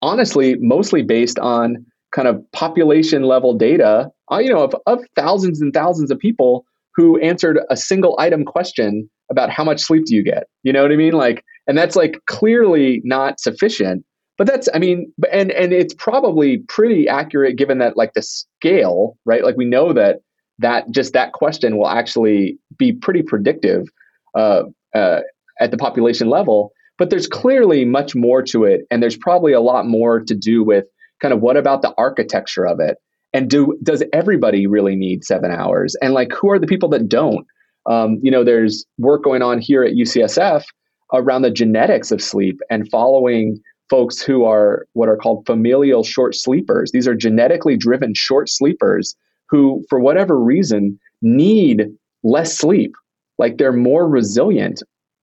honestly 0.00 0.56
mostly 0.56 1.02
based 1.02 1.38
on 1.38 1.84
kind 2.12 2.28
of 2.28 2.40
population 2.52 3.22
level 3.22 3.54
data 3.54 4.10
uh, 4.30 4.38
you 4.38 4.52
know 4.52 4.62
of, 4.62 4.74
of 4.86 5.00
thousands 5.16 5.60
and 5.60 5.72
thousands 5.72 6.10
of 6.10 6.18
people 6.18 6.64
who 6.94 7.18
answered 7.20 7.58
a 7.70 7.76
single 7.76 8.16
item 8.18 8.44
question 8.44 9.08
about 9.30 9.50
how 9.50 9.64
much 9.64 9.80
sleep 9.80 10.04
do 10.06 10.14
you 10.14 10.22
get? 10.22 10.44
You 10.62 10.72
know 10.72 10.82
what 10.82 10.92
I 10.92 10.96
mean? 10.96 11.14
Like, 11.14 11.44
and 11.66 11.76
that's 11.76 11.96
like 11.96 12.20
clearly 12.26 13.00
not 13.04 13.40
sufficient. 13.40 14.04
But 14.38 14.46
that's, 14.46 14.68
I 14.74 14.78
mean, 14.78 15.12
and 15.30 15.50
and 15.52 15.72
it's 15.72 15.94
probably 15.94 16.58
pretty 16.68 17.08
accurate 17.08 17.56
given 17.56 17.78
that 17.78 17.96
like 17.96 18.14
the 18.14 18.22
scale, 18.22 19.16
right? 19.24 19.44
Like 19.44 19.56
we 19.56 19.64
know 19.64 19.92
that 19.92 20.20
that 20.58 20.90
just 20.90 21.12
that 21.12 21.32
question 21.32 21.76
will 21.76 21.88
actually 21.88 22.58
be 22.78 22.92
pretty 22.92 23.22
predictive 23.22 23.86
uh, 24.34 24.64
uh, 24.94 25.20
at 25.60 25.70
the 25.70 25.76
population 25.76 26.28
level. 26.28 26.72
But 26.98 27.10
there's 27.10 27.26
clearly 27.26 27.84
much 27.84 28.14
more 28.14 28.42
to 28.44 28.64
it, 28.64 28.82
and 28.90 29.02
there's 29.02 29.16
probably 29.16 29.52
a 29.52 29.60
lot 29.60 29.86
more 29.86 30.20
to 30.20 30.34
do 30.34 30.64
with 30.64 30.84
kind 31.22 31.32
of 31.32 31.40
what 31.40 31.56
about 31.56 31.80
the 31.80 31.94
architecture 31.96 32.66
of 32.66 32.80
it, 32.80 32.98
and 33.32 33.48
do 33.48 33.78
does 33.82 34.02
everybody 34.12 34.66
really 34.66 34.96
need 34.96 35.24
seven 35.24 35.50
hours, 35.50 35.96
and 36.02 36.12
like 36.12 36.32
who 36.32 36.50
are 36.50 36.58
the 36.58 36.66
people 36.66 36.88
that 36.90 37.08
don't? 37.08 37.46
Um, 37.86 38.18
you 38.22 38.30
know, 38.30 38.44
there's 38.44 38.84
work 38.98 39.24
going 39.24 39.42
on 39.42 39.60
here 39.60 39.82
at 39.82 39.94
UCSF 39.94 40.64
around 41.14 41.42
the 41.42 41.50
genetics 41.50 42.10
of 42.10 42.22
sleep 42.22 42.60
and 42.70 42.88
following 42.90 43.60
folks 43.88 44.22
who 44.22 44.44
are 44.44 44.86
what 44.94 45.08
are 45.08 45.16
called 45.16 45.44
familial 45.46 46.04
short 46.04 46.34
sleepers. 46.34 46.92
These 46.92 47.06
are 47.06 47.14
genetically 47.14 47.76
driven 47.76 48.14
short 48.14 48.48
sleepers 48.48 49.14
who, 49.48 49.84
for 49.88 50.00
whatever 50.00 50.40
reason, 50.40 50.98
need 51.20 51.86
less 52.22 52.56
sleep. 52.56 52.94
Like 53.38 53.58
they're 53.58 53.72
more 53.72 54.08
resilient 54.08 54.82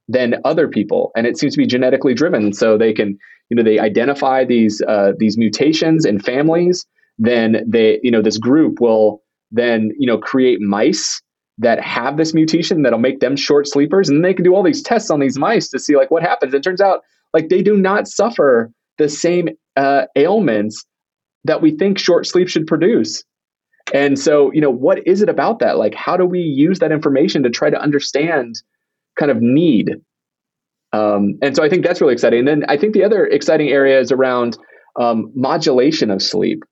than 0.10 0.36
other 0.44 0.68
people, 0.68 1.12
and 1.16 1.26
it 1.28 1.38
seems 1.38 1.54
to 1.54 1.60
be 1.60 1.68
genetically 1.68 2.16
driven. 2.16 2.52
So 2.52 2.78
they 2.78 2.92
can, 2.92 3.18
you 3.50 3.56
know, 3.56 3.64
they 3.64 3.80
identify 3.80 4.44
these 4.44 4.82
uh, 4.88 5.14
these 5.18 5.38
mutations 5.38 6.04
in 6.04 6.20
families. 6.20 6.86
Then 7.20 7.64
they, 7.66 8.00
you 8.02 8.12
know, 8.12 8.22
this 8.22 8.38
group 8.38 8.82
will 8.82 9.22
then, 9.52 9.92
you 9.98 10.08
know, 10.08 10.18
create 10.18 10.60
mice 10.60 11.22
that 11.60 11.80
have 11.82 12.18
this 12.18 12.34
mutation 12.34 12.82
that'll 12.82 13.00
make 13.00 13.20
them 13.20 13.36
short 13.36 13.68
sleepers. 13.68 14.10
And 14.10 14.24
they 14.26 14.34
can 14.34 14.46
do 14.46 14.56
all 14.56 14.64
these 14.64 14.82
tests 14.82 15.12
on 15.12 15.20
these 15.20 15.38
mice 15.38 15.70
to 15.70 15.80
see 15.80 15.96
like 15.96 16.10
what 16.10 16.24
happens. 16.24 16.54
It 16.54 16.64
turns 16.64 16.82
out 16.82 17.02
like 17.34 17.50
they 17.50 17.62
do 17.62 17.78
not 17.78 18.08
suffer 18.08 18.72
the 18.98 19.10
same 19.10 19.50
uh, 19.76 20.06
ailments 20.16 20.86
that 21.44 21.62
we 21.62 21.72
think 21.72 22.00
short 22.00 22.26
sleep 22.26 22.48
should 22.48 22.66
produce. 22.66 23.24
And 23.94 24.18
so 24.18 24.52
you 24.54 24.62
know 24.62 24.72
what 24.72 25.06
is 25.06 25.22
it 25.22 25.30
about 25.30 25.60
that? 25.60 25.78
Like 25.78 25.94
how 25.94 26.18
do 26.18 26.26
we 26.26 26.40
use 26.40 26.80
that 26.80 26.92
information 26.92 27.44
to 27.44 27.50
try 27.50 27.70
to 27.70 27.80
understand 27.80 28.56
kind 29.20 29.32
of 29.32 29.42
need 29.42 29.96
um, 30.94 31.38
and 31.42 31.56
so 31.56 31.64
i 31.64 31.70
think 31.70 31.86
that's 31.86 32.02
really 32.02 32.14
exciting 32.14 32.40
and 32.40 32.48
then 32.48 32.64
i 32.70 32.78
think 32.78 32.94
the 32.94 33.04
other 33.04 33.26
exciting 33.26 33.70
area 33.70 34.00
is 34.00 34.12
around 34.12 34.58
um, 35.00 35.32
modulation 35.36 36.10
of 36.10 36.22
sleep 36.22 36.64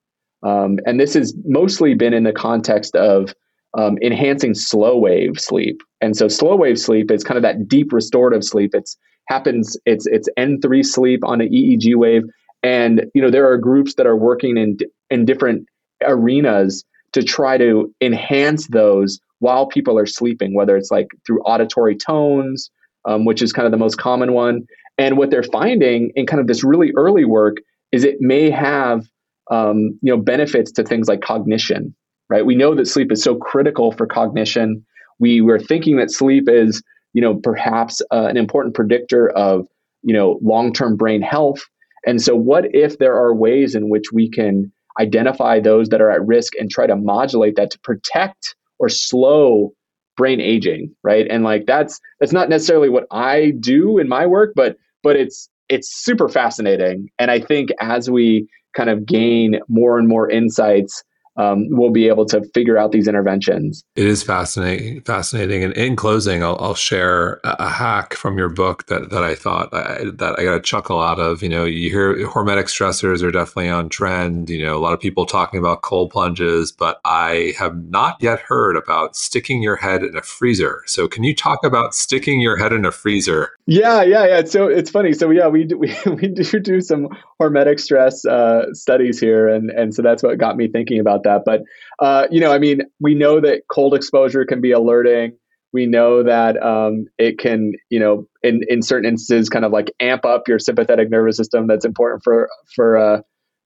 um, 0.42 0.78
and 0.86 1.00
this 1.00 1.14
has 1.14 1.34
mostly 1.44 1.94
been 1.94 2.14
in 2.14 2.24
the 2.24 2.32
context 2.32 2.94
of 2.94 3.34
um, 3.76 3.98
enhancing 4.02 4.54
slow 4.54 4.98
wave 4.98 5.38
sleep. 5.38 5.82
And 6.00 6.16
so 6.16 6.28
slow 6.28 6.56
wave 6.56 6.78
sleep 6.78 7.10
is 7.10 7.24
kind 7.24 7.36
of 7.36 7.42
that 7.42 7.68
deep 7.68 7.92
restorative 7.92 8.44
sleep. 8.44 8.70
It's 8.74 8.96
happens. 9.28 9.76
It's 9.84 10.06
it's 10.06 10.28
N3 10.38 10.84
sleep 10.84 11.24
on 11.24 11.40
an 11.40 11.48
EEG 11.48 11.94
wave, 11.96 12.22
and 12.62 13.06
you 13.14 13.20
know 13.20 13.30
there 13.30 13.50
are 13.50 13.58
groups 13.58 13.94
that 13.94 14.06
are 14.06 14.16
working 14.16 14.56
in 14.56 14.78
in 15.10 15.24
different 15.24 15.66
arenas 16.02 16.84
to 17.12 17.22
try 17.22 17.58
to 17.58 17.92
enhance 18.00 18.68
those 18.68 19.20
while 19.40 19.66
people 19.66 19.98
are 19.98 20.06
sleeping, 20.06 20.54
whether 20.54 20.76
it's 20.76 20.90
like 20.90 21.08
through 21.26 21.40
auditory 21.42 21.96
tones, 21.96 22.70
um, 23.04 23.24
which 23.24 23.42
is 23.42 23.52
kind 23.52 23.66
of 23.66 23.72
the 23.72 23.78
most 23.78 23.98
common 23.98 24.32
one. 24.32 24.66
And 24.96 25.16
what 25.16 25.30
they're 25.30 25.44
finding 25.44 26.10
in 26.16 26.26
kind 26.26 26.40
of 26.40 26.46
this 26.46 26.64
really 26.64 26.92
early 26.96 27.24
work 27.24 27.58
is 27.92 28.04
it 28.04 28.16
may 28.20 28.50
have 28.50 29.06
um, 29.50 29.98
you 30.02 30.14
know 30.14 30.18
benefits 30.18 30.72
to 30.72 30.84
things 30.84 31.08
like 31.08 31.20
cognition 31.20 31.94
right? 32.28 32.44
We 32.44 32.54
know 32.54 32.74
that 32.74 32.86
sleep 32.86 33.10
is 33.12 33.22
so 33.22 33.36
critical 33.36 33.92
for 33.92 34.06
cognition. 34.06 34.84
We 35.18 35.40
were 35.40 35.58
thinking 35.58 35.96
that 35.96 36.10
sleep 36.10 36.48
is, 36.48 36.82
you 37.12 37.22
know, 37.22 37.36
perhaps 37.36 38.02
uh, 38.10 38.26
an 38.26 38.36
important 38.36 38.74
predictor 38.74 39.30
of, 39.30 39.66
you 40.02 40.14
know, 40.14 40.38
long-term 40.42 40.96
brain 40.96 41.22
health. 41.22 41.60
And 42.06 42.22
so, 42.22 42.36
what 42.36 42.66
if 42.74 42.98
there 42.98 43.16
are 43.16 43.34
ways 43.34 43.74
in 43.74 43.88
which 43.88 44.12
we 44.12 44.30
can 44.30 44.72
identify 45.00 45.60
those 45.60 45.88
that 45.88 46.00
are 46.00 46.10
at 46.10 46.24
risk 46.26 46.54
and 46.58 46.70
try 46.70 46.86
to 46.86 46.96
modulate 46.96 47.56
that 47.56 47.70
to 47.72 47.78
protect 47.80 48.54
or 48.78 48.88
slow 48.88 49.72
brain 50.16 50.40
aging, 50.40 50.94
right? 51.02 51.26
And 51.30 51.44
like 51.44 51.64
that's 51.66 52.00
that's 52.20 52.32
not 52.32 52.48
necessarily 52.48 52.88
what 52.88 53.06
I 53.10 53.52
do 53.60 53.98
in 53.98 54.08
my 54.08 54.26
work, 54.26 54.52
but 54.54 54.76
but 55.02 55.16
it's 55.16 55.48
it's 55.68 55.88
super 56.04 56.28
fascinating. 56.28 57.08
And 57.18 57.30
I 57.30 57.40
think 57.40 57.70
as 57.80 58.10
we 58.10 58.48
kind 58.74 58.90
of 58.90 59.06
gain 59.06 59.60
more 59.68 59.98
and 59.98 60.08
more 60.08 60.30
insights 60.30 61.02
um, 61.38 61.68
we'll 61.70 61.90
be 61.90 62.08
able 62.08 62.26
to 62.26 62.42
figure 62.52 62.76
out 62.76 62.90
these 62.90 63.06
interventions. 63.06 63.84
It 63.94 64.06
is 64.06 64.22
fascinating. 64.22 65.00
Fascinating. 65.02 65.62
And 65.62 65.72
in 65.74 65.94
closing, 65.94 66.42
I'll, 66.42 66.58
I'll 66.60 66.74
share 66.74 67.40
a, 67.44 67.68
hack 67.68 68.14
from 68.14 68.38
your 68.38 68.48
book 68.48 68.86
that, 68.86 69.10
that 69.10 69.22
I 69.22 69.34
thought 69.36 69.72
I, 69.72 70.04
that 70.14 70.34
I 70.38 70.44
got 70.44 70.56
a 70.56 70.60
chuckle 70.60 71.00
out 71.00 71.20
of. 71.20 71.42
You 71.42 71.48
know, 71.48 71.64
you 71.64 71.90
hear 71.90 72.14
hormetic 72.26 72.64
stressors 72.64 73.22
are 73.22 73.30
definitely 73.30 73.68
on 73.68 73.88
trend. 73.88 74.50
You 74.50 74.66
know, 74.66 74.76
a 74.76 74.80
lot 74.80 74.94
of 74.94 75.00
people 75.00 75.26
talking 75.26 75.60
about 75.60 75.82
cold 75.82 76.10
plunges, 76.10 76.72
but 76.72 77.00
I 77.04 77.54
have 77.56 77.76
not 77.84 78.16
yet 78.20 78.40
heard 78.40 78.76
about 78.76 79.14
sticking 79.14 79.62
your 79.62 79.76
head 79.76 80.02
in 80.02 80.16
a 80.16 80.22
freezer. 80.22 80.82
So, 80.86 81.06
can 81.06 81.22
you 81.22 81.34
talk 81.34 81.64
about 81.64 81.94
sticking 81.94 82.40
your 82.40 82.56
head 82.56 82.72
in 82.72 82.84
a 82.84 82.90
freezer? 82.90 83.52
Yeah, 83.66 84.02
yeah, 84.02 84.26
yeah. 84.26 84.44
So 84.44 84.66
it's 84.66 84.90
funny. 84.90 85.12
So 85.12 85.30
yeah, 85.30 85.46
we 85.46 85.64
do, 85.64 85.78
we, 85.78 85.94
we 86.06 86.28
do 86.28 86.42
do 86.58 86.80
some 86.80 87.08
hormetic 87.40 87.78
stress 87.78 88.24
uh, 88.24 88.72
studies 88.72 89.20
here, 89.20 89.48
and 89.48 89.70
and 89.70 89.94
so 89.94 90.02
that's 90.02 90.22
what 90.22 90.36
got 90.38 90.56
me 90.56 90.66
thinking 90.66 90.98
about 90.98 91.22
that 91.24 91.27
that. 91.28 91.42
But 91.44 91.62
uh, 92.04 92.26
you 92.30 92.40
know, 92.40 92.52
I 92.52 92.58
mean, 92.58 92.82
we 93.00 93.14
know 93.14 93.40
that 93.40 93.62
cold 93.70 93.94
exposure 93.94 94.44
can 94.44 94.60
be 94.60 94.72
alerting. 94.72 95.36
We 95.72 95.86
know 95.86 96.22
that 96.22 96.60
um, 96.62 97.06
it 97.18 97.38
can, 97.38 97.72
you 97.90 98.00
know, 98.00 98.26
in 98.42 98.62
in 98.68 98.82
certain 98.82 99.08
instances, 99.08 99.48
kind 99.48 99.64
of 99.64 99.72
like 99.72 99.92
amp 100.00 100.24
up 100.24 100.48
your 100.48 100.58
sympathetic 100.58 101.10
nervous 101.10 101.36
system. 101.36 101.66
That's 101.66 101.84
important 101.84 102.22
for 102.24 102.48
for, 102.74 102.96
uh, 102.96 103.20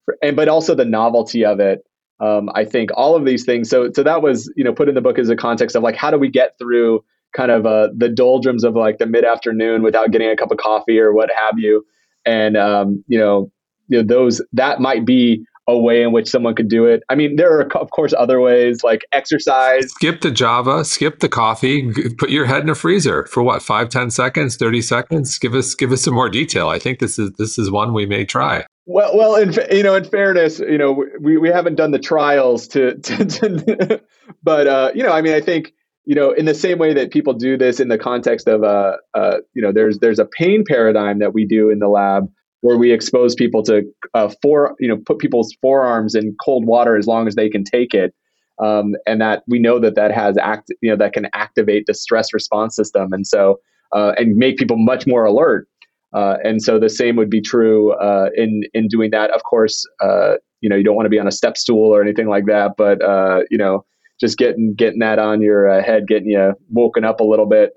for 0.05 0.17
and 0.23 0.37
but 0.37 0.49
also 0.49 0.75
the 0.75 0.85
novelty 0.85 1.45
of 1.45 1.61
it. 1.61 1.81
Um, 2.21 2.51
I 2.55 2.65
think 2.65 2.91
all 2.95 3.17
of 3.17 3.25
these 3.25 3.45
things. 3.45 3.71
So 3.71 3.91
so 3.95 4.03
that 4.03 4.23
was 4.23 4.53
you 4.57 4.65
know 4.65 4.73
put 4.73 4.89
in 4.89 4.95
the 4.95 5.01
book 5.01 5.19
as 5.19 5.29
a 5.29 5.37
context 5.37 5.77
of 5.77 5.83
like 5.83 5.97
how 5.97 6.11
do 6.11 6.19
we 6.19 6.29
get 6.29 6.59
through 6.59 7.05
kind 7.33 7.51
of 7.51 7.67
uh, 7.67 7.89
the 7.97 8.09
doldrums 8.09 8.65
of 8.65 8.75
like 8.75 8.99
the 8.99 9.07
mid 9.07 9.25
afternoon 9.25 9.83
without 9.83 10.11
getting 10.11 10.29
a 10.29 10.37
cup 10.37 10.51
of 10.51 10.59
coffee 10.59 10.99
or 10.99 11.13
what 11.13 11.31
have 11.35 11.59
you. 11.59 11.85
And 12.25 12.57
um, 12.57 13.05
you 13.09 13.19
know, 13.19 13.51
you 13.89 13.99
know 13.99 14.07
those 14.07 14.43
that 14.53 14.81
might 14.81 15.05
be 15.05 15.45
a 15.73 15.79
way 15.79 16.03
in 16.03 16.13
which 16.13 16.29
someone 16.29 16.55
could 16.55 16.69
do 16.69 16.87
it. 16.87 17.03
I 17.09 17.15
mean, 17.15 17.37
there 17.37 17.59
are 17.59 17.77
of 17.77 17.91
course 17.91 18.15
other 18.17 18.41
ways 18.41 18.85
like 18.85 19.05
exercise. 19.13 19.91
Skip 19.91 20.21
the 20.21 20.31
Java, 20.31 20.85
skip 20.85 21.21
the 21.21 21.29
coffee, 21.29 21.93
put 22.19 22.31
your 22.31 22.47
head 22.47 22.63
in 22.63 22.69
a 22.69 22.75
freezer 22.75 23.27
for 23.27 23.43
what 23.43 23.63
five, 23.63 23.89
10 23.89 24.11
seconds, 24.11 24.57
thirty 24.57 24.83
seconds. 24.83 25.39
Give 25.39 25.55
us 25.55 25.75
give 25.75 25.93
us 25.93 26.03
some 26.03 26.15
more 26.15 26.29
detail. 26.29 26.69
I 26.69 26.79
think 26.79 26.99
this 26.99 27.19
is 27.19 27.33
this 27.39 27.59
is 27.59 27.71
one 27.71 27.93
we 27.93 28.07
may 28.07 28.25
try. 28.25 28.65
Well, 28.87 29.17
well, 29.17 29.37
in 29.37 29.55
you 29.71 29.83
know, 29.83 29.95
in 29.95 30.05
fairness, 30.05 30.59
you 30.59 30.79
know, 30.79 31.05
we, 31.21 31.37
we 31.37 31.49
haven't 31.49 31.77
done 31.77 31.93
the 31.93 32.01
trials 32.01 32.67
to, 32.69 32.99
to, 32.99 33.25
to 33.25 34.03
but 34.43 34.67
uh, 34.67 34.91
you 34.95 35.03
know, 35.03 35.13
I 35.13 35.23
mean, 35.23 35.35
I 35.35 35.41
think 35.41 35.73
you 36.05 36.17
know, 36.17 36.33
in 36.33 36.47
the 36.47 36.55
same 36.55 36.79
way 36.79 36.93
that 36.95 37.13
people 37.13 37.33
do 37.33 37.57
this 37.57 37.79
in 37.79 37.89
the 37.89 37.99
context 37.99 38.49
of 38.49 38.65
uh, 38.65 38.97
uh, 39.15 39.39
you 39.55 39.63
know, 39.63 39.73
there's 39.73 39.99
there's 39.99 40.19
a 40.19 40.25
pain 40.25 40.65
paradigm 40.67 41.21
that 41.21 41.33
we 41.33 41.47
do 41.47 41.71
in 41.71 41.79
the 41.79 41.89
lab 41.89 42.29
where 42.63 42.79
we 42.79 42.93
expose 42.93 43.35
people 43.35 43.63
to 43.65 43.83
uh, 44.15 44.33
four, 44.41 44.75
you 44.81 44.89
know, 44.89 44.97
put 45.05 45.19
people's 45.19 45.55
forearms 45.61 46.15
in 46.15 46.35
cold 46.43 46.65
water 46.65 46.97
as 46.97 47.07
long 47.07 47.27
as 47.27 47.35
they 47.35 47.51
can 47.51 47.65
take 47.65 47.93
it. 47.93 48.15
Um, 48.63 48.95
and 49.07 49.21
that 49.21 49.43
we 49.49 49.59
know 49.59 49.79
that 49.81 49.97
that 49.97 50.13
has 50.13 50.37
act, 50.39 50.71
you 50.81 50.91
know, 50.91 50.97
that 50.97 51.13
can 51.13 51.27
activate 51.33 51.85
the 51.87 51.95
stress 51.95 52.33
response 52.33 52.77
system, 52.77 53.13
and 53.13 53.27
so 53.27 53.61
uh, 53.93 54.13
and 54.17 54.37
make 54.37 54.57
people 54.57 54.77
much 54.79 55.07
more 55.07 55.25
alert. 55.25 55.67
Uh, 56.15 56.37
and 56.45 56.63
so 56.63 56.79
the 56.79 56.91
same 56.91 57.17
would 57.17 57.31
be 57.31 57.41
true 57.41 57.93
uh, 57.95 58.29
in 58.37 58.63
in 58.75 58.87
doing 58.89 59.11
that. 59.11 59.31
Of 59.31 59.43
course, 59.43 59.85
uh, 60.01 60.35
you 60.61 60.69
know, 60.69 60.77
you 60.77 60.85
don't 60.85 60.95
want 60.95 61.07
to 61.07 61.11
be 61.11 61.19
on 61.19 61.27
a 61.27 61.33
step 61.33 61.57
stool 61.57 61.93
or 61.95 62.01
anything 62.03 62.29
like 62.29 62.45
that, 62.47 62.73
but 62.77 63.03
uh, 63.03 63.41
you 63.51 63.59
know, 63.59 63.85
just 64.21 64.39
getting 64.39 64.75
getting 64.75 65.01
that 65.01 65.19
on 65.19 65.41
your 65.41 65.81
head, 65.81 66.07
getting 66.07 66.29
you 66.29 66.53
woken 66.69 67.05
up 67.05 67.19
a 67.19 67.25
little 67.25 67.47
bit, 67.47 67.73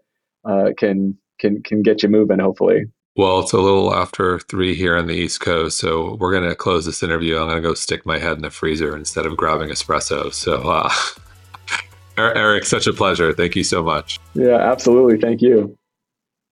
can 0.78 1.18
can 1.40 1.64
can 1.64 1.82
get 1.82 2.04
you 2.04 2.10
moving. 2.10 2.40
Hopefully. 2.40 2.84
Well, 3.18 3.40
it's 3.40 3.54
a 3.54 3.58
little 3.60 3.96
after 3.96 4.40
three 4.40 4.76
here 4.76 4.98
on 4.98 5.08
the 5.08 5.14
East 5.14 5.40
Coast, 5.40 5.78
so 5.78 6.18
we're 6.20 6.34
going 6.34 6.50
to 6.50 6.56
close 6.56 6.86
this 6.86 7.02
interview. 7.02 7.38
I'm 7.38 7.48
going 7.48 7.64
to 7.64 7.70
go 7.70 7.74
stick 7.74 8.06
my 8.06 8.20
head 8.20 8.34
in 8.34 8.42
the 8.42 8.50
freezer 8.50 8.94
instead 8.94 9.26
of 9.26 9.38
grabbing 9.38 9.70
espresso. 9.70 10.34
So, 10.34 10.70
uh, 10.70 10.90
Aric, 12.18 12.66
such 12.66 12.88
a 12.88 12.94
pleasure. 12.94 13.32
Thank 13.34 13.56
you 13.56 13.64
so 13.64 13.82
much. 13.82 14.20
Yeah, 14.34 14.58
absolutely. 14.58 15.18
Thank 15.18 15.42
you. 15.42 15.78